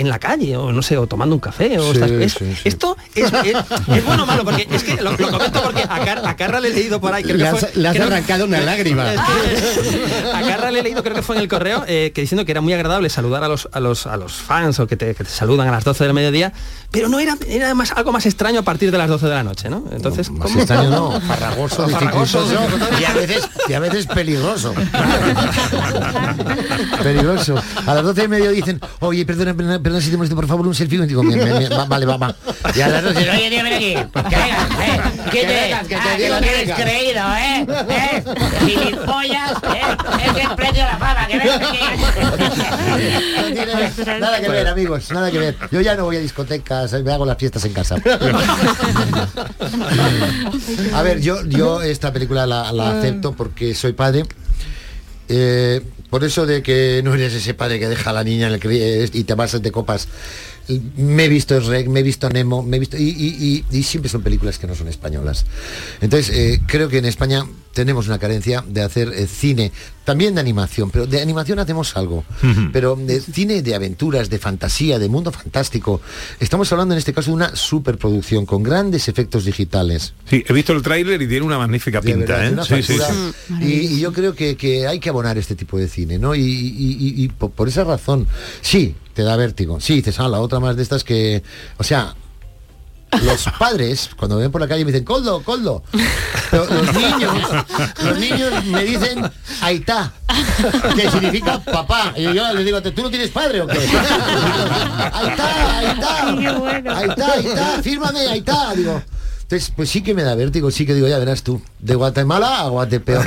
en 0.00 0.08
la 0.08 0.18
calle 0.18 0.56
o 0.56 0.72
no 0.72 0.82
sé 0.82 0.96
o 0.96 1.06
tomando 1.06 1.34
un 1.34 1.40
café 1.40 1.78
o 1.78 1.92
Sí, 1.92 1.98
estas- 1.98 2.10
es- 2.10 2.32
sí, 2.34 2.54
sí. 2.54 2.60
esto 2.68 2.96
es, 3.14 3.32
es- 3.32 3.96
es 3.96 4.04
bueno 4.06 4.22
o 4.22 4.26
malo 4.26 4.44
porque 4.44 4.66
es 4.70 4.82
que 4.84 4.96
lo, 5.02 5.12
lo 5.16 5.30
comento 5.30 5.62
porque 5.62 5.82
a, 5.82 6.04
Car- 6.04 6.22
a 6.26 6.36
Carra 6.36 6.60
le 6.60 6.68
he 6.68 6.74
leído 6.74 7.00
por 7.00 7.12
ahí 7.12 7.22
creo 7.22 7.36
Le 7.36 7.44
que 7.44 7.50
fue- 7.56 7.70
le 7.74 7.88
has 7.88 7.94
creo- 7.94 8.06
arrancado 8.06 8.44
una 8.46 8.60
lágrima. 8.60 9.04
A 10.34 10.42
Carra 10.42 10.70
le 10.70 10.80
he 10.80 10.82
leído 10.82 11.02
creo 11.02 11.14
que 11.14 11.22
fue 11.22 11.36
en 11.36 11.42
el 11.42 11.48
correo 11.48 11.84
eh, 11.86 12.12
que 12.14 12.20
diciendo 12.20 12.44
que 12.44 12.52
era 12.52 12.60
muy 12.60 12.72
agradable 12.72 13.08
saludar 13.10 13.44
a 13.44 13.48
los 13.48 13.68
a 13.72 13.80
los 13.80 14.06
a 14.06 14.16
los 14.16 14.32
fans 14.34 14.78
o 14.80 14.86
que 14.86 14.96
te, 14.96 15.14
que 15.14 15.24
te 15.24 15.30
saludan 15.30 15.68
a 15.68 15.72
las 15.72 15.84
12 15.84 16.04
del 16.04 16.14
mediodía 16.14 16.52
pero 16.90 17.08
no 17.08 17.18
era 17.20 17.36
era 17.48 17.74
más 17.74 17.92
algo 17.92 18.12
más 18.12 18.26
extraño 18.26 18.60
a 18.60 18.62
partir 18.62 18.90
de 18.90 18.98
las 18.98 19.08
12 19.08 19.26
de 19.26 19.34
la 19.34 19.42
noche 19.42 19.68
¿no? 19.68 19.84
entonces 19.92 20.30
Más 20.30 20.48
¿cómo- 20.48 20.58
extraño 20.60 20.90
no, 20.90 21.20
farragoso, 21.20 21.86
y 23.00 23.04
a 23.04 23.12
veces, 23.12 23.48
y 23.68 23.72
a 23.72 23.80
veces 23.80 24.06
peligroso. 24.06 24.74
peligroso. 27.02 27.54
A 27.86 27.94
las 27.94 28.04
12 28.04 28.24
y 28.24 28.28
medio 28.28 28.50
dicen, 28.50 28.80
oye, 29.00 29.24
perdona, 29.26 29.54
perdona, 29.54 29.80
perdona 29.88 30.04
si 30.04 30.10
te 30.10 30.16
molesto, 30.18 30.36
por 30.36 30.46
favor, 30.46 30.66
un 30.66 30.74
selfie. 30.74 30.98
Y 30.98 31.06
digo, 31.06 31.22
"Me- 31.22 31.68
va- 31.70 31.86
vale, 31.86 32.04
va, 32.04 32.16
va. 32.18 32.34
Y 32.74 32.80
a 32.82 32.88
las 32.88 33.02
12, 33.02 33.30
oye, 33.30 33.48
tío, 33.50 33.62
ven 33.62 33.72
aquí. 33.72 33.94
Que 33.94 34.36
vengas, 34.36 34.68
eh. 34.70 35.00
¿Qué 35.30 35.40
Que 35.40 35.46
te- 35.46 35.52
vengas, 35.54 35.82
que 35.88 35.94
te 35.94 36.00
ah, 36.00 36.04
digo 36.04 36.18
que 36.18 36.22
que 36.24 36.28
lo 36.28 36.38
tienes 36.40 36.60
vengas. 36.60 36.80
creído, 36.80 37.22
¿eh? 37.36 37.66
¿Eh? 37.88 38.24
Gilipollas, 38.66 39.52
¿eh? 39.62 39.96
Es 40.26 40.36
el 40.44 40.54
precio 40.56 40.74
de 40.84 40.90
la 40.90 40.98
fama, 40.98 41.26
que 41.26 41.38
ves 41.38 41.50
aquí. 41.52 41.78
No 43.40 43.46
tiene 43.54 44.20
nada 44.20 44.40
que 44.40 44.48
ver, 44.50 44.68
amigos, 44.68 45.10
nada 45.10 45.30
que 45.30 45.38
ver. 45.38 45.56
Yo 45.70 45.80
ya 45.80 45.94
no 45.94 46.04
voy 46.04 46.16
a 46.16 46.20
discotecas, 46.20 46.92
me 47.02 47.10
hago 47.12 47.24
las 47.24 47.38
fiestas 47.38 47.64
en 47.64 47.72
casa. 47.72 47.96
A 50.94 51.02
ver, 51.02 51.20
yo, 51.20 51.44
yo 51.46 51.80
esta 51.82 52.12
película 52.12 52.46
la, 52.46 52.72
la 52.72 52.98
acepto 52.98 53.32
porque 53.32 53.74
soy 53.74 53.92
padre. 53.92 54.24
Eh, 55.28 55.82
por 56.10 56.24
eso 56.24 56.46
de 56.46 56.62
que 56.62 57.00
no 57.04 57.14
eres 57.14 57.34
ese 57.34 57.54
padre 57.54 57.78
que 57.78 57.88
deja 57.88 58.10
a 58.10 58.12
la 58.12 58.24
niña 58.24 58.46
en 58.48 58.54
el 58.54 58.60
cri- 58.60 59.10
y 59.12 59.24
te 59.24 59.34
vas 59.34 59.60
de 59.60 59.72
copas. 59.72 60.08
Me 60.96 61.24
he 61.24 61.28
visto 61.28 61.58
Rec, 61.60 61.88
me 61.88 62.00
he 62.00 62.02
visto 62.02 62.28
Nemo, 62.28 62.62
me 62.62 62.76
he 62.76 62.80
visto. 62.80 62.96
Y, 62.96 63.08
y- 63.10 63.64
y- 63.70 63.78
y 63.78 63.82
siempre 63.82 64.08
son 64.10 64.22
películas 64.22 64.58
que 64.58 64.66
no 64.66 64.74
son 64.74 64.88
españolas. 64.88 65.46
Entonces, 66.00 66.30
eh, 66.36 66.60
creo 66.66 66.88
que 66.88 66.98
en 66.98 67.04
España 67.06 67.46
tenemos 67.72 68.08
una 68.08 68.18
carencia 68.18 68.64
de 68.66 68.82
hacer 68.82 69.12
eh, 69.14 69.26
cine, 69.28 69.70
también 70.04 70.34
de 70.34 70.40
animación, 70.40 70.90
pero 70.90 71.06
de 71.06 71.20
animación 71.22 71.58
hacemos 71.60 71.96
algo. 71.96 72.24
Pero 72.72 72.96
de 72.96 73.20
cine 73.20 73.62
de 73.62 73.74
aventuras, 73.74 74.28
de 74.30 74.38
fantasía, 74.38 74.98
de 74.98 75.08
mundo 75.08 75.30
fantástico. 75.30 76.00
Estamos 76.40 76.70
hablando 76.72 76.94
en 76.94 76.98
este 76.98 77.12
caso 77.12 77.30
de 77.30 77.36
una 77.36 77.54
superproducción 77.54 78.44
con 78.46 78.62
grandes 78.62 79.08
efectos 79.08 79.44
digitales. 79.44 80.14
Sí, 80.28 80.44
he 80.46 80.52
visto 80.52 80.72
el 80.72 80.82
tráiler 80.82 81.22
y 81.22 81.28
tiene 81.28 81.46
una 81.46 81.58
magnífica 81.58 82.00
De 82.00 82.12
pinta, 82.14 82.32
verdad, 82.38 82.46
¿eh? 82.46 82.52
una 82.52 82.64
Sí, 82.64 82.82
sí, 82.82 82.94
sí. 82.94 83.54
Y, 83.60 83.72
y 83.96 84.00
yo 84.00 84.12
creo 84.12 84.34
que, 84.34 84.56
que 84.56 84.86
hay 84.86 84.98
que 84.98 85.08
abonar 85.10 85.38
este 85.38 85.54
tipo 85.54 85.78
de 85.78 85.88
cine, 85.88 86.18
¿no? 86.18 86.34
Y, 86.34 86.40
y- 86.40 86.96
y- 86.98 87.24
y 87.24 87.28
por, 87.28 87.50
por 87.52 87.68
esa 87.68 87.84
razón, 87.84 88.26
sí, 88.60 88.94
te 89.18 89.24
da 89.24 89.34
vértigo. 89.34 89.80
Sí, 89.80 89.94
dices, 89.94 90.20
ah, 90.20 90.28
la 90.28 90.38
otra 90.38 90.60
más 90.60 90.76
de 90.76 90.84
estas 90.84 91.02
que. 91.02 91.42
O 91.76 91.82
sea. 91.82 92.14
Los 93.22 93.48
padres, 93.58 94.10
cuando 94.16 94.36
me 94.36 94.42
ven 94.42 94.52
por 94.52 94.60
la 94.60 94.68
calle, 94.68 94.84
me 94.84 94.92
dicen, 94.92 95.04
Coldo, 95.04 95.42
Coldo. 95.42 95.82
Pero 96.52 96.66
los 96.66 96.94
niños, 96.94 97.34
los 98.04 98.18
niños 98.18 98.64
me 98.66 98.84
dicen, 98.84 99.28
Aitá, 99.62 100.12
que 100.94 101.10
significa 101.10 101.58
papá. 101.58 102.12
Y 102.16 102.32
yo 102.32 102.52
les 102.52 102.64
digo, 102.64 102.80
¿tú 102.80 103.02
no 103.02 103.10
tienes 103.10 103.30
padre 103.30 103.62
o 103.62 103.66
qué? 103.66 103.78
Aitá, 105.12 105.78
Aitá, 105.78 106.96
Aitá, 106.96 107.32
Aitá, 107.32 107.82
fírmame, 107.82 108.20
Aitá. 108.20 108.74
Digo, 108.76 109.02
entonces, 109.50 109.72
pues 109.74 109.88
sí 109.88 110.02
que 110.02 110.12
me 110.12 110.24
da 110.24 110.34
vértigo, 110.34 110.70
sí 110.70 110.84
que 110.84 110.92
digo, 110.92 111.08
ya 111.08 111.18
verás 111.18 111.42
tú, 111.42 111.62
de 111.78 111.94
Guatemala 111.94 112.60
a 112.60 112.68
Guatepeor. 112.68 113.26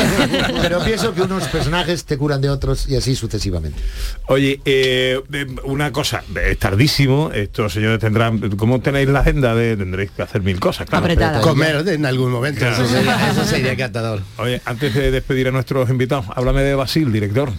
Pero 0.60 0.84
pienso 0.84 1.14
que 1.14 1.22
unos 1.22 1.44
personajes 1.44 2.04
te 2.04 2.18
curan 2.18 2.42
de 2.42 2.50
otros 2.50 2.86
y 2.90 2.96
así 2.96 3.16
sucesivamente. 3.16 3.80
Oye, 4.26 4.60
eh, 4.66 5.18
eh, 5.32 5.46
una 5.64 5.90
cosa, 5.90 6.24
es 6.44 6.58
tardísimo, 6.58 7.30
estos 7.32 7.72
señores 7.72 8.00
tendrán, 8.00 8.50
¿cómo 8.58 8.82
tenéis 8.82 9.08
la 9.08 9.20
agenda? 9.20 9.54
de 9.54 9.74
Tendréis 9.78 10.10
que 10.10 10.20
hacer 10.20 10.42
mil 10.42 10.60
cosas, 10.60 10.86
claro. 10.86 11.06
Apretada. 11.06 11.40
Comer 11.40 11.88
en 11.88 12.04
algún 12.04 12.30
momento, 12.30 12.60
Claro. 12.60 12.84
eso 12.84 12.94
sería, 12.94 13.30
eso 13.30 13.44
sería 13.46 13.72
encantador. 13.72 14.20
Oye, 14.36 14.60
antes 14.66 14.92
de 14.92 15.10
despedir 15.10 15.48
a 15.48 15.52
nuestros 15.52 15.88
invitados, 15.88 16.26
háblame 16.36 16.60
de 16.64 16.74
Basil, 16.74 17.10
director. 17.10 17.50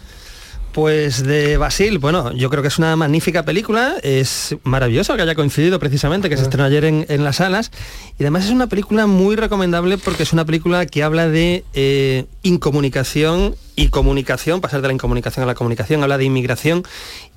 Pues 0.73 1.23
de 1.23 1.57
Basil, 1.57 1.99
bueno, 1.99 2.31
yo 2.33 2.49
creo 2.49 2.63
que 2.63 2.67
es 2.67 2.79
una 2.79 2.95
magnífica 2.95 3.43
película, 3.43 3.95
es 4.01 4.55
maravilloso 4.63 5.15
que 5.15 5.21
haya 5.21 5.35
coincidido 5.35 5.79
precisamente, 5.79 6.29
que 6.29 6.37
se 6.37 6.43
estrenó 6.43 6.65
ayer 6.65 6.85
en, 6.85 7.05
en 7.09 7.23
las 7.23 7.35
salas, 7.35 7.69
y 8.17 8.23
además 8.23 8.45
es 8.45 8.51
una 8.51 8.65
película 8.65 9.05
muy 9.05 9.35
recomendable 9.35 9.99
porque 9.99 10.23
es 10.23 10.33
una 10.33 10.45
película 10.45 10.87
que 10.87 11.03
habla 11.03 11.29
de 11.29 11.63
eh, 11.75 12.25
incomunicación 12.41 13.55
y 13.75 13.89
comunicación, 13.89 14.61
pasar 14.61 14.81
de 14.81 14.87
la 14.87 14.93
incomunicación 14.93 15.43
a 15.43 15.47
la 15.47 15.55
comunicación, 15.55 16.01
habla 16.01 16.17
de 16.17 16.25
inmigración, 16.25 16.83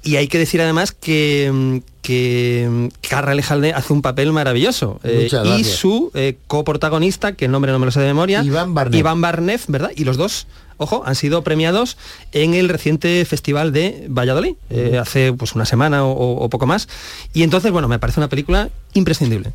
y 0.03 0.17
hay 0.17 0.29
que 0.29 0.39
decir 0.39 0.63
además 0.63 0.93
que, 0.93 1.83
que 2.01 2.89
Carra 3.09 3.33
Alejalde 3.33 3.75
hace 3.75 3.93
un 3.93 4.01
papel 4.01 4.33
maravilloso. 4.33 4.99
eh, 5.05 5.29
y 5.59 5.65
su 5.65 6.11
eh, 6.15 6.39
coprotagonista, 6.47 7.33
que 7.33 7.47
el 7.47 7.51
nombre 7.51 7.71
no 7.73 7.79
me 7.79 7.87
lo 7.87 7.93
sé 7.93 8.01
de 8.01 8.07
memoria, 8.07 8.43
Iván 8.43 8.73
Barnev. 8.73 8.99
Iván 8.99 9.21
Barnev, 9.21 9.61
¿verdad? 9.69 9.91
Y 9.95 10.05
los 10.05 10.17
dos, 10.17 10.47
ojo, 10.79 11.03
han 11.07 11.15
sido 11.15 11.43
premiados 11.43 11.97
en 12.33 12.55
el 12.55 12.69
reciente 12.69 13.25
festival 13.25 13.73
de 13.73 14.07
Valladolid, 14.09 14.55
eh, 14.71 14.99
hace 15.01 15.33
pues 15.33 15.55
una 15.55 15.65
semana 15.65 16.05
o, 16.05 16.39
o 16.43 16.49
poco 16.51 16.67
más. 16.67 16.89
Y 17.33 17.43
entonces, 17.43 17.73
bueno, 17.73 17.89
me 17.89 17.99
parece 17.99 18.21
una 18.21 18.29
película 18.29 18.69
imprescindible. 18.95 19.53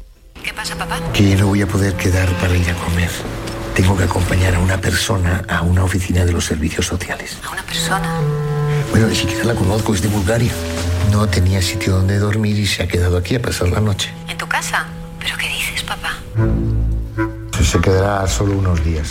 que 1.14 1.30
ya 1.30 1.36
no 1.38 1.48
voy 1.48 1.62
a 1.62 1.68
poder 1.68 1.94
quedar 1.96 2.30
para 2.40 2.56
ir 2.56 2.70
a 2.70 2.74
comer. 2.76 3.10
Tengo 3.76 3.96
que 3.96 4.04
acompañar 4.04 4.56
a 4.56 4.60
una 4.60 4.80
persona 4.82 5.44
a 5.48 5.62
una 5.62 5.84
oficina 5.84 6.26
de 6.26 6.34
los 6.34 6.46
servicios 6.46 6.86
sociales. 6.88 7.38
A 7.46 7.52
una 7.52 7.64
persona. 7.64 8.20
Bueno, 8.92 9.08
ni 9.08 9.16
siquiera 9.16 9.46
la 9.46 9.56
conozco, 9.56 9.94
es 9.94 10.02
de 10.02 10.10
Bulgaria. 10.10 10.52
No 11.12 11.28
tenía 11.28 11.62
sitio 11.62 11.94
donde 11.94 12.20
dormir 12.20 12.58
y 12.60 12.66
se 12.68 12.84
ha 12.84 12.88
quedado 12.88 13.18
aquí 13.18 13.36
a 13.36 13.42
pasar 13.42 13.70
la 13.70 13.80
noche. 13.80 14.12
¿En 14.28 14.38
tu 14.38 14.48
casa? 14.48 14.88
¿Pero 15.20 15.38
qué 15.38 15.48
dices, 15.48 15.84
papá? 15.84 16.18
Pues 17.52 17.68
se 17.70 17.80
quedará 17.80 18.28
solo 18.28 18.58
unos 18.58 18.84
días. 18.84 19.10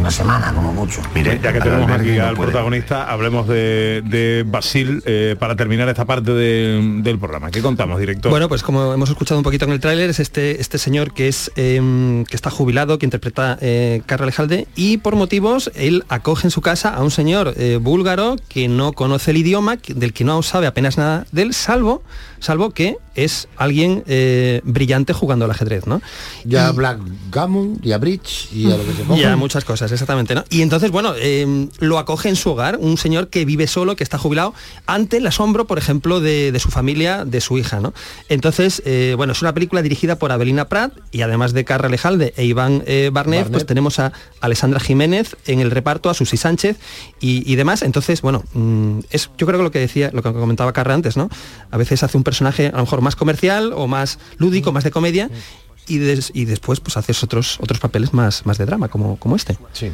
Una 0.00 0.10
semana, 0.10 0.52
como 0.52 0.72
mucho. 0.72 1.00
Mire, 1.14 1.40
ya 1.42 1.52
que 1.52 1.60
tenemos 1.60 1.90
aquí 1.90 2.18
al 2.18 2.36
protagonista, 2.36 3.10
hablemos 3.10 3.48
de, 3.48 4.02
de 4.04 4.44
Basil 4.46 5.02
eh, 5.06 5.36
para 5.38 5.56
terminar 5.56 5.88
esta 5.88 6.04
parte 6.04 6.32
de- 6.32 7.00
del 7.02 7.18
programa. 7.18 7.50
¿Qué 7.50 7.60
contamos, 7.62 7.98
director? 7.98 8.30
Bueno, 8.30 8.48
pues 8.48 8.62
como 8.62 8.92
hemos 8.92 9.08
escuchado 9.10 9.38
un 9.38 9.44
poquito 9.44 9.64
en 9.64 9.72
el 9.72 9.80
tráiler, 9.80 10.10
es 10.10 10.20
este, 10.20 10.60
este 10.60 10.78
señor 10.78 11.12
que 11.14 11.28
es 11.28 11.50
em, 11.56 12.24
que 12.24 12.36
está 12.36 12.50
jubilado, 12.50 12.98
que 12.98 13.06
interpreta 13.06 13.58
eh, 13.60 14.02
Carra 14.06 14.24
Alejalde, 14.24 14.66
y 14.76 14.98
por 14.98 15.16
motivos 15.16 15.70
él 15.74 16.04
acoge 16.08 16.46
en 16.46 16.50
su 16.50 16.60
casa 16.60 16.90
a 16.94 17.02
un 17.02 17.10
señor 17.10 17.54
eh, 17.56 17.78
búlgaro 17.80 18.36
que 18.48 18.68
no 18.68 18.92
conoce 18.92 19.30
el 19.30 19.38
idioma, 19.38 19.76
del 19.88 20.12
que 20.12 20.24
no 20.24 20.42
sabe 20.42 20.66
apenas 20.66 20.98
nada 20.98 21.26
de 21.32 21.42
él, 21.42 21.54
salvo, 21.54 22.02
salvo 22.40 22.70
que 22.70 22.96
es 23.14 23.48
alguien 23.56 24.04
eh, 24.06 24.60
brillante 24.64 25.12
jugando 25.14 25.46
al 25.46 25.50
ajedrez, 25.50 25.86
¿no? 25.86 26.02
Ya 26.44 26.68
a 26.68 26.72
Blackgammon 26.72 27.78
y 27.82 27.92
a 27.92 27.98
Bridge 27.98 28.48
y 28.52 28.66
a 28.70 28.76
lo 28.76 28.84
que 28.84 28.92
se 28.92 29.02
Y 29.02 29.04
coja. 29.06 29.32
a 29.32 29.36
muchas 29.36 29.64
cosas, 29.64 29.90
exactamente, 29.90 30.34
¿no? 30.34 30.44
Y 30.50 30.60
entonces, 30.62 30.90
bueno, 30.90 31.14
eh, 31.16 31.68
lo 31.78 31.98
acoge 31.98 32.28
en 32.28 32.36
su 32.36 32.50
hogar, 32.50 32.76
un 32.78 32.98
señor 32.98 33.28
que 33.28 33.44
vive 33.46 33.66
solo, 33.66 33.96
que 33.96 34.04
está 34.04 34.18
jubilado, 34.18 34.52
ante 34.86 35.16
el 35.16 35.26
asombro, 35.26 35.66
por 35.66 35.78
ejemplo, 35.78 36.20
de, 36.20 36.52
de 36.52 36.60
su 36.60 36.68
familia, 36.70 37.24
de 37.24 37.40
su 37.40 37.56
hija, 37.56 37.80
¿no? 37.80 37.94
Entonces, 38.28 38.82
eh, 38.84 39.14
bueno, 39.16 39.32
es 39.32 39.40
una 39.40 39.54
película 39.54 39.80
dirigida 39.80 40.16
por 40.18 40.30
Abelina 40.30 40.68
Prat 40.68 40.92
y 41.10 41.22
además 41.22 41.54
de 41.54 41.64
Carra 41.64 41.88
Lejalde 41.88 42.34
e 42.36 42.44
Iván 42.44 42.82
eh, 42.86 43.10
Barnet, 43.12 43.40
Barnet. 43.40 43.52
pues 43.52 43.66
tenemos 43.66 43.98
a 43.98 44.12
Alessandra 44.40 44.78
Jiménez 44.80 45.36
en 45.46 45.60
el 45.60 45.70
reparto, 45.70 46.10
a 46.10 46.14
Susi 46.14 46.36
Sánchez 46.36 46.76
y, 47.18 47.50
y 47.50 47.56
demás. 47.56 47.80
Entonces, 47.82 48.20
bueno, 48.20 48.44
mm, 48.52 48.98
es 49.10 49.30
yo 49.38 49.46
creo 49.46 49.58
que 49.58 49.64
lo 49.64 49.70
que 49.70 49.78
decía, 49.78 50.10
lo 50.12 50.22
que 50.22 50.32
comentaba 50.32 50.72
Carra 50.74 50.92
antes, 50.94 51.16
¿no? 51.16 51.30
A 51.70 51.76
veces 51.78 52.02
hace 52.02 52.16
un 52.18 52.24
personaje 52.26 52.66
a 52.68 52.72
lo 52.76 52.82
mejor 52.84 53.00
más 53.00 53.16
comercial 53.16 53.72
o 53.74 53.86
más 53.86 54.18
lúdico, 54.36 54.72
más 54.72 54.84
de 54.84 54.90
comedia. 54.90 55.30
Y, 55.88 55.98
des- 55.98 56.32
y 56.34 56.44
después 56.46 56.80
pues 56.80 56.96
haces 56.96 57.22
otros 57.22 57.58
otros 57.60 57.78
papeles 57.78 58.12
más, 58.12 58.44
más 58.44 58.58
de 58.58 58.66
drama 58.66 58.88
como, 58.88 59.16
como 59.18 59.36
este. 59.36 59.56
Sí. 59.72 59.90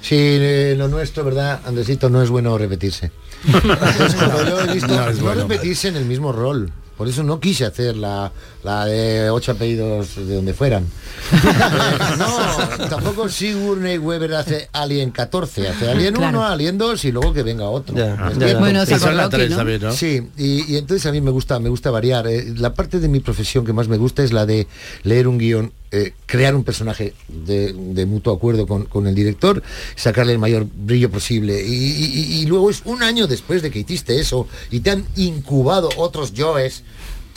Sí, 0.00 0.14
eh, 0.16 0.74
lo 0.78 0.88
nuestro, 0.88 1.22
¿verdad, 1.24 1.60
Andresito? 1.66 2.08
No 2.08 2.22
es 2.22 2.30
bueno 2.30 2.56
repetirse. 2.56 3.10
Entonces, 3.46 4.14
como 4.18 4.42
yo 4.42 4.60
he 4.62 4.72
visto, 4.72 4.86
No 4.88 4.96
no, 5.04 5.08
es 5.10 5.20
bueno. 5.20 5.42
repetirse 5.42 5.88
en 5.88 5.96
el 5.96 6.04
mismo 6.06 6.32
rol. 6.32 6.72
Por 6.98 7.08
eso 7.08 7.22
no 7.22 7.38
quise 7.40 7.64
hacer 7.64 7.96
la, 7.96 8.30
la 8.64 8.84
de 8.84 9.30
ocho 9.30 9.52
apellidos 9.52 10.16
de 10.16 10.34
donde 10.34 10.52
fueran. 10.52 10.84
Eh, 11.30 12.16
no, 12.18 12.88
tampoco 12.88 13.28
Sigourney 13.28 13.98
Weber 13.98 14.34
hace 14.34 14.68
Alien 14.72 15.10
14, 15.10 15.68
hace 15.68 15.90
Alien 15.90 16.14
Claro. 16.14 16.38
1, 16.38 16.46
Alien 16.46 16.78
2 16.78 17.04
y 17.06 17.12
luego 17.12 17.32
que 17.32 17.42
venga 17.42 17.64
otro. 17.68 17.94
Ya, 17.94 18.10
¿Me 18.10 18.16
ya, 18.16 18.22
entiendes? 18.24 18.52
ya. 18.52 18.58
Bueno, 18.58 18.82
Y 18.82 18.98
son 18.98 19.16
las 19.16 19.30
tres 19.30 19.54
también, 19.56 19.80
¿no? 19.82 19.92
Sí, 19.92 20.28
y, 20.36 20.72
y 20.72 20.76
entonces 20.76 21.06
a 21.06 21.12
mí 21.12 21.20
me 21.20 21.30
gusta, 21.30 21.58
me 21.60 21.68
gusta 21.68 21.90
variar. 21.90 22.26
Eh, 22.26 22.52
la 22.56 22.74
parte 22.74 22.98
de 23.00 23.08
mi 23.08 23.20
profesión 23.20 23.64
que 23.64 23.72
más 23.72 23.88
me 23.88 23.96
gusta 23.96 24.22
es 24.22 24.32
la 24.32 24.46
de 24.46 24.66
leer 25.04 25.28
un 25.28 25.38
guion, 25.38 25.72
eh, 25.90 26.12
crear 26.26 26.54
un 26.54 26.64
personaje 26.64 27.14
de, 27.28 27.72
mutuo 28.06 28.34
acuerdo 28.34 28.66
con, 28.66 28.84
con 28.86 29.06
el 29.06 29.14
director, 29.14 29.62
sacarle 29.96 30.32
el 30.32 30.38
mayor 30.38 30.66
brillo 30.74 31.10
posible. 31.10 31.64
Y, 31.64 31.74
y- 31.74 32.40
y 32.42 32.46
luego 32.46 32.70
es 32.70 32.82
un 32.84 33.02
año 33.02 33.26
después 33.26 33.62
de 33.62 33.70
que 33.70 33.78
hiciste 33.80 34.20
eso 34.20 34.46
y 34.70 34.80
te 34.80 34.90
han 34.90 35.04
incubado 35.16 35.88
otros 35.96 36.32
yoes. 36.32 36.82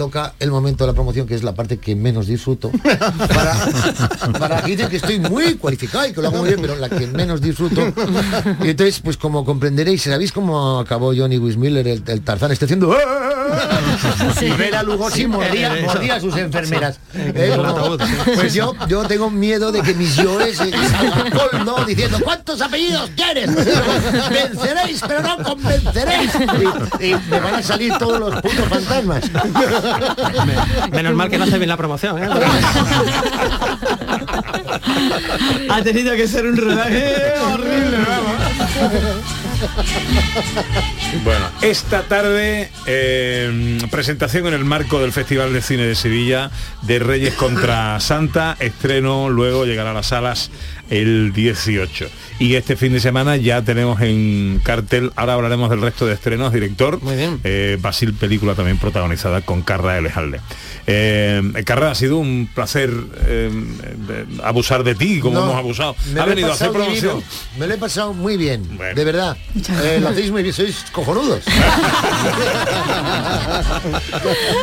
Toca 0.02 0.34
el 0.39 0.49
momento 0.49 0.84
de 0.84 0.88
la 0.88 0.95
promoción, 0.95 1.28
que 1.28 1.36
es 1.36 1.43
la 1.43 1.54
parte 1.54 1.78
que 1.78 1.95
menos 1.95 2.26
disfruto. 2.26 2.72
Para, 2.82 3.54
para 4.39 4.62
que 4.64 4.72
dicen 4.72 4.89
que 4.89 4.95
estoy 4.97 5.20
muy 5.20 5.56
cualificado 5.58 6.08
y 6.08 6.12
que 6.14 6.22
lo 6.22 6.30
hago 6.30 6.38
muy 6.39 6.47
bien, 6.49 6.60
pero 6.60 6.76
la 6.76 6.89
que 6.89 7.06
menos 7.06 7.39
disfruto. 7.39 7.82
Y 8.64 8.70
entonces, 8.70 8.99
pues 9.02 9.16
como 9.18 9.45
comprenderéis, 9.45 10.02
¿sabéis 10.02 10.32
cómo 10.32 10.80
acabó 10.80 11.14
Johnny 11.16 11.38
Wismiller, 11.38 11.88
el, 11.88 12.04
el 12.08 12.22
Tarzán? 12.22 12.52
Está 12.52 12.66
haciendo... 12.66 12.95
Y 14.41 14.49
ver 14.52 14.76
a 14.76 14.82
Lugosi 14.84 15.28
mordía, 15.28 15.72
a 16.16 16.20
sus 16.20 16.36
enfermeras. 16.36 16.97
En 17.14 17.34
Eh, 17.36 17.56
como- 17.56 17.97
pues 18.36 18.54
yo, 18.54 18.74
yo 18.88 19.04
tengo 19.04 19.30
miedo 19.30 19.72
de 19.72 19.82
que 19.82 19.93
mis 19.93 20.16
yoes 20.16 20.58
diciendo 21.86 22.18
¿cuántos 22.24 22.62
apellidos 22.62 23.12
quieres? 23.16 23.54
Venceréis, 23.54 25.02
pero 25.08 25.22
no 25.22 25.38
convenceréis. 25.43 26.32
Y, 26.99 27.06
y 27.08 27.16
me 27.30 27.39
van 27.39 27.56
a 27.56 27.62
salir 27.64 27.93
todos 27.99 28.20
los 28.20 28.41
putos 28.41 28.66
fantasmas. 28.70 29.24
Menos 30.92 31.14
mal 31.14 31.30
que 31.30 31.38
no 31.38 31.46
hace 31.46 31.58
bien 31.58 31.70
la 31.70 31.78
promoción, 31.78 32.22
¿eh? 32.22 32.30
ha 35.70 35.82
tenido 35.84 36.16
que 36.16 36.28
ser 36.28 36.46
un 36.46 36.58
rodaje 36.58 37.34
horrible, 37.54 37.98
Bueno, 41.24 41.46
esta 41.62 42.04
tarde 42.04 42.72
eh, 42.86 43.80
presentación 43.89 44.48
en 44.48 44.54
el 44.54 44.66
marco 44.66 45.00
del 45.00 45.12
Festival 45.12 45.54
de 45.54 45.62
Cine 45.62 45.86
de 45.86 45.96
Sevilla 45.96 46.52
de 46.82 47.00
Reyes 47.00 47.34
contra 47.36 48.00
Santa, 48.00 48.56
estreno, 48.60 49.30
luego 49.30 49.66
llegará 49.66 49.92
a 49.92 49.94
las 49.94 50.08
salas 50.08 50.52
el 50.92 51.34
18. 51.34 52.08
Y 52.39 52.56
este 52.56 52.76
fin 52.76 52.94
de 52.94 53.00
semana 53.00 53.38
ya 53.38 53.62
tenemos 53.64 54.02
en 54.02 54.60
cartel, 54.64 55.12
ahora 55.16 55.34
hablaremos 55.34 55.70
del 55.70 55.82
resto 55.82 56.06
de 56.06 56.14
estrenos, 56.14 56.52
director, 56.54 57.00
eh, 57.44 57.78
Basil, 57.82 58.14
película 58.14 58.54
también 58.56 58.78
protagonizada 58.78 59.42
con 59.42 59.62
Carra 59.64 59.98
Elejalde. 59.98 60.39
Eh, 60.88 61.42
Carra, 61.66 61.92
ha 61.92 61.96
sido 61.96 62.18
un 62.18 62.50
placer 62.54 62.89
eh, 63.28 63.52
abusar 64.44 64.84
de 64.84 64.96
ti, 64.96 65.20
como 65.20 65.36
No, 65.36 65.44
hemos 65.46 65.56
abusado. 65.56 65.96
me 66.14 66.20
Ha 66.20 66.26
lo 66.26 66.32
he 66.32 66.36
venido 66.36 66.50
a 66.52 66.54
hacer 66.56 66.68
pasado 66.70 66.84
promoción. 66.86 67.16
divino. 67.20 67.32
Me 67.60 67.68
lo 67.68 67.74
he 67.74 67.78
pasado 67.78 68.14
muy 68.14 68.36
bien, 68.38 68.64
de 68.96 69.04
verdad. 69.06 69.38
Eh, 69.84 70.00
lo 70.02 70.10
hacéis 70.10 70.32
muy 70.32 70.42
bien, 70.42 70.54
sois 70.56 70.84
cojonudos. 70.92 71.44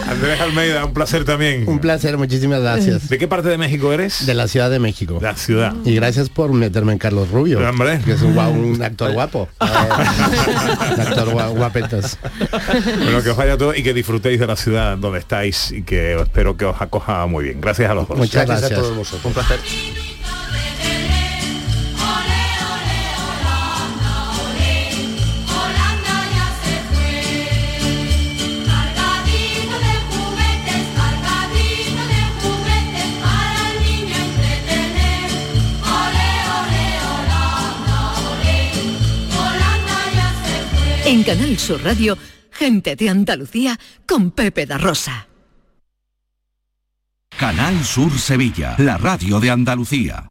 Andrés 0.09 0.41
Almeida, 0.41 0.85
un 0.85 0.93
placer 0.93 1.25
también. 1.25 1.69
Un 1.69 1.79
placer, 1.79 2.17
muchísimas 2.19 2.61
gracias. 2.61 3.09
¿De 3.09 3.19
qué 3.19 3.29
parte 3.29 3.49
de 3.49 3.59
México 3.59 3.93
eres? 3.93 4.27
De 4.27 4.35
la 4.35 4.49
Ciudad 4.49 4.69
de 4.71 4.81
México. 4.81 5.19
La 5.23 5.37
ciudad. 5.37 5.75
Y 5.85 5.95
gracias 5.95 6.18
por 6.29 6.53
meterme 6.53 6.93
en 6.93 6.99
Carlos 6.99 7.31
Rubio. 7.31 7.59
Que 8.05 8.13
es 8.13 8.23
un, 8.23 8.37
actor 8.83 9.13
guapo. 9.13 9.49
Eh, 9.61 9.65
un 10.95 11.01
actor 11.01 11.29
gua- 11.33 11.51
guapetos. 11.57 12.19
Bueno, 13.03 13.23
que 13.23 13.31
os 13.31 13.37
vaya 13.37 13.57
todo 13.57 13.75
y 13.75 13.83
que 13.83 13.95
disfrutéis 13.95 14.41
de 14.41 14.47
la 14.47 14.57
ciudad 14.57 14.99
donde 14.99 15.21
estáis 15.21 15.71
y 15.71 15.83
que 15.83 16.21
espero 16.21 16.57
que 16.57 16.65
os 16.65 16.81
acoja 16.81 17.27
muy 17.27 17.45
bien. 17.45 17.61
Gracias 17.61 17.91
a 17.91 17.95
los 17.95 18.09
dos. 18.09 18.19
Muchas 18.19 18.47
Gracias 18.47 18.57
a 18.57 18.61
gracias. 18.69 18.81
todos 18.81 18.97
vosotros. 18.97 19.25
Un 19.27 19.33
placer. 19.33 19.61
Canal 41.29 41.59
Sur 41.59 41.85
Radio, 41.85 42.17
gente 42.51 42.97
de 42.97 43.11
Andalucía 43.11 43.79
con 44.07 44.31
Pepe 44.31 44.65
da 44.65 44.79
Rosa. 44.79 45.29
Canal 47.39 47.85
Sur 47.85 48.19
Sevilla, 48.19 48.75
la 48.79 48.97
radio 48.97 49.39
de 49.39 49.51
Andalucía. 49.51 50.31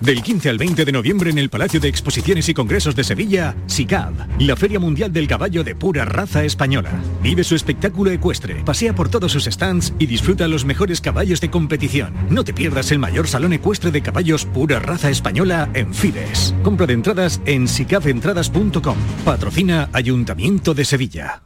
Del 0.00 0.22
15 0.22 0.50
al 0.50 0.58
20 0.58 0.84
de 0.84 0.92
noviembre 0.92 1.30
en 1.30 1.38
el 1.38 1.48
Palacio 1.48 1.80
de 1.80 1.88
Exposiciones 1.88 2.48
y 2.48 2.54
Congresos 2.54 2.94
de 2.94 3.02
Sevilla, 3.02 3.54
SICAV, 3.66 4.40
la 4.40 4.54
Feria 4.54 4.78
Mundial 4.78 5.12
del 5.12 5.26
Caballo 5.26 5.64
de 5.64 5.74
pura 5.74 6.04
raza 6.04 6.44
española. 6.44 6.90
Vive 7.22 7.44
su 7.44 7.54
espectáculo 7.54 8.10
ecuestre, 8.10 8.62
pasea 8.64 8.94
por 8.94 9.08
todos 9.08 9.32
sus 9.32 9.44
stands 9.46 9.94
y 9.98 10.06
disfruta 10.06 10.48
los 10.48 10.64
mejores 10.66 11.00
caballos 11.00 11.40
de 11.40 11.50
competición. 11.50 12.12
No 12.28 12.44
te 12.44 12.52
pierdas 12.52 12.92
el 12.92 12.98
mayor 12.98 13.26
salón 13.26 13.54
ecuestre 13.54 13.90
de 13.90 14.02
caballos 14.02 14.44
pura 14.44 14.80
raza 14.80 15.10
española 15.10 15.70
en 15.72 15.94
Fides. 15.94 16.54
Compra 16.62 16.86
de 16.86 16.92
entradas 16.92 17.40
en 17.46 17.66
sicaventradas.com. 17.66 18.96
Patrocina 19.24 19.88
Ayuntamiento 19.92 20.74
de 20.74 20.84
Sevilla. 20.84 21.45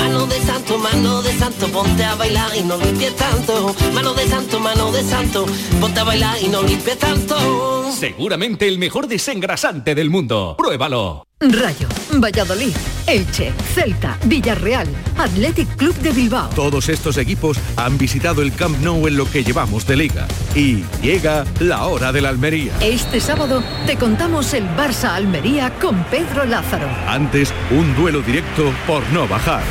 mano 0.11 0.27
de 0.27 0.41
santo, 0.41 0.77
mano 0.77 1.21
de 1.21 1.31
santo, 1.31 1.67
ponte 1.67 2.03
a 2.03 2.15
bailar 2.15 2.51
y 2.55 2.63
no 2.63 2.75
limpies 2.77 3.15
tanto, 3.15 3.73
mano 3.93 4.13
de 4.13 4.27
santo, 4.27 4.59
mano 4.59 4.91
de 4.91 5.03
santo, 5.03 5.45
ponte 5.79 6.01
a 6.01 6.03
bailar 6.03 6.37
y 6.41 6.49
no 6.49 6.61
limpies 6.63 6.97
tanto. 6.97 7.89
Seguramente 7.93 8.67
el 8.67 8.77
mejor 8.77 9.07
desengrasante 9.07 9.95
del 9.95 10.09
mundo. 10.09 10.55
Pruébalo. 10.57 11.25
Rayo, 11.39 11.87
Valladolid, 12.11 12.75
Elche, 13.07 13.53
Celta, 13.73 14.17
Villarreal, 14.25 14.87
Athletic 15.17 15.75
Club 15.77 15.95
de 15.95 16.11
Bilbao. 16.11 16.49
Todos 16.49 16.89
estos 16.89 17.17
equipos 17.17 17.57
han 17.77 17.97
visitado 17.97 18.41
el 18.41 18.53
Camp 18.53 18.77
Nou 18.81 19.07
en 19.07 19.15
lo 19.15 19.25
que 19.25 19.43
llevamos 19.43 19.87
de 19.87 19.95
liga. 19.95 20.27
Y 20.55 20.83
llega 21.01 21.45
la 21.59 21.85
hora 21.85 22.11
de 22.11 22.21
la 22.21 22.29
Almería. 22.29 22.73
Este 22.81 23.21
sábado 23.21 23.63
te 23.87 23.95
contamos 23.95 24.53
el 24.53 24.65
Barça 24.75 25.15
Almería 25.15 25.73
con 25.79 26.03
Pedro 26.05 26.45
Lázaro. 26.45 26.89
Antes, 27.07 27.53
un 27.71 27.95
duelo 27.95 28.21
directo 28.21 28.71
por 28.85 29.01
no 29.11 29.27
bajar. 29.27 29.63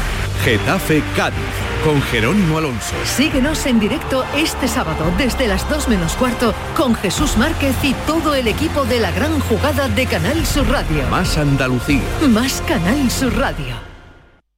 Getafe 0.44 1.02
Cádiz 1.14 1.36
con 1.84 2.00
Jerónimo 2.00 2.58
Alonso. 2.58 2.94
Síguenos 3.04 3.66
en 3.66 3.78
directo 3.78 4.24
este 4.34 4.68
sábado 4.68 5.04
desde 5.18 5.46
las 5.46 5.68
2 5.68 5.88
menos 5.88 6.14
cuarto 6.14 6.54
con 6.76 6.94
Jesús 6.94 7.36
Márquez 7.36 7.74
y 7.82 7.92
todo 8.06 8.34
el 8.34 8.48
equipo 8.48 8.84
de 8.84 9.00
la 9.00 9.10
gran 9.10 9.38
jugada 9.40 9.88
de 9.88 10.06
Canal 10.06 10.46
Sur 10.46 10.66
Radio. 10.68 11.06
Más 11.10 11.36
Andalucía. 11.36 12.00
Más 12.28 12.62
Canal 12.66 13.10
Sur 13.10 13.36
Radio. 13.36 13.74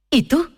¿Y 0.09 0.23
tú? 0.23 0.49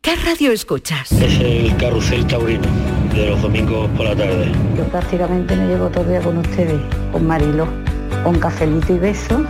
¿Qué 0.00 0.16
radio 0.16 0.50
escuchas? 0.50 1.12
Es 1.12 1.40
el 1.40 1.76
carrusel 1.76 2.26
taurino 2.26 2.66
de 3.14 3.30
los 3.30 3.40
domingos 3.42 3.88
por 3.96 4.06
la 4.06 4.16
tarde. 4.16 4.52
Yo 4.76 4.84
prácticamente 4.88 5.56
me 5.56 5.68
llevo 5.68 5.88
todo 5.88 6.02
el 6.02 6.10
día 6.10 6.20
con 6.20 6.38
ustedes, 6.38 6.80
con 7.12 7.26
Marilo, 7.26 7.68
con 8.24 8.38
cafelito 8.40 8.92
y 8.92 8.98
beso 8.98 9.44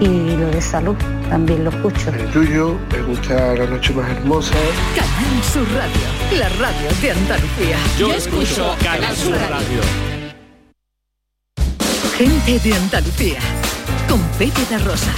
y 0.00 0.36
lo 0.36 0.48
de 0.50 0.60
salud 0.60 0.96
también 1.28 1.64
lo 1.64 1.70
escucho. 1.70 2.10
El 2.10 2.30
tuyo, 2.30 2.78
me 2.92 3.02
gusta 3.02 3.54
la 3.54 3.66
noche 3.66 3.92
más 3.92 4.10
hermosa. 4.10 4.54
Canal 4.94 5.42
Sur 5.42 5.66
Radio, 5.74 6.38
la 6.38 6.48
radio 6.50 6.88
de 7.00 7.10
Andalucía. 7.10 7.76
Yo 7.98 8.12
escucho 8.12 8.76
Canal 8.82 9.16
Sur 9.16 9.32
Radio. 9.32 9.80
Gente 12.16 12.58
de 12.60 12.74
Andalucía, 12.74 13.38
con 14.08 14.20
Pepe 14.38 14.64
de 14.70 14.78
Rosa. 14.78 15.12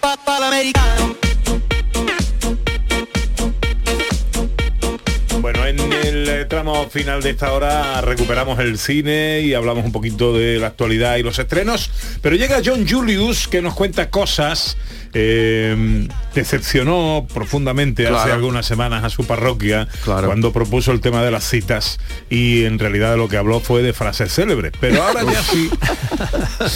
Bueno, 0.00 1.14
eh, 6.42 6.46
tramo 6.48 6.88
final 6.90 7.22
de 7.22 7.30
esta 7.30 7.52
hora 7.52 8.00
recuperamos 8.00 8.58
el 8.58 8.78
cine 8.78 9.40
y 9.40 9.54
hablamos 9.54 9.84
un 9.84 9.92
poquito 9.92 10.36
de 10.36 10.58
la 10.58 10.68
actualidad 10.68 11.16
y 11.16 11.22
los 11.22 11.38
estrenos, 11.38 11.90
pero 12.20 12.36
llega 12.36 12.60
John 12.64 12.86
Julius 12.88 13.48
que 13.48 13.62
nos 13.62 13.74
cuenta 13.74 14.10
cosas. 14.10 14.76
eh, 15.14 16.08
decepcionó 16.34 17.26
profundamente 17.34 18.04
hace 18.06 18.14
Claro. 18.14 18.32
algunas 18.32 18.64
semanas 18.64 19.04
a 19.04 19.10
su 19.10 19.24
parroquia 19.26 19.86
cuando 20.06 20.54
propuso 20.54 20.90
el 20.90 21.00
tema 21.02 21.22
de 21.22 21.30
las 21.30 21.44
citas 21.44 21.98
y 22.30 22.64
en 22.64 22.78
realidad 22.78 23.10
de 23.10 23.16
lo 23.18 23.28
que 23.28 23.36
habló 23.36 23.60
fue 23.60 23.82
de 23.82 23.92
frases 23.92 24.32
célebres. 24.32 24.72
Pero 24.80 25.02
ahora 25.02 25.22
ya 25.30 25.42
sí 25.42 25.68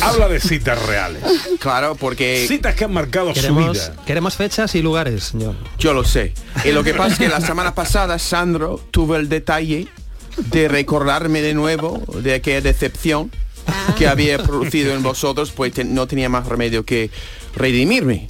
habla 0.03 0.29
de 0.29 0.39
citas 0.41 0.85
reales. 0.87 1.23
Claro, 1.61 1.95
porque... 1.95 2.45
Citas 2.47 2.75
que 2.75 2.85
han 2.85 2.93
marcado 2.93 3.35
su 3.35 3.55
vida. 3.57 3.95
queremos 4.07 4.35
fechas 4.37 4.75
y 4.75 4.83
lugares, 4.83 5.25
señor. 5.25 5.55
Yo 5.79 5.95
lo 5.95 6.05
sé. 6.05 6.35
Y 6.63 6.73
lo 6.73 6.85
que 6.85 6.93
pasa 6.93 7.15
es 7.15 7.19
que 7.19 7.29
la 7.29 7.41
semana 7.41 7.75
pasada 7.75 8.19
Sandro 8.19 8.81
tuvo 8.91 9.17
el 9.17 9.31
detalle 9.31 9.56
de 9.61 10.69
recordarme 10.69 11.41
de 11.43 11.55
nuevo 11.55 12.03
de 12.23 12.35
aquella 12.35 12.61
decepción 12.61 13.31
que 13.99 14.07
había 14.07 14.39
producido 14.43 14.95
en 14.95 15.03
vosotros, 15.03 15.51
pues 15.53 15.73
te- 15.73 15.85
no 15.85 16.07
tenía 16.07 16.29
más 16.29 16.47
remedio 16.47 16.85
que 16.85 17.11
redimirme. 17.55 18.29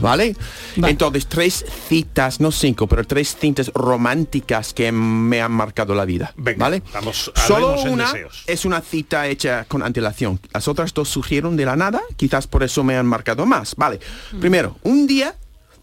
¿Vale? 0.00 0.34
Entonces, 0.76 1.26
tres 1.28 1.64
citas, 1.88 2.40
no 2.40 2.50
cinco, 2.50 2.88
pero 2.88 3.04
tres 3.04 3.36
citas 3.38 3.70
románticas 3.74 4.72
que 4.74 4.90
me 4.90 5.40
han 5.40 5.52
marcado 5.52 5.94
la 5.94 6.04
vida. 6.04 6.34
¿Vale? 6.36 6.82
Vamos, 6.92 7.30
Solo 7.46 7.80
una 7.82 8.06
deseos. 8.12 8.42
es 8.46 8.64
una 8.64 8.80
cita 8.80 9.28
hecha 9.28 9.66
con 9.68 9.82
antelación. 9.84 10.40
Las 10.52 10.66
otras 10.66 10.92
dos 10.94 11.08
surgieron 11.08 11.56
de 11.56 11.64
la 11.66 11.76
nada, 11.76 12.02
quizás 12.16 12.48
por 12.48 12.64
eso 12.64 12.82
me 12.82 12.96
han 12.96 13.06
marcado 13.06 13.46
más. 13.46 13.76
Vale. 13.76 14.00
Primero, 14.40 14.78
un 14.82 15.06
día, 15.06 15.36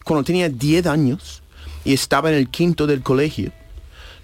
cuando 0.04 0.26
tenía 0.26 0.50
10 0.50 0.88
años 0.88 1.42
y 1.86 1.94
estaba 1.94 2.30
en 2.30 2.36
el 2.36 2.50
quinto 2.50 2.88
del 2.88 3.02
colegio, 3.02 3.52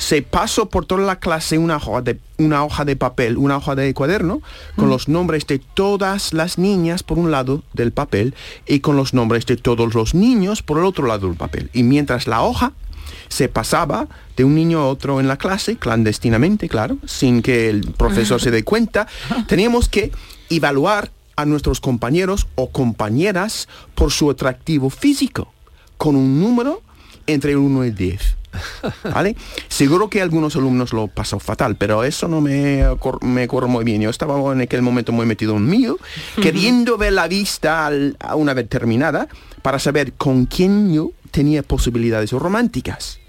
se 0.02 0.24
pasó 0.24 0.68
por 0.68 0.88
toda 0.88 1.04
la 1.04 1.20
clase 1.20 1.60
una 1.60 1.78
hoja 1.78 2.02
de, 2.02 2.20
una 2.40 2.66
hoja 2.66 2.86
de 2.86 2.96
papel, 2.96 3.38
una 3.38 3.58
hoja 3.58 3.76
de 3.76 3.94
cuaderno, 3.94 4.42
con 4.76 4.90
los 4.90 5.08
nombres 5.08 5.46
de 5.46 5.60
todas 5.60 6.34
las 6.34 6.58
niñas 6.58 7.04
por 7.04 7.20
un 7.20 7.30
lado 7.30 7.62
del 7.74 7.92
papel 7.92 8.34
y 8.66 8.80
con 8.80 8.96
los 8.96 9.14
nombres 9.14 9.46
de 9.46 9.58
todos 9.58 9.94
los 9.94 10.16
niños 10.16 10.64
por 10.64 10.80
el 10.80 10.86
otro 10.86 11.06
lado 11.06 11.28
del 11.28 11.38
papel. 11.38 11.70
Y 11.72 11.84
mientras 11.84 12.26
la 12.26 12.42
hoja 12.42 12.74
se 13.30 13.48
pasaba 13.48 14.08
de 14.36 14.44
un 14.44 14.56
niño 14.56 14.80
a 14.80 14.88
otro 14.88 15.20
en 15.20 15.28
la 15.28 15.38
clase, 15.38 15.76
clandestinamente, 15.76 16.68
claro, 16.68 16.98
sin 17.06 17.44
que 17.44 17.70
el 17.70 17.82
profesor 17.92 18.42
se 18.42 18.50
dé 18.50 18.64
cuenta, 18.64 19.08
teníamos 19.48 19.88
que 19.88 20.12
evaluar 20.50 21.12
a 21.36 21.46
nuestros 21.46 21.80
compañeros 21.80 22.48
o 22.56 22.72
compañeras 22.72 23.68
por 23.94 24.12
su 24.12 24.32
atractivo 24.32 24.90
físico, 24.90 25.54
con 25.98 26.16
un 26.16 26.40
número 26.40 26.82
entre 27.28 27.52
el 27.52 27.58
1 27.58 27.86
y 27.86 27.92
10. 27.92 28.41
¿Vale? 29.04 29.36
Seguro 29.68 30.10
que 30.10 30.22
algunos 30.22 30.56
alumnos 30.56 30.94
lo 30.94 31.08
pasó 31.08 31.40
fatal, 31.40 31.76
pero 31.76 32.04
eso 32.04 32.28
no 32.28 32.42
me, 32.42 32.84
me 33.22 33.44
acuerdo 33.44 33.68
muy 33.70 33.84
bien. 33.86 34.02
Yo 34.02 34.10
estaba 34.10 34.52
en 34.54 34.62
aquel 34.62 34.82
momento 34.82 35.12
muy 35.12 35.26
metido 35.26 35.56
en 35.58 35.68
mío, 35.70 35.98
queriendo 36.42 36.98
ver 36.98 37.14
la 37.14 37.28
vista 37.28 37.86
al- 37.88 38.18
a 38.20 38.36
una 38.36 38.54
vez 38.54 38.68
terminada 38.70 39.28
para 39.62 39.80
saber 39.80 40.14
con 40.14 40.46
quién 40.46 40.94
yo 40.94 41.12
tenía 41.32 41.64
posibilidades 41.64 42.32
románticas. 42.32 43.20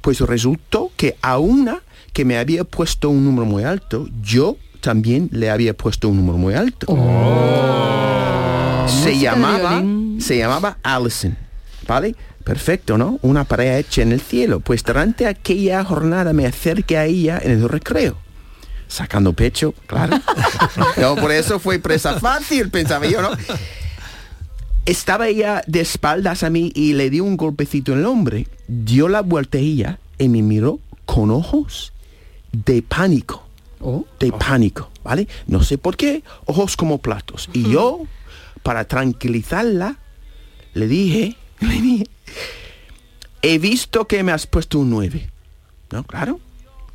Pues 0.00 0.20
resultó 0.20 0.92
que 0.96 1.16
a 1.22 1.38
una 1.38 1.80
que 2.12 2.24
me 2.24 2.38
había 2.38 2.64
puesto 2.64 3.10
un 3.10 3.24
número 3.24 3.46
muy 3.46 3.64
alto, 3.64 4.08
yo 4.22 4.56
también 4.80 5.28
le 5.32 5.50
había 5.50 5.74
puesto 5.74 6.08
un 6.08 6.16
número 6.18 6.38
muy 6.38 6.54
alto. 6.54 6.86
se 8.86 9.10
Música 9.10 9.12
de 9.12 9.16
llamaba, 9.20 9.82
se 10.20 10.38
llamaba 10.38 10.78
Allison, 10.82 11.36
¿vale? 11.86 12.14
Perfecto, 12.48 12.96
¿no? 12.96 13.18
Una 13.20 13.44
pareja 13.44 13.76
hecha 13.76 14.00
en 14.00 14.10
el 14.10 14.22
cielo. 14.22 14.60
Pues 14.60 14.82
durante 14.82 15.26
aquella 15.26 15.84
jornada 15.84 16.32
me 16.32 16.46
acerqué 16.46 16.96
a 16.96 17.04
ella 17.04 17.38
en 17.42 17.50
el 17.50 17.68
recreo. 17.68 18.16
Sacando 18.88 19.34
pecho, 19.34 19.74
claro. 19.86 20.18
no, 20.96 21.14
por 21.16 21.30
eso 21.30 21.58
fue 21.58 21.78
presa 21.78 22.18
fácil, 22.18 22.70
pensaba 22.70 23.04
yo, 23.04 23.20
¿no? 23.20 23.32
Estaba 24.86 25.28
ella 25.28 25.62
de 25.66 25.80
espaldas 25.80 26.42
a 26.42 26.48
mí 26.48 26.72
y 26.74 26.94
le 26.94 27.10
di 27.10 27.20
un 27.20 27.36
golpecito 27.36 27.92
en 27.92 27.98
el 27.98 28.06
hombre. 28.06 28.48
Dio 28.66 29.08
la 29.08 29.20
vuelta 29.20 29.58
a 29.58 29.60
ella 29.60 29.98
y 30.16 30.30
me 30.30 30.40
miró 30.40 30.80
con 31.04 31.30
ojos 31.30 31.92
de 32.52 32.80
pánico. 32.80 33.46
De 34.18 34.32
pánico, 34.32 34.90
¿vale? 35.04 35.28
No 35.46 35.62
sé 35.62 35.76
por 35.76 35.98
qué, 35.98 36.22
ojos 36.46 36.78
como 36.78 36.96
platos. 36.96 37.50
Y 37.52 37.70
yo, 37.70 38.04
para 38.62 38.86
tranquilizarla, 38.86 39.98
le 40.72 40.88
dije, 40.88 41.36
le 41.60 41.80
dije, 41.80 42.04
he 43.42 43.58
visto 43.58 44.06
que 44.06 44.22
me 44.22 44.32
has 44.32 44.46
puesto 44.46 44.78
un 44.78 44.90
9. 44.90 45.30
¿No? 45.90 46.04
Claro. 46.04 46.40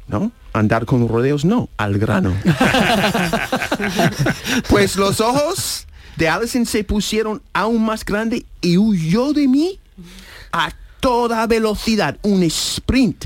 ¿No? 0.07 0.31
Andar 0.53 0.85
con 0.85 1.07
rodeos 1.07 1.45
no, 1.45 1.69
al 1.77 1.97
grano. 1.97 2.33
pues 4.69 4.97
los 4.97 5.19
ojos 5.19 5.87
de 6.15 6.29
Allison 6.29 6.65
se 6.65 6.83
pusieron 6.83 7.41
aún 7.53 7.83
más 7.83 8.05
grandes 8.05 8.43
y 8.61 8.77
huyó 8.77 9.33
de 9.33 9.47
mí 9.47 9.79
a 10.51 10.71
toda 10.99 11.47
velocidad, 11.47 12.17
un 12.21 12.43
sprint. 12.43 13.25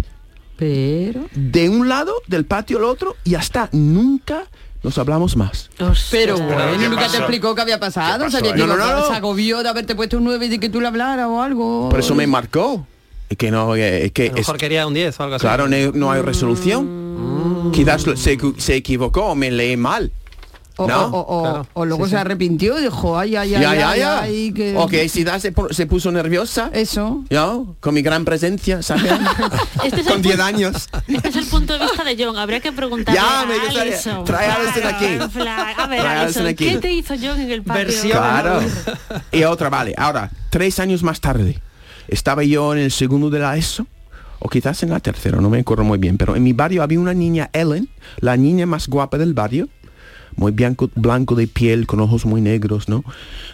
Pero... 0.55 1.27
De 1.33 1.69
un 1.69 1.89
lado 1.89 2.13
del 2.27 2.45
patio 2.45 2.77
al 2.77 2.85
otro 2.85 3.15
y 3.23 3.35
hasta 3.35 3.69
nunca 3.71 4.45
nos 4.83 4.97
hablamos 4.97 5.35
más. 5.35 5.69
Pero 6.11 6.35
¿qué 6.35 6.41
bueno, 6.43 6.77
nunca 6.89 6.95
pasó? 7.01 7.11
te 7.13 7.17
explicó 7.17 7.55
qué 7.55 7.61
había 7.61 7.79
pasado. 7.79 8.25
ahí? 8.25 8.31
que 8.43 8.53
No, 8.53 8.67
no, 8.67 8.77
no. 8.77 9.07
se 9.07 9.13
agobió 9.13 9.63
de 9.63 9.69
haberte 9.69 9.95
puesto 9.95 10.17
un 10.17 10.23
9 10.25 10.45
y 10.45 10.49
de 10.49 10.59
que 10.59 10.69
tú 10.69 10.79
le 10.81 10.87
hablaras 10.87 11.27
o 11.27 11.41
algo. 11.41 11.89
Por 11.89 11.99
eso 11.99 12.15
me 12.15 12.27
marcó. 12.27 12.85
Es 13.29 13.37
que 13.37 13.51
no, 13.51 13.75
eh, 13.75 14.05
es 14.05 14.11
que 14.13 14.27
A 14.27 14.29
lo 14.29 14.33
mejor 14.35 14.55
es- 14.55 14.59
quería 14.59 14.87
un 14.87 14.93
10 14.93 15.19
o 15.19 15.23
algo 15.23 15.35
así. 15.35 15.41
claro, 15.41 15.67
no, 15.67 15.75
no 15.93 16.11
hay 16.11 16.21
resolución. 16.21 17.71
Quizás 17.73 18.05
lo- 18.07 18.15
se, 18.15 18.37
se 18.57 18.75
equivocó 18.75 19.25
o 19.25 19.35
me 19.35 19.51
leí 19.51 19.75
mal. 19.75 20.11
O, 20.79 20.87
¿no? 20.87 21.05
o- 21.07 21.19
o- 21.19 21.59
o- 21.61 21.67
o 21.73 21.85
luego 21.85 22.07
se 22.07 22.17
arrepintió 22.17 22.77
y 22.79 22.83
dijo, 22.83 23.17
ay, 23.17 23.35
ay, 23.35 23.55
ay, 23.55 23.61
ya, 23.61 23.75
ya, 23.75 23.89
ay, 23.89 23.99
ya. 23.99 24.21
ay, 24.21 24.51
que... 24.53 24.75
Ok, 24.77 24.93
si 25.09 25.23
da 25.23 25.39
se, 25.39 25.51
se 25.71 25.85
puso 25.87 26.11
nerviosa. 26.11 26.69
Eso. 26.71 27.23
¿no? 27.31 27.75
Con 27.79 27.95
mi 27.95 28.01
gran 28.03 28.23
presencia, 28.25 28.81
¿sabes? 28.83 29.11
Este 29.83 30.01
es 30.01 30.07
Con 30.07 30.17
el 30.17 30.21
10 30.21 30.35
punto- 30.35 30.43
años. 30.45 30.89
Este 31.07 31.29
es 31.29 31.35
el 31.35 31.45
punto 31.45 31.73
de 31.73 31.79
vista 31.85 32.03
de 32.03 32.15
John. 32.23 32.37
Habría 32.37 32.59
que 32.59 32.71
preguntarle 32.71 33.19
Ya, 33.19 33.41
a 33.41 33.45
me 33.47 33.55
Alison. 33.81 34.23
trae 34.23 34.47
a 34.49 34.53
Alison 34.55 34.81
Claro, 34.81 34.97
aquí. 34.97 35.81
A 35.81 35.87
ver, 35.87 35.99
Alison, 36.05 36.45
aquí. 36.47 36.69
¿qué 36.69 36.77
te 36.77 36.91
hizo 36.91 37.15
John 37.19 37.39
en 37.41 37.51
el 37.51 37.63
patio? 37.63 38.11
Claro. 38.11 38.59
Y 39.31 39.43
otra, 39.43 39.69
vale. 39.69 39.93
Ahora, 39.97 40.29
tres 40.51 40.79
años 40.79 41.01
más 41.01 41.19
tarde, 41.21 41.59
estaba 42.07 42.43
yo 42.43 42.73
en 42.73 42.79
el 42.79 42.91
segundo 42.91 43.29
de 43.31 43.39
la 43.39 43.57
ESO, 43.57 43.87
o 44.39 44.49
quizás 44.49 44.83
en 44.83 44.91
la 44.91 44.99
tercera, 44.99 45.41
no 45.41 45.49
me 45.49 45.59
acuerdo 45.59 45.83
muy 45.83 45.97
bien, 45.97 46.17
pero 46.17 46.35
en 46.35 46.43
mi 46.43 46.53
barrio 46.53 46.83
había 46.83 46.99
una 46.99 47.13
niña, 47.15 47.49
Ellen, 47.53 47.89
la 48.19 48.37
niña 48.37 48.67
más 48.67 48.87
guapa 48.87 49.17
del 49.17 49.33
barrio, 49.33 49.67
muy 50.37 50.51
blanco, 50.53 50.89
blanco 50.95 51.35
de 51.35 51.47
piel, 51.47 51.85
con 51.85 51.99
ojos 51.99 52.25
muy 52.25 52.39
negros, 52.41 52.87
¿no? 52.87 53.03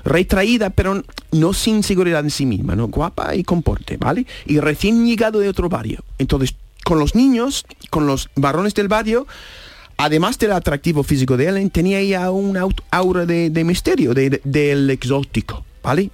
Retraída, 0.03 0.69
pero 0.69 1.01
no 1.31 1.53
sin 1.53 1.81
seguridad 1.83 2.19
en 2.23 2.29
sí 2.29 2.45
misma, 2.45 2.75
¿no? 2.75 2.87
Guapa 2.87 3.35
y 3.35 3.43
con 3.43 3.63
porte, 3.63 3.97
¿vale? 3.97 4.25
Y 4.45 4.59
recién 4.59 5.05
llegado 5.05 5.39
de 5.39 5.49
otro 5.49 5.69
barrio. 5.69 6.03
Entonces, 6.19 6.55
con 6.83 6.99
los 6.99 7.15
niños, 7.15 7.65
con 7.89 8.05
los 8.05 8.29
varones 8.35 8.73
del 8.75 8.89
barrio, 8.89 9.25
además 9.97 10.37
del 10.39 10.51
atractivo 10.51 11.03
físico 11.03 11.37
de 11.37 11.47
Ellen, 11.47 11.69
tenía 11.69 11.99
ella 11.99 12.29
un 12.31 12.57
aura 12.91 13.25
de, 13.25 13.63
misterio, 13.63 14.13
de- 14.13 14.29
de- 14.29 14.41
del 14.43 14.89
exótico, 14.89 15.65
¿vale? 15.81 16.09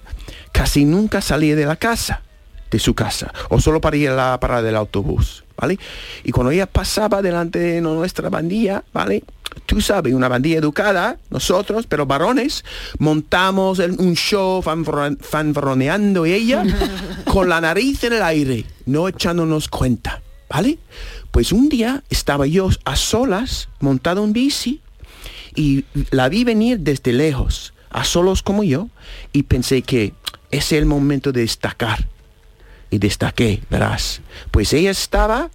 Casi 0.52 0.84
nunca 0.84 1.20
salía 1.20 1.56
de 1.56 1.66
la 1.66 1.76
casa, 1.76 2.22
de 2.70 2.78
su 2.78 2.94
casa, 2.94 3.32
o 3.48 3.60
solo 3.60 3.80
para 3.80 3.96
la 3.96 4.38
parada 4.38 4.62
del 4.62 4.76
autobús, 4.76 5.42
¿vale? 5.56 5.78
Y 6.22 6.30
cuando 6.30 6.52
ella 6.52 6.66
pasaba 6.66 7.20
delante 7.22 7.58
de 7.58 7.80
nuestra 7.80 8.28
bandilla, 8.28 8.84
¿vale? 8.92 9.24
Tú 9.66 9.80
sabes, 9.80 10.14
una 10.14 10.28
bandilla 10.28 10.58
educada, 10.58 11.18
nosotros, 11.30 11.86
pero 11.88 12.06
varones, 12.06 12.64
montamos 12.98 13.78
el- 13.78 13.92
un 14.00 14.14
show 14.14 14.62
fanfarro- 14.62 15.18
fanfarroneando 15.20 16.24
ella 16.26 16.64
con 17.24 17.48
la 17.48 17.60
nariz 17.60 18.02
en 18.04 18.14
el 18.14 18.22
aire, 18.22 18.64
no 18.86 19.08
echándonos 19.08 19.68
cuenta, 19.68 20.22
¿vale? 20.48 20.78
Pues 21.30 21.52
un 21.52 21.68
día 21.68 22.02
estaba 22.10 22.46
yo 22.46 22.68
a 22.84 22.96
solas, 22.96 23.68
montado 23.80 24.24
en 24.24 24.32
bici, 24.32 24.80
y 25.54 25.84
la 26.10 26.28
vi 26.28 26.44
venir 26.44 26.80
desde 26.80 27.12
lejos, 27.12 27.72
a 27.90 28.04
solos 28.04 28.42
como 28.42 28.62
yo, 28.64 28.88
y 29.32 29.44
pensé 29.44 29.82
que 29.82 30.14
es 30.50 30.72
el 30.72 30.86
momento 30.86 31.32
de 31.32 31.40
destacar. 31.42 32.08
Y 32.92 32.98
destaqué, 32.98 33.62
verás. 33.70 34.20
Pues 34.50 34.72
ella 34.72 34.90
estaba 34.90 35.50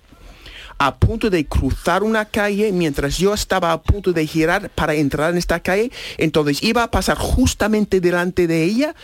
a 0.78 0.96
punto 0.96 1.30
de 1.30 1.46
cruzar 1.46 2.04
una 2.04 2.26
calle 2.26 2.72
mientras 2.72 3.18
yo 3.18 3.34
estaba 3.34 3.72
a 3.72 3.82
punto 3.82 4.14
de 4.14 4.28
girar 4.28 4.70
para 4.70 4.94
entrar 4.94 5.32
en 5.32 5.38
esta 5.38 5.60
calle. 5.60 5.92
Entonces 6.18 6.62
iba 6.64 6.84
a 6.84 6.92
pasar 6.92 7.18
justamente 7.18 8.00
delante 8.02 8.48
de 8.48 8.64
ella. 8.64 8.96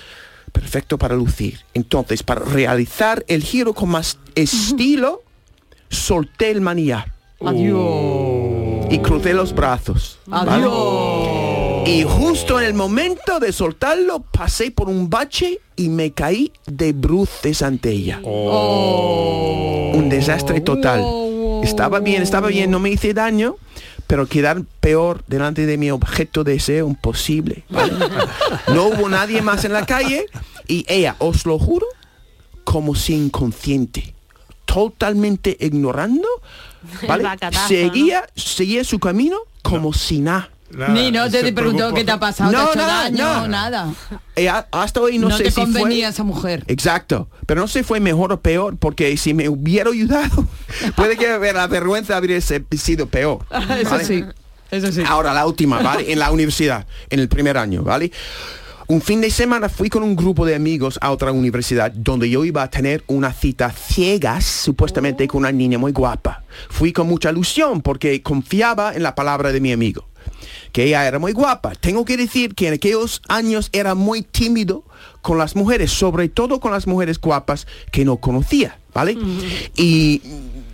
Perfecto 0.51 0.97
para 0.97 1.15
lucir. 1.15 1.61
Entonces, 1.73 2.23
para 2.23 2.41
realizar 2.41 3.23
el 3.27 3.41
giro 3.43 3.73
con 3.73 3.89
más 3.89 4.17
estilo, 4.35 5.23
solté 5.89 6.51
el 6.51 6.59
manillar. 6.61 7.13
Y 8.89 8.99
crucé 8.99 9.33
los 9.33 9.55
brazos. 9.55 10.19
¿vale? 10.27 10.67
Y 11.85 12.03
justo 12.03 12.59
en 12.59 12.67
el 12.67 12.73
momento 12.73 13.39
de 13.39 13.51
soltarlo, 13.53 14.19
pasé 14.19 14.71
por 14.71 14.89
un 14.89 15.09
bache 15.09 15.61
y 15.75 15.89
me 15.89 16.11
caí 16.11 16.51
de 16.67 16.93
bruces 16.93 17.61
ante 17.61 17.89
ella. 17.91 18.19
Un 18.23 20.09
desastre 20.09 20.61
total. 20.61 21.01
Estaba 21.63 21.99
bien, 21.99 22.21
estaba 22.21 22.47
bien, 22.47 22.71
no 22.71 22.79
me 22.79 22.89
hice 22.89 23.13
daño, 23.13 23.55
pero 24.07 24.27
quedar 24.27 24.63
peor 24.79 25.23
delante 25.27 25.65
de 25.65 25.77
mi 25.77 25.91
objeto 25.91 26.43
de 26.43 26.53
deseo 26.53 26.87
imposible. 26.87 27.63
¿vale? 27.69 27.93
No 28.73 28.87
hubo 28.87 29.09
nadie 29.09 29.41
más 29.41 29.63
en 29.65 29.73
la 29.73 29.85
calle 29.85 30.25
y 30.67 30.85
ella, 30.87 31.15
os 31.19 31.45
lo 31.45 31.59
juro, 31.59 31.85
como 32.63 32.95
si 32.95 33.13
inconsciente, 33.13 34.13
totalmente 34.65 35.57
ignorando, 35.59 36.27
¿vale? 37.07 37.23
El 37.23 37.29
bacatazo, 37.29 37.67
seguía, 37.67 38.27
seguía 38.35 38.83
su 38.83 38.99
camino 38.99 39.37
como 39.61 39.93
si 39.93 40.19
nada. 40.19 40.49
Ni 40.89 41.11
no 41.11 41.29
te 41.29 41.51
preguntó 41.51 41.93
qué 41.93 42.03
te 42.03 42.11
ha 42.11 42.19
pasado, 42.19 42.51
te 42.51 42.57
ha 42.57 42.63
hecho 42.63 42.79
daño, 42.79 43.47
nada. 43.47 43.93
Eh, 44.35 44.49
hasta 44.49 45.01
hoy 45.01 45.17
no, 45.17 45.29
No 45.29 45.37
sé 45.37 45.45
te 45.45 45.51
si 45.51 45.55
fue... 45.55 45.63
convenía 45.65 46.09
esa 46.09 46.23
mujer. 46.23 46.63
Exacto, 46.67 47.29
pero 47.45 47.61
no 47.61 47.67
sé 47.67 47.79
si 47.79 47.83
fue 47.83 47.99
mejor 47.99 48.31
o 48.33 48.41
peor, 48.41 48.77
porque 48.77 49.15
si 49.17 49.33
me 49.33 49.49
hubiera 49.49 49.89
ayudado, 49.89 50.47
puede 50.95 51.17
que 51.17 51.27
la 51.53 51.67
vergüenza 51.67 52.17
habría 52.17 52.39
sido 52.41 53.07
peor. 53.07 53.45
Eso 53.79 53.89
¿vale? 53.89 54.05
sí, 54.05 54.25
eso 54.69 54.91
sí. 54.91 55.03
Ahora 55.05 55.33
la 55.33 55.45
última, 55.45 55.81
¿vale? 55.81 56.11
En 56.11 56.19
la 56.19 56.31
universidad, 56.31 56.87
en 57.09 57.19
el 57.19 57.27
primer 57.27 57.57
año, 57.57 57.83
¿vale? 57.83 58.11
Un 58.87 59.01
fin 59.01 59.21
de 59.21 59.31
semana 59.31 59.69
fui 59.69 59.89
con 59.89 60.03
un 60.03 60.17
grupo 60.17 60.45
de 60.45 60.53
amigos 60.53 60.97
a 61.01 61.11
otra 61.11 61.31
universidad 61.31 61.91
donde 61.91 62.29
yo 62.29 62.43
iba 62.43 62.61
a 62.61 62.69
tener 62.69 63.03
una 63.07 63.31
cita 63.31 63.71
ciegas, 63.71 64.43
supuestamente 64.43 65.27
con 65.27 65.39
una 65.39 65.51
niña 65.51 65.77
muy 65.77 65.93
guapa. 65.93 66.43
Fui 66.69 66.91
con 66.91 67.07
mucha 67.07 67.31
ilusión 67.31 67.81
porque 67.81 68.21
confiaba 68.21 68.93
en 68.93 69.03
la 69.03 69.15
palabra 69.15 69.53
de 69.53 69.61
mi 69.61 69.71
amigo 69.71 70.10
que 70.71 70.85
ella 70.85 71.07
era 71.07 71.19
muy 71.19 71.31
guapa. 71.31 71.73
Tengo 71.75 72.05
que 72.05 72.17
decir 72.17 72.55
que 72.55 72.67
en 72.67 72.73
aquellos 72.75 73.21
años 73.27 73.69
era 73.73 73.95
muy 73.95 74.21
tímido 74.21 74.83
con 75.21 75.37
las 75.37 75.55
mujeres, 75.55 75.91
sobre 75.91 76.29
todo 76.29 76.59
con 76.59 76.71
las 76.71 76.87
mujeres 76.87 77.19
guapas 77.19 77.67
que 77.91 78.05
no 78.05 78.17
conocía, 78.17 78.77
¿vale? 78.93 79.17
Y, 79.75 80.21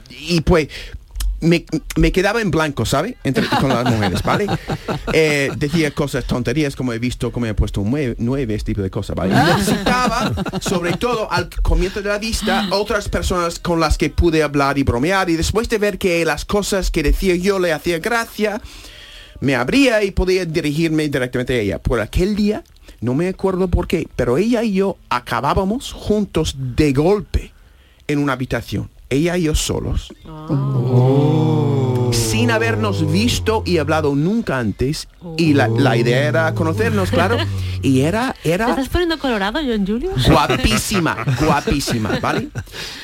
y 0.09 0.41
pues 0.41 0.69
me, 1.39 1.65
me 1.95 2.11
quedaba 2.11 2.41
en 2.41 2.51
blanco, 2.51 2.85
¿sabe? 2.85 3.17
Entre, 3.23 3.45
con 3.47 3.69
las 3.69 3.85
mujeres, 3.85 4.23
¿vale? 4.23 4.47
Eh, 5.13 5.51
decía 5.55 5.91
cosas, 5.91 6.25
tonterías, 6.25 6.75
como 6.75 6.91
he 6.91 6.99
visto, 6.99 7.31
como 7.31 7.45
he 7.45 7.53
puesto 7.53 7.81
nueve, 7.83 8.15
nueve, 8.19 8.53
este 8.55 8.71
tipo 8.71 8.81
de 8.81 8.89
cosas, 8.89 9.15
¿vale? 9.15 9.33
Y 9.33 9.57
Necesitaba, 9.57 10.33
sobre 10.59 10.93
todo 10.93 11.31
al 11.31 11.49
comienzo 11.61 12.01
de 12.01 12.09
la 12.09 12.17
vista, 12.17 12.67
otras 12.71 13.07
personas 13.09 13.59
con 13.59 13.79
las 13.79 13.97
que 13.97 14.09
pude 14.09 14.43
hablar 14.43 14.77
y 14.77 14.83
bromear. 14.83 15.29
Y 15.29 15.35
después 15.35 15.69
de 15.69 15.77
ver 15.77 15.97
que 15.97 16.25
las 16.25 16.45
cosas 16.45 16.91
que 16.91 17.03
decía 17.03 17.35
yo 17.35 17.57
le 17.57 17.71
hacía 17.71 17.99
gracia, 17.99 18.61
me 19.39 19.55
abría 19.55 20.03
y 20.03 20.11
podía 20.11 20.45
dirigirme 20.45 21.07
directamente 21.09 21.53
a 21.55 21.61
ella. 21.61 21.79
Por 21.79 21.99
aquel 21.99 22.35
día, 22.35 22.63
no 23.01 23.13
me 23.13 23.27
acuerdo 23.27 23.67
por 23.67 23.87
qué, 23.87 24.07
pero 24.15 24.37
ella 24.37 24.63
y 24.63 24.73
yo 24.73 24.97
acabábamos 25.09 25.91
juntos 25.91 26.55
de 26.75 26.93
golpe 26.93 27.51
en 28.07 28.19
una 28.19 28.33
habitación. 28.33 28.89
Ella 29.09 29.37
y 29.37 29.43
yo 29.43 29.55
solos. 29.55 30.11
Sin 32.11 32.51
habernos 32.51 33.09
visto 33.11 33.63
y 33.65 33.77
hablado 33.77 34.15
nunca 34.15 34.59
antes. 34.59 35.07
Y 35.37 35.53
la, 35.53 35.67
la 35.67 35.95
idea 35.97 36.27
era 36.27 36.53
conocernos, 36.53 37.09
claro. 37.11 37.37
Y 37.81 38.01
era, 38.01 38.35
¿Te 38.43 38.53
era 38.53 38.69
estás 38.69 38.89
poniendo 38.89 39.19
colorado, 39.19 39.59
John 39.65 39.85
Julio? 39.85 40.11
guapísima, 40.27 41.17
guapísima, 41.39 42.19
¿vale? 42.19 42.49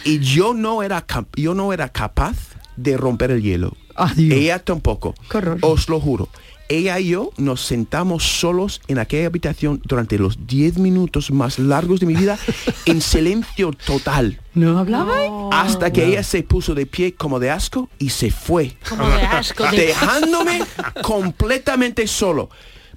Y 0.03 0.19
yo 0.19 0.53
no 0.53 0.84
era 0.84 1.01
cap- 1.01 1.36
yo 1.36 1.53
no 1.53 1.73
era 1.73 1.89
capaz 1.89 2.36
de 2.75 2.97
romper 2.97 3.31
el 3.31 3.41
hielo. 3.41 3.73
Ella 4.17 4.59
tampoco. 4.59 5.15
Os 5.61 5.89
lo 5.89 5.99
juro. 5.99 6.29
Ella 6.69 6.97
y 6.99 7.09
yo 7.09 7.31
nos 7.37 7.61
sentamos 7.61 8.23
solos 8.23 8.81
en 8.87 8.97
aquella 8.97 9.27
habitación 9.27 9.81
durante 9.85 10.17
los 10.17 10.47
10 10.47 10.77
minutos 10.77 11.29
más 11.29 11.59
largos 11.59 11.99
de 11.99 12.05
mi 12.05 12.15
vida 12.15 12.39
en 12.85 13.01
silencio 13.01 13.71
total. 13.85 14.39
¿No 14.55 14.79
hablaba? 14.79 15.13
Hasta 15.51 15.91
que 15.91 16.05
ella 16.05 16.23
se 16.23 16.41
puso 16.41 16.73
de 16.73 16.85
pie 16.85 17.13
como 17.15 17.39
de 17.39 17.51
asco 17.51 17.89
y 17.99 18.09
se 18.09 18.31
fue. 18.31 18.75
Como 18.87 19.07
de 19.07 19.21
asco, 19.23 19.65
de- 19.69 19.77
Dejándome 19.87 20.61
completamente 21.03 22.07
solo. 22.07 22.49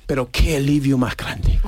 Pero 0.06 0.30
qué 0.30 0.56
alivio 0.56 0.96
más 0.98 1.16
grande. 1.16 1.58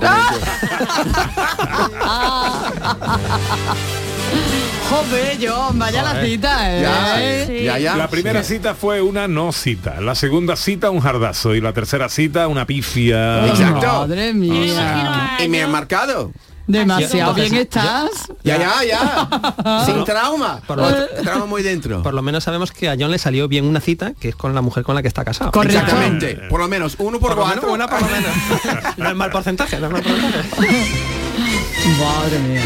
Joder, 4.89 5.37
John, 5.39 5.77
vaya 5.77 6.01
la 6.01 6.23
cita, 6.23 6.77
¿eh? 6.77 7.81
La 7.95 8.07
primera 8.09 8.43
cita 8.43 8.73
fue 8.73 9.01
una 9.01 9.27
no 9.27 9.51
cita, 9.51 10.01
la 10.01 10.15
segunda 10.15 10.55
cita 10.55 10.89
un 10.89 10.99
jardazo 10.99 11.53
y 11.53 11.61
la 11.61 11.73
tercera 11.73 12.09
cita 12.09 12.47
una 12.47 12.65
pifia. 12.65 13.45
Exacto. 13.47 13.85
Madre 13.85 14.33
mía. 14.33 15.37
Y 15.43 15.47
me 15.47 15.61
han 15.61 15.71
marcado. 15.71 16.31
Demasiado 16.69 17.33
bien 17.33 17.55
estás. 17.55 18.11
Ya, 18.43 18.57
ya, 18.59 18.83
ya. 18.85 19.83
Sin 19.85 20.03
trauma. 20.03 20.61
Por 20.67 20.77
lo, 20.77 21.07
trauma 21.23 21.47
muy 21.47 21.63
dentro. 21.63 22.03
por 22.03 22.13
lo 22.13 22.21
menos 22.21 22.43
sabemos 22.43 22.71
que 22.71 22.87
a 22.89 22.95
John 22.97 23.09
le 23.09 23.17
salió 23.17 23.47
bien 23.47 23.65
una 23.65 23.81
cita, 23.81 24.13
que 24.13 24.29
es 24.29 24.35
con 24.35 24.53
la 24.53 24.61
mujer 24.61 24.83
con 24.83 24.93
la 24.93 25.01
que 25.01 25.07
está 25.07 25.25
casado. 25.25 25.51
Exactamente. 25.63 26.35
Por 26.47 26.59
lo 26.59 26.67
menos 26.67 26.95
uno 26.99 27.19
por, 27.19 27.35
Por 27.35 27.39
lo 27.39 27.45
menos 27.47 27.65
cuatro. 27.65 27.73
una 27.73 27.87
por 27.87 28.01
lo 28.01 28.07
menos. 28.07 28.31
no 28.97 29.09
es 29.09 29.15
mal 29.15 29.31
porcentaje, 29.31 29.79
no 29.79 29.87
es 29.87 29.93
mal 29.93 30.03
porcentaje. 30.03 30.49
Madre 31.99 32.39
mía. 32.39 32.61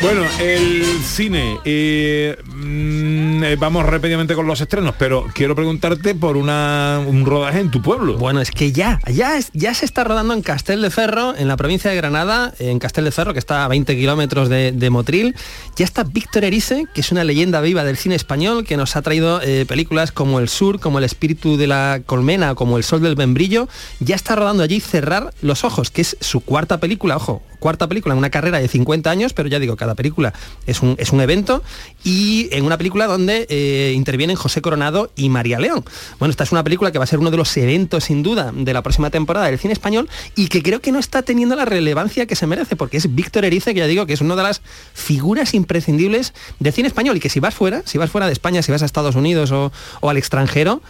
Bueno, 0.00 0.22
el 0.40 0.84
cine. 1.02 1.58
eh, 1.64 2.36
mm, 2.46 3.42
eh, 3.42 3.56
vamos 3.56 3.84
rápidamente 3.84 4.36
con 4.36 4.46
los 4.46 4.60
estrenos, 4.60 4.94
pero 4.96 5.26
quiero 5.34 5.56
preguntarte 5.56 6.14
por 6.14 6.36
una, 6.36 7.00
un 7.04 7.26
rodaje 7.26 7.58
en 7.58 7.70
tu 7.72 7.82
pueblo. 7.82 8.16
Bueno, 8.16 8.40
es 8.40 8.52
que 8.52 8.70
ya, 8.70 9.00
ya, 9.12 9.38
ya 9.52 9.74
se 9.74 9.84
está 9.84 10.04
rodando 10.04 10.34
en 10.34 10.42
Castel 10.42 10.82
de 10.82 10.90
Ferro, 10.90 11.34
en 11.36 11.48
la 11.48 11.56
provincia 11.56 11.90
de 11.90 11.96
Granada, 11.96 12.54
en 12.60 12.78
Castel 12.78 13.06
de 13.06 13.10
Ferro, 13.10 13.32
que 13.32 13.40
está 13.40 13.64
a 13.64 13.68
20 13.68 13.96
kilómetros 13.96 14.48
de, 14.48 14.70
de 14.70 14.90
Motril. 14.90 15.34
Ya 15.76 15.84
está 15.84 16.04
Víctor 16.04 16.44
Erice, 16.44 16.84
que 16.94 17.00
es 17.00 17.10
una 17.10 17.24
leyenda 17.24 17.60
viva 17.60 17.82
del 17.82 17.96
cine 17.96 18.14
español, 18.14 18.64
que 18.64 18.76
nos 18.76 18.94
ha 18.94 19.02
traído 19.02 19.40
eh, 19.42 19.66
películas 19.66 20.12
como 20.12 20.38
El 20.38 20.48
Sur, 20.48 20.78
como 20.78 20.98
El 20.98 21.04
Espíritu 21.04 21.56
de 21.56 21.66
la 21.66 22.02
Colmena, 22.06 22.54
como 22.54 22.76
El 22.76 22.84
Sol 22.84 23.02
del 23.02 23.16
Membrillo. 23.16 23.68
Ya 23.98 24.14
está 24.14 24.36
rodando 24.36 24.62
allí 24.62 24.78
Cerrar 24.80 25.34
los 25.42 25.64
Ojos, 25.64 25.90
que 25.90 26.02
es 26.02 26.16
su 26.20 26.40
cuarta 26.40 26.78
película, 26.78 27.16
ojo, 27.16 27.42
cuarta 27.58 27.88
película 27.88 28.14
en 28.14 28.18
una 28.18 28.30
carrera 28.30 28.58
de 28.58 28.68
50 28.68 29.10
años, 29.10 29.32
pero 29.32 29.48
ya 29.48 29.58
digo, 29.58 29.76
cada 29.76 29.94
película 29.94 30.32
es 30.66 30.82
un, 30.82 30.96
es 30.98 31.12
un 31.12 31.20
evento, 31.20 31.62
y 32.04 32.48
en 32.52 32.64
una 32.64 32.78
película 32.78 33.06
donde 33.06 33.46
eh, 33.48 33.92
intervienen 33.94 34.36
José 34.36 34.62
Coronado 34.62 35.10
y 35.16 35.28
María 35.28 35.58
León. 35.58 35.84
Bueno, 36.18 36.30
esta 36.30 36.44
es 36.44 36.52
una 36.52 36.64
película 36.64 36.92
que 36.92 36.98
va 36.98 37.04
a 37.04 37.06
ser 37.06 37.18
uno 37.18 37.30
de 37.30 37.36
los 37.36 37.56
eventos, 37.56 38.04
sin 38.04 38.22
duda, 38.22 38.52
de 38.54 38.72
la 38.72 38.82
próxima 38.82 39.10
temporada 39.10 39.46
del 39.46 39.58
cine 39.58 39.72
español, 39.72 40.08
y 40.36 40.48
que 40.48 40.62
creo 40.62 40.80
que 40.80 40.92
no 40.92 40.98
está 40.98 41.22
teniendo 41.22 41.56
la 41.56 41.64
relevancia 41.64 42.26
que 42.26 42.36
se 42.36 42.46
merece, 42.46 42.76
porque 42.76 42.96
es 42.96 43.14
Víctor 43.14 43.44
Erice, 43.44 43.74
que 43.74 43.80
ya 43.80 43.86
digo 43.86 44.06
que 44.06 44.12
es 44.12 44.20
una 44.20 44.36
de 44.36 44.42
las 44.42 44.62
figuras 44.94 45.54
imprescindibles 45.54 46.34
del 46.58 46.72
cine 46.72 46.88
español, 46.88 47.16
y 47.16 47.20
que 47.20 47.28
si 47.28 47.40
vas 47.40 47.54
fuera, 47.54 47.82
si 47.84 47.98
vas 47.98 48.10
fuera 48.10 48.26
de 48.26 48.32
España, 48.32 48.62
si 48.62 48.72
vas 48.72 48.82
a 48.82 48.86
Estados 48.86 49.14
Unidos 49.14 49.52
o 49.52 49.70
al 50.02 50.16
extranjero, 50.16 50.82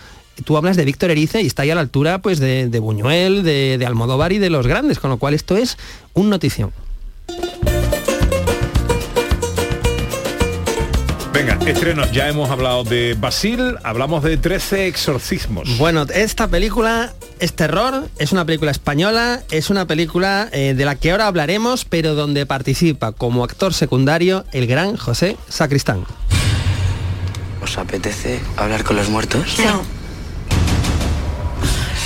tú 0.43 0.57
hablas 0.57 0.76
de 0.76 0.84
Víctor 0.84 1.11
Erice 1.11 1.43
y 1.43 1.47
está 1.47 1.62
ahí 1.62 1.70
a 1.70 1.74
la 1.74 1.80
altura 1.80 2.20
pues 2.20 2.39
de, 2.39 2.68
de 2.68 2.78
Buñuel, 2.80 3.43
de, 3.43 3.78
de 3.78 3.86
Almodóvar 3.86 4.32
y 4.32 4.39
de 4.39 4.51
los 4.51 4.66
grandes, 4.66 4.99
con 4.99 5.11
lo 5.11 5.18
cual 5.18 5.34
esto 5.34 5.57
es 5.57 5.76
un 6.14 6.30
notición. 6.30 6.72
Venga, 11.39 11.57
estrenos. 11.66 12.11
Ya 12.11 12.28
hemos 12.28 12.51
hablado 12.51 12.82
de 12.82 13.14
Basil, 13.14 13.76
hablamos 13.84 14.24
de 14.24 14.36
13 14.39 14.89
exorcismos. 14.89 15.78
Bueno, 15.78 16.05
esta 16.12 16.49
película 16.49 17.12
es 17.39 17.53
terror, 17.53 18.09
es 18.18 18.32
una 18.32 18.45
película 18.45 18.72
española, 18.72 19.45
es 19.53 19.70
una 19.70 19.86
película 19.86 20.49
eh, 20.51 20.74
de 20.74 20.84
la 20.84 20.97
que 20.97 21.12
ahora 21.12 21.28
hablaremos, 21.28 21.84
pero 21.84 22.16
donde 22.16 22.45
participa 22.45 23.12
como 23.12 23.45
actor 23.45 23.72
secundario 23.72 24.47
el 24.51 24.66
gran 24.66 24.97
José 24.97 25.36
Sacristán. 25.49 26.05
¿Os 27.62 27.78
apetece 27.78 28.41
hablar 28.57 28.82
con 28.82 28.97
los 28.97 29.09
muertos? 29.09 29.59
No. 29.64 29.97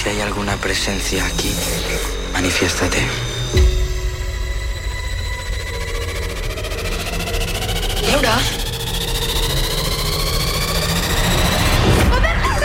Si 0.02 0.08
hay 0.08 0.20
alguna 0.20 0.56
presencia 0.56 1.24
aquí, 1.24 1.52
manifiéstate. 2.32 2.98
Laura. 8.10 8.36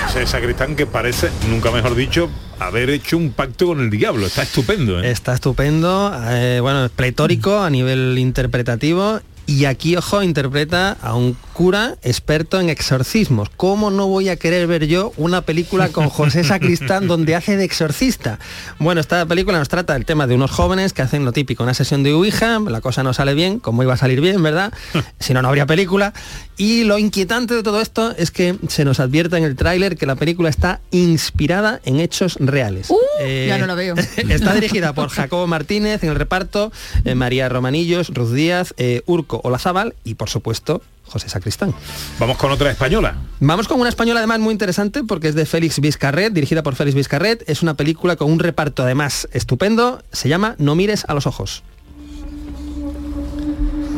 Ese 0.10 0.26
sacristán 0.26 0.76
que 0.76 0.88
parece, 0.88 1.30
nunca 1.48 1.70
mejor 1.70 1.94
dicho, 1.94 2.28
haber 2.58 2.90
hecho 2.90 3.18
un 3.18 3.30
pacto 3.30 3.68
con 3.68 3.82
el 3.82 3.92
diablo. 3.92 4.26
Está 4.26 4.42
estupendo. 4.42 5.00
¿eh? 5.00 5.12
Está 5.12 5.36
estupendo, 5.36 6.12
eh, 6.32 6.58
bueno, 6.60 6.86
es 6.86 6.92
pletórico 6.92 7.60
a 7.60 7.70
nivel 7.70 8.18
interpretativo 8.18 9.20
y 9.46 9.66
aquí, 9.66 9.96
ojo, 9.96 10.24
interpreta 10.24 10.98
a 11.04 11.14
un 11.14 11.38
cura 11.58 11.98
experto 12.04 12.60
en 12.60 12.70
exorcismos. 12.70 13.50
¿Cómo 13.58 13.90
no 13.90 14.06
voy 14.06 14.30
a 14.30 14.36
querer 14.36 14.68
ver 14.68 14.86
yo 14.86 15.12
una 15.18 15.42
película 15.42 15.90
con 15.90 16.08
José 16.08 16.44
Sacristán 16.44 17.08
donde 17.08 17.34
hace 17.34 17.58
de 17.58 17.64
exorcista? 17.64 18.38
Bueno, 18.78 19.02
esta 19.02 19.26
película 19.26 19.58
nos 19.58 19.68
trata 19.68 19.96
el 19.96 20.06
tema 20.06 20.28
de 20.28 20.36
unos 20.36 20.52
jóvenes 20.52 20.94
que 20.94 21.02
hacen 21.02 21.26
lo 21.26 21.32
típico, 21.32 21.64
una 21.64 21.74
sesión 21.74 22.04
de 22.04 22.14
Ouija, 22.14 22.60
la 22.60 22.80
cosa 22.80 23.02
no 23.02 23.12
sale 23.12 23.34
bien, 23.34 23.58
como 23.58 23.82
iba 23.82 23.96
a 23.96 23.98
salir 23.98 24.22
bien, 24.22 24.44
¿verdad? 24.44 24.72
si 25.20 25.34
no, 25.34 25.42
no 25.42 25.48
habría 25.48 25.66
película. 25.66 26.14
Y 26.58 26.84
lo 26.84 27.00
inquietante 27.00 27.56
de 27.56 27.64
todo 27.64 27.82
esto 27.82 28.14
es 28.16 28.30
que 28.30 28.56
se 28.68 28.86
nos 28.86 29.00
advierte 29.00 29.38
en 29.38 29.44
el 29.44 29.56
tráiler 29.56 29.98
que 29.98 30.06
la 30.06 30.16
película 30.16 30.50
está 30.50 30.80
inspirada 30.92 31.82
en 31.86 32.00
hechos 32.00 32.38
reales. 32.40 32.90
Eh, 33.20 33.48
ya 33.48 33.58
no 33.58 33.66
la 33.66 33.74
veo. 33.74 33.96
Está 34.18 34.54
dirigida 34.54 34.94
por 34.94 35.10
Jacobo 35.10 35.48
Martínez 35.48 36.04
en 36.04 36.10
el 36.10 36.16
reparto, 36.16 36.72
eh, 37.04 37.16
María 37.16 37.50
Romanillos, 37.50 38.10
Ruth 38.10 38.34
Díaz, 38.34 38.76
eh, 38.78 39.02
Urco 39.08 39.42
Olazábal 39.44 39.96
y 40.04 40.14
por 40.14 40.30
supuesto 40.30 40.84
José 41.08 41.30
Sacristán. 41.30 41.74
Vamos 42.20 42.38
con 42.38 42.52
otra 42.52 42.72
española. 42.72 43.16
Vamos 43.40 43.68
con 43.68 43.80
una 43.80 43.90
española 43.90 44.20
además 44.20 44.40
muy 44.40 44.52
interesante 44.52 45.04
porque 45.04 45.30
es 45.30 45.36
de 45.36 45.46
Félix 45.46 45.80
Vizcarret, 45.80 46.34
dirigida 46.34 46.64
por 46.64 46.76
Félix 46.76 46.96
Vizcarret. 46.96 47.44
Es 47.50 47.62
una 47.62 47.76
película 47.76 48.16
con 48.16 48.32
un 48.32 48.40
reparto 48.40 48.84
además 48.84 49.28
estupendo. 49.32 50.04
Se 50.12 50.30
llama 50.30 50.56
No 50.58 50.76
mires 50.76 51.06
a 51.08 51.14
los 51.14 51.28
ojos. 51.28 51.64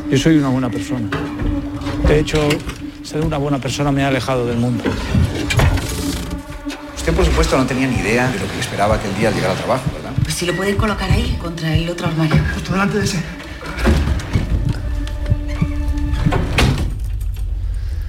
Yo 0.09 0.17
soy 0.17 0.37
una 0.37 0.49
buena 0.49 0.69
persona. 0.69 1.07
De 2.07 2.19
hecho, 2.19 2.49
ser 3.03 3.21
una 3.21 3.37
buena 3.37 3.59
persona 3.59 3.91
me 3.91 4.03
ha 4.03 4.07
alejado 4.07 4.45
del 4.45 4.57
mundo. 4.57 4.83
Usted, 6.95 7.13
por 7.13 7.25
supuesto, 7.25 7.57
no 7.57 7.65
tenía 7.65 7.87
ni 7.87 7.97
idea 7.97 8.27
de 8.27 8.39
lo 8.39 8.47
que 8.51 8.59
esperaba 8.59 8.95
aquel 8.95 9.15
día 9.17 9.29
al 9.29 9.35
llegar 9.35 9.51
al 9.51 9.57
trabajo, 9.57 9.83
¿verdad? 9.93 10.11
Pues 10.23 10.33
si 10.33 10.45
lo 10.45 10.55
pueden 10.55 10.75
colocar 10.75 11.09
ahí, 11.11 11.37
contra 11.41 11.75
el 11.75 11.89
otro 11.89 12.07
armario. 12.07 12.35
Justo 12.53 12.71
delante 12.71 12.97
de 12.97 13.05
ese. 13.05 13.19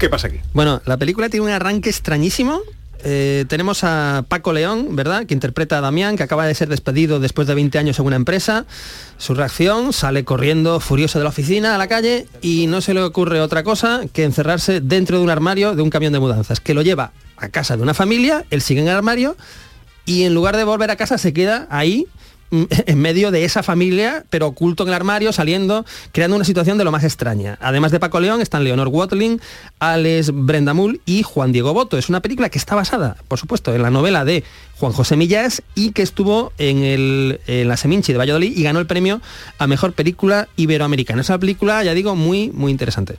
¿Qué 0.00 0.08
pasa 0.08 0.28
aquí? 0.28 0.40
Bueno, 0.54 0.80
la 0.86 0.96
película 0.96 1.28
tiene 1.28 1.44
un 1.44 1.52
arranque 1.52 1.90
extrañísimo. 1.90 2.62
Eh, 3.04 3.44
tenemos 3.48 3.84
a 3.84 4.24
Paco 4.26 4.54
León, 4.54 4.96
¿verdad? 4.96 5.26
Que 5.26 5.34
interpreta 5.34 5.76
a 5.76 5.82
Damián, 5.82 6.16
que 6.16 6.22
acaba 6.22 6.46
de 6.46 6.54
ser 6.54 6.68
despedido 6.68 7.20
después 7.20 7.46
de 7.46 7.54
20 7.54 7.78
años 7.78 7.98
en 7.98 8.06
una 8.06 8.16
empresa. 8.16 8.64
Su 9.18 9.34
reacción, 9.34 9.92
sale 9.92 10.24
corriendo 10.24 10.80
furioso 10.80 11.18
de 11.18 11.24
la 11.24 11.28
oficina 11.28 11.74
a 11.74 11.78
la 11.78 11.86
calle 11.86 12.26
y 12.40 12.66
no 12.66 12.80
se 12.80 12.94
le 12.94 13.02
ocurre 13.02 13.42
otra 13.42 13.62
cosa 13.62 14.00
que 14.10 14.24
encerrarse 14.24 14.80
dentro 14.80 15.18
de 15.18 15.24
un 15.24 15.28
armario 15.28 15.74
de 15.74 15.82
un 15.82 15.90
camión 15.90 16.14
de 16.14 16.18
mudanzas, 16.18 16.60
que 16.60 16.72
lo 16.72 16.80
lleva 16.80 17.12
a 17.36 17.50
casa 17.50 17.76
de 17.76 17.82
una 17.82 17.92
familia, 17.92 18.46
él 18.48 18.62
sigue 18.62 18.80
en 18.80 18.88
el 18.88 18.96
armario 18.96 19.36
y 20.06 20.22
en 20.22 20.32
lugar 20.32 20.56
de 20.56 20.64
volver 20.64 20.90
a 20.90 20.96
casa 20.96 21.18
se 21.18 21.34
queda 21.34 21.66
ahí 21.70 22.06
en 22.86 22.98
medio 22.98 23.30
de 23.30 23.44
esa 23.44 23.62
familia, 23.62 24.24
pero 24.30 24.48
oculto 24.48 24.82
en 24.82 24.88
el 24.88 24.94
armario, 24.94 25.32
saliendo, 25.32 25.84
creando 26.12 26.36
una 26.36 26.44
situación 26.44 26.78
de 26.78 26.84
lo 26.84 26.92
más 26.92 27.04
extraña. 27.04 27.58
Además 27.60 27.92
de 27.92 28.00
Paco 28.00 28.20
León, 28.20 28.40
están 28.40 28.64
Leonor 28.64 28.88
Watling, 28.88 29.40
Alex 29.78 30.30
Brendamul 30.32 31.00
y 31.06 31.22
Juan 31.22 31.52
Diego 31.52 31.72
Boto. 31.72 31.98
Es 31.98 32.08
una 32.08 32.20
película 32.20 32.48
que 32.48 32.58
está 32.58 32.74
basada, 32.74 33.16
por 33.28 33.38
supuesto, 33.38 33.74
en 33.74 33.82
la 33.82 33.90
novela 33.90 34.24
de 34.24 34.44
Juan 34.78 34.92
José 34.92 35.16
Millás 35.16 35.62
y 35.74 35.92
que 35.92 36.02
estuvo 36.02 36.52
en, 36.58 36.82
el, 36.82 37.40
en 37.46 37.68
la 37.68 37.76
Seminci 37.76 38.12
de 38.12 38.18
Valladolid 38.18 38.56
y 38.56 38.62
ganó 38.62 38.78
el 38.78 38.86
premio 38.86 39.20
a 39.58 39.66
Mejor 39.66 39.92
Película 39.92 40.48
Iberoamericana. 40.56 41.20
Es 41.20 41.28
una 41.28 41.38
película, 41.38 41.82
ya 41.84 41.94
digo, 41.94 42.16
muy, 42.16 42.50
muy 42.50 42.72
interesante. 42.72 43.16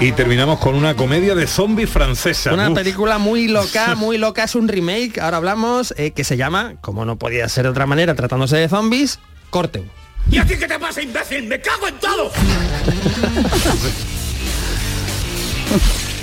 Y 0.00 0.12
terminamos 0.12 0.58
con 0.58 0.74
una 0.74 0.94
comedia 0.94 1.34
de 1.34 1.46
zombies 1.46 1.88
francesa. 1.88 2.52
Una 2.52 2.68
Uf. 2.70 2.74
película 2.74 3.18
muy 3.18 3.48
loca, 3.48 3.94
muy 3.96 4.18
loca, 4.18 4.44
es 4.44 4.54
un 4.54 4.68
remake, 4.68 5.18
ahora 5.20 5.38
hablamos, 5.38 5.94
eh, 5.96 6.10
que 6.10 6.24
se 6.24 6.36
llama, 6.36 6.74
como 6.80 7.04
no 7.04 7.16
podía 7.16 7.48
ser 7.48 7.64
de 7.64 7.70
otra 7.70 7.86
manera, 7.86 8.14
tratándose 8.14 8.56
de 8.56 8.68
zombies, 8.68 9.18
Corten. 9.50 9.90
¿Y 10.30 10.38
a 10.38 10.46
ti 10.46 10.54
qué 10.58 10.66
te 10.66 10.78
pasa, 10.78 11.02
imbécil? 11.02 11.46
¡Me 11.46 11.60
cago 11.60 11.86
en 11.88 11.98
todo! 11.98 12.32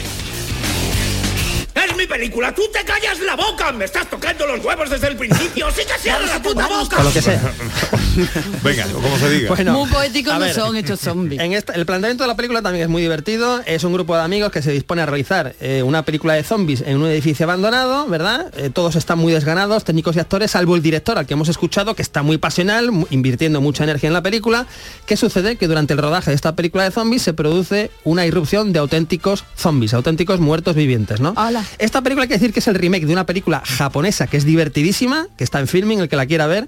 ¡Es 1.73 1.95
mi 1.95 2.05
película! 2.05 2.53
¡Tú 2.53 2.63
te 2.73 2.83
callas 2.83 3.19
la 3.21 3.35
boca! 3.35 3.71
¡Me 3.71 3.85
estás 3.85 4.09
tocando 4.09 4.45
los 4.45 4.63
huevos 4.63 4.89
desde 4.89 5.07
el 5.07 5.15
principio! 5.15 5.67
¡Sí 5.71 5.81
que 5.87 5.99
cierra 6.01 6.25
la 6.25 6.41
puta 6.41 6.67
boca! 6.67 6.97
Con 6.97 7.05
lo 7.05 7.13
que 7.13 7.21
sea. 7.21 7.41
Venga, 8.63 8.85
como 8.87 9.17
se 9.17 9.29
diga. 9.29 9.49
Bueno, 9.55 9.73
Muy 9.73 9.89
poéticos 9.89 10.37
no 10.37 10.53
son 10.53 10.75
hechos 10.75 10.99
zombies. 10.99 11.41
En 11.41 11.53
esta- 11.53 11.73
el 11.73 11.85
planteamiento 11.85 12.23
de 12.23 12.27
la 12.27 12.35
película 12.35 12.61
también 12.61 12.83
es 12.83 12.89
muy 12.89 13.01
divertido. 13.01 13.61
Es 13.65 13.83
un 13.83 13.93
grupo 13.93 14.15
de 14.15 14.21
amigos 14.21 14.51
que 14.51 14.61
se 14.61 14.71
dispone 14.71 15.01
a 15.01 15.05
realizar 15.05 15.55
eh, 15.61 15.81
una 15.83 16.03
película 16.03 16.33
de 16.33 16.43
zombies 16.43 16.81
en 16.85 16.97
un 16.97 17.07
edificio 17.07 17.45
abandonado, 17.45 18.05
¿verdad? 18.07 18.51
Eh, 18.57 18.69
todos 18.69 18.95
están 18.97 19.17
muy 19.19 19.31
desganados, 19.31 19.83
técnicos 19.85 20.15
y 20.15 20.19
actores, 20.19 20.51
salvo 20.51 20.75
el 20.75 20.81
director 20.81 21.17
al 21.17 21.25
que 21.25 21.33
hemos 21.35 21.47
escuchado, 21.49 21.95
que 21.95 22.01
está 22.01 22.21
muy 22.21 22.37
pasional, 22.37 22.89
invirtiendo 23.11 23.61
mucha 23.61 23.83
energía 23.85 24.07
en 24.07 24.13
la 24.13 24.21
película. 24.21 24.67
¿Qué 25.05 25.15
sucede? 25.15 25.55
Que 25.55 25.67
durante 25.67 25.93
el 25.93 25.99
rodaje 25.99 26.31
de 26.31 26.35
esta 26.35 26.55
película 26.55 26.83
de 26.83 26.91
zombies 26.91 27.21
se 27.21 27.33
produce 27.33 27.91
una 28.03 28.25
irrupción 28.25 28.73
de 28.73 28.79
auténticos 28.79 29.45
zombies, 29.57 29.93
auténticos 29.93 30.39
muertos 30.39 30.75
vivientes, 30.75 31.21
¿no? 31.21 31.33
Esta 31.77 32.01
película 32.01 32.23
hay 32.23 32.27
que 32.27 32.35
decir 32.35 32.53
que 32.53 32.59
es 32.59 32.67
el 32.67 32.75
remake 32.75 33.05
de 33.05 33.13
una 33.13 33.25
película 33.25 33.61
japonesa 33.65 34.27
que 34.27 34.37
es 34.37 34.45
divertidísima, 34.45 35.27
que 35.37 35.43
está 35.43 35.59
en 35.59 35.67
filming, 35.67 35.99
el 35.99 36.09
que 36.09 36.15
la 36.15 36.25
quiera 36.25 36.47
ver, 36.47 36.67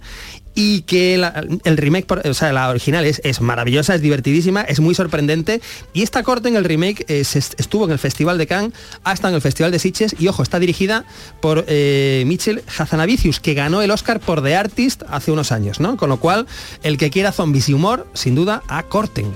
y 0.55 0.81
que 0.81 1.15
el 1.15 1.77
remake, 1.77 2.05
o 2.25 2.33
sea, 2.33 2.53
la 2.53 2.69
original 2.69 3.05
es, 3.05 3.41
maravillosa, 3.41 3.95
es 3.95 4.01
divertidísima, 4.01 4.61
es 4.61 4.79
muy 4.79 4.95
sorprendente. 4.95 5.61
Y 5.93 6.03
esta 6.03 6.23
corte 6.23 6.49
en 6.49 6.55
el 6.55 6.63
remake 6.63 7.05
eh, 7.07 7.21
estuvo 7.21 7.85
en 7.85 7.91
el 7.91 7.99
Festival 7.99 8.37
de 8.37 8.47
Cannes, 8.47 8.73
ha 9.03 9.13
estado 9.13 9.29
en 9.29 9.35
el 9.35 9.41
Festival 9.41 9.71
de 9.71 9.79
Sitges 9.79 10.15
y, 10.19 10.27
ojo, 10.27 10.43
está 10.43 10.59
dirigida 10.59 11.05
por 11.41 11.65
eh, 11.67 12.23
Michel 12.27 12.63
Hazanavicius, 12.77 13.39
que 13.39 13.53
ganó 13.53 13.81
el 13.81 13.91
Oscar 13.91 14.19
por 14.19 14.43
The 14.43 14.55
Artist 14.55 15.03
hace 15.09 15.31
unos 15.31 15.51
años, 15.51 15.79
¿no? 15.79 15.97
Con 15.97 16.09
lo 16.09 16.17
cual, 16.17 16.45
el 16.83 16.97
que 16.97 17.09
quiera 17.09 17.31
zombies 17.31 17.69
y 17.69 17.73
humor, 17.73 18.07
sin 18.13 18.35
duda, 18.35 18.61
a 18.67 18.83
Corten. 18.83 19.31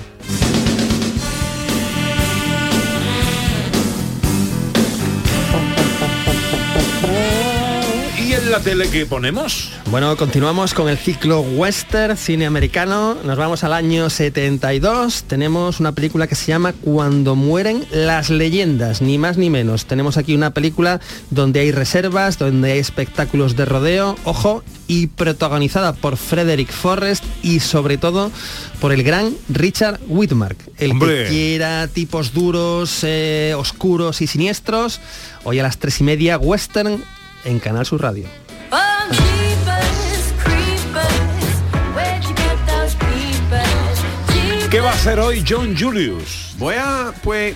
La 8.57 8.63
tele 8.63 8.89
que 8.89 9.05
ponemos? 9.05 9.71
Bueno, 9.91 10.17
continuamos 10.17 10.73
con 10.73 10.89
el 10.89 10.97
ciclo 10.97 11.41
western, 11.41 12.17
cine 12.17 12.47
americano. 12.47 13.15
Nos 13.23 13.37
vamos 13.37 13.63
al 13.63 13.71
año 13.71 14.09
72. 14.09 15.25
Tenemos 15.25 15.79
una 15.79 15.91
película 15.91 16.25
que 16.25 16.33
se 16.33 16.47
llama 16.47 16.73
Cuando 16.73 17.35
mueren 17.35 17.85
las 17.91 18.31
leyendas, 18.31 19.03
ni 19.03 19.19
más 19.19 19.37
ni 19.37 19.51
menos. 19.51 19.85
Tenemos 19.85 20.17
aquí 20.17 20.33
una 20.33 20.55
película 20.55 20.99
donde 21.29 21.59
hay 21.59 21.71
reservas, 21.71 22.39
donde 22.39 22.71
hay 22.71 22.79
espectáculos 22.79 23.55
de 23.55 23.65
rodeo, 23.65 24.15
ojo, 24.23 24.63
y 24.87 25.05
protagonizada 25.05 25.93
por 25.93 26.17
Frederick 26.17 26.71
Forrest 26.71 27.25
y 27.43 27.59
sobre 27.59 27.99
todo 27.99 28.31
por 28.79 28.91
el 28.91 29.03
gran 29.03 29.35
Richard 29.49 29.99
Whitmark. 30.07 30.57
El 30.79 30.91
Hombre. 30.91 31.25
que 31.25 31.29
quiera 31.29 31.87
tipos 31.89 32.33
duros, 32.33 33.01
eh, 33.03 33.53
oscuros 33.55 34.21
y 34.21 34.25
siniestros. 34.25 34.99
Hoy 35.43 35.59
a 35.59 35.63
las 35.63 35.77
tres 35.77 35.99
y 36.01 36.03
media, 36.03 36.39
western 36.39 37.03
en 37.45 37.59
Canal 37.59 37.85
Sur 37.85 38.01
Radio. 38.01 38.46
Va 44.88 44.93
a 44.93 44.95
hacer 44.95 45.19
hoy 45.19 45.43
John 45.45 45.75
Julius? 45.77 46.55
Voy 46.57 46.75
a, 46.75 47.11
pues, 47.21 47.55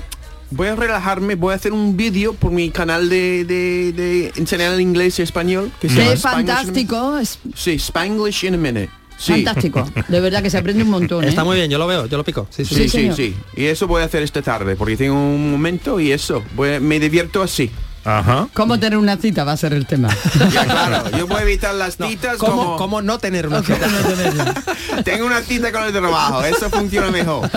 voy 0.50 0.68
a 0.68 0.76
relajarme, 0.76 1.36
voy 1.36 1.54
a 1.54 1.56
hacer 1.56 1.72
un 1.72 1.96
vídeo 1.96 2.34
por 2.34 2.52
mi 2.52 2.70
canal 2.72 3.08
de, 3.08 3.46
de, 3.46 3.94
de 3.94 4.34
enseñar 4.36 4.74
el 4.74 4.82
inglés 4.82 5.18
y 5.20 5.22
español. 5.22 5.72
Que 5.80 5.88
se 5.88 6.04
Es 6.04 6.12
in 6.12 6.18
fantástico, 6.18 7.18
es 7.18 7.40
Sí, 7.56 7.72
Spanglish 7.76 8.44
in 8.44 8.56
a 8.56 8.58
minute. 8.58 8.90
Sí. 9.18 9.32
fantástico. 9.46 9.90
De 10.10 10.20
verdad 10.20 10.44
que 10.44 10.50
se 10.50 10.58
aprende 10.58 10.84
un 10.84 10.90
montón. 10.90 11.24
¿eh? 11.24 11.30
Está 11.30 11.46
muy 11.46 11.56
bien, 11.56 11.70
yo 11.72 11.78
lo 11.78 11.88
veo, 11.88 12.06
yo 12.08 12.18
lo 12.18 12.26
pico. 12.26 12.48
Sí, 12.50 12.66
sí, 12.66 12.90
Sí, 12.90 13.12
Sí. 13.16 13.34
Y 13.56 13.66
eso 13.66 13.88
voy 13.88 14.02
a 14.02 14.06
hacer 14.06 14.24
esta 14.24 14.42
tarde, 14.42 14.76
porque 14.76 14.98
tengo 14.98 15.16
un 15.16 15.52
momento 15.52 16.02
y 16.02 16.12
eso. 16.12 16.44
Voy 16.54 16.74
a- 16.74 16.80
me 16.82 17.00
divierto 17.00 17.42
así. 17.42 17.72
Ajá. 18.04 18.48
¿Cómo 18.54 18.80
tener 18.80 18.98
una 18.98 19.18
cita 19.18 19.44
va 19.44 19.52
a 19.54 19.58
ser 19.58 19.74
el 19.74 19.86
tema? 19.86 20.10
Ya, 20.52 20.66
claro, 20.66 21.10
yo 21.18 21.28
voy 21.28 21.38
a 21.38 21.42
evitar 21.44 21.74
las 21.76 21.96
citas 21.98 22.38
¿Cómo, 22.38 22.56
como... 22.64 22.78
cómo 22.78 23.02
no 23.02 23.20
tener 23.20 23.48
una 23.48 23.62
cita? 23.62 23.88
Tengo 25.04 25.26
una 25.26 25.42
cita 25.42 25.72
con 25.72 25.84
el 25.84 25.92
trabajo, 25.92 26.44
eso 26.44 26.70
funciona 26.70 27.10
mejor. 27.12 27.50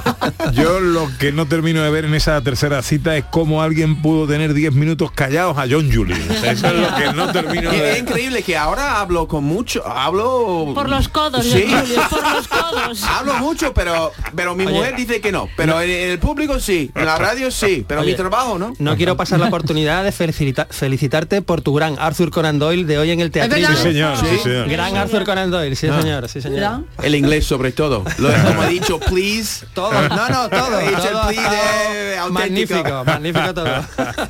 Yo 0.52 0.80
lo 0.80 1.08
que 1.18 1.32
no 1.32 1.46
termino 1.46 1.82
de 1.82 1.90
ver 1.90 2.04
en 2.04 2.14
esa 2.14 2.40
tercera 2.40 2.82
cita 2.82 3.16
es 3.16 3.24
cómo 3.30 3.62
alguien 3.62 4.00
pudo 4.02 4.26
tener 4.26 4.54
10 4.54 4.72
minutos 4.74 5.10
callados 5.12 5.56
a 5.58 5.62
John 5.70 5.90
Julius. 5.92 6.18
Eso 6.42 6.66
es 6.68 6.74
lo 6.74 6.94
que 6.96 7.12
no 7.14 7.30
termino 7.32 7.70
de 7.70 7.76
es 7.76 7.82
ver. 7.82 7.98
increíble 7.98 8.42
que 8.42 8.56
ahora 8.56 9.00
hablo 9.00 9.28
con 9.28 9.44
mucho, 9.44 9.86
hablo... 9.86 10.72
Por 10.74 10.88
los 10.88 11.08
codos, 11.08 11.44
Sí. 11.44 11.62
Julius, 11.68 12.04
por 12.08 12.22
los 12.32 12.48
codos. 12.48 13.02
Hablo 13.04 13.34
mucho, 13.38 13.72
pero 13.74 14.12
pero 14.34 14.54
mi 14.54 14.64
Oye, 14.64 14.74
mujer 14.74 14.96
dice 14.96 15.20
que 15.20 15.32
no. 15.32 15.48
Pero 15.56 15.80
en, 15.80 15.90
en 15.90 16.10
el 16.10 16.18
público 16.18 16.58
sí, 16.58 16.90
en 16.94 17.04
la 17.06 17.16
radio 17.18 17.50
sí, 17.50 17.84
pero 17.86 18.00
Oye, 18.00 18.12
mi 18.12 18.16
trabajo 18.16 18.58
no. 18.58 18.72
No 18.78 18.96
quiero 18.96 19.16
pasar 19.16 19.38
la 19.40 19.46
oportunidad 19.46 19.89
oportunidad 19.90 20.04
de 20.04 20.12
felicita- 20.12 20.66
felicitarte 20.70 21.42
por 21.42 21.60
tu 21.62 21.74
gran 21.74 21.96
Arthur 21.98 22.30
Conan 22.30 22.58
Doyle 22.58 22.84
de 22.84 22.98
hoy 22.98 23.10
en 23.10 23.20
el 23.20 23.30
teatro. 23.30 23.56
Sí, 23.56 23.64
señor, 23.76 24.16
sí, 24.18 24.38
señor. 24.42 24.68
Gran 24.68 24.96
Arthur 24.96 25.24
Conan 25.24 25.50
Doyle, 25.50 25.74
sí, 25.76 25.88
Ah. 25.88 26.00
señor, 26.00 26.28
sí, 26.28 26.40
señor. 26.40 26.84
El 27.02 27.14
inglés 27.14 27.46
sobre 27.46 27.72
todo. 27.72 28.04
Lo, 28.18 28.32
como 28.44 28.62
ha 28.62 28.66
dicho, 28.68 28.98
please. 29.00 29.66
Todo, 29.74 29.92
no, 30.08 30.28
no, 30.28 30.48
todo. 30.48 30.78
Dicho 30.80 31.02
el 31.04 31.12
todo, 31.12 31.26
please, 31.28 31.42
todo 31.42 31.54
eh, 31.94 32.16
magnífico, 32.30 33.04
magnífico 33.04 33.54
todo. 33.54 33.84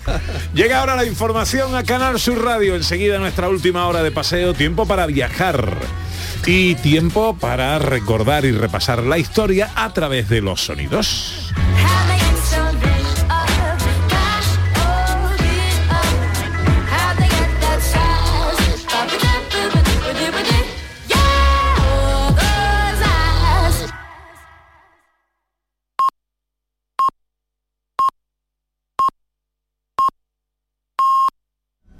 Llega 0.55 0.81
ahora 0.81 0.97
la 0.97 1.05
información 1.05 1.75
a 1.75 1.83
Canal 1.83 2.19
Sur 2.21 2.43
Radio. 2.45 2.77
Enseguida 2.77 3.19
nuestra 3.19 3.49
última 3.49 3.87
hora 3.87 4.03
de 4.03 4.11
paseo. 4.11 4.55
Tiempo 4.55 4.87
para 4.87 5.07
viajar. 5.07 5.75
Y 6.47 6.75
tiempo 6.77 7.37
para 7.39 7.79
recordar 7.79 8.45
y 8.47 8.53
repasar 8.53 9.03
la 9.03 9.19
historia 9.19 9.71
a 9.75 9.93
través 9.93 10.29
de 10.29 10.41
los 10.41 10.61
sonidos. 10.65 11.53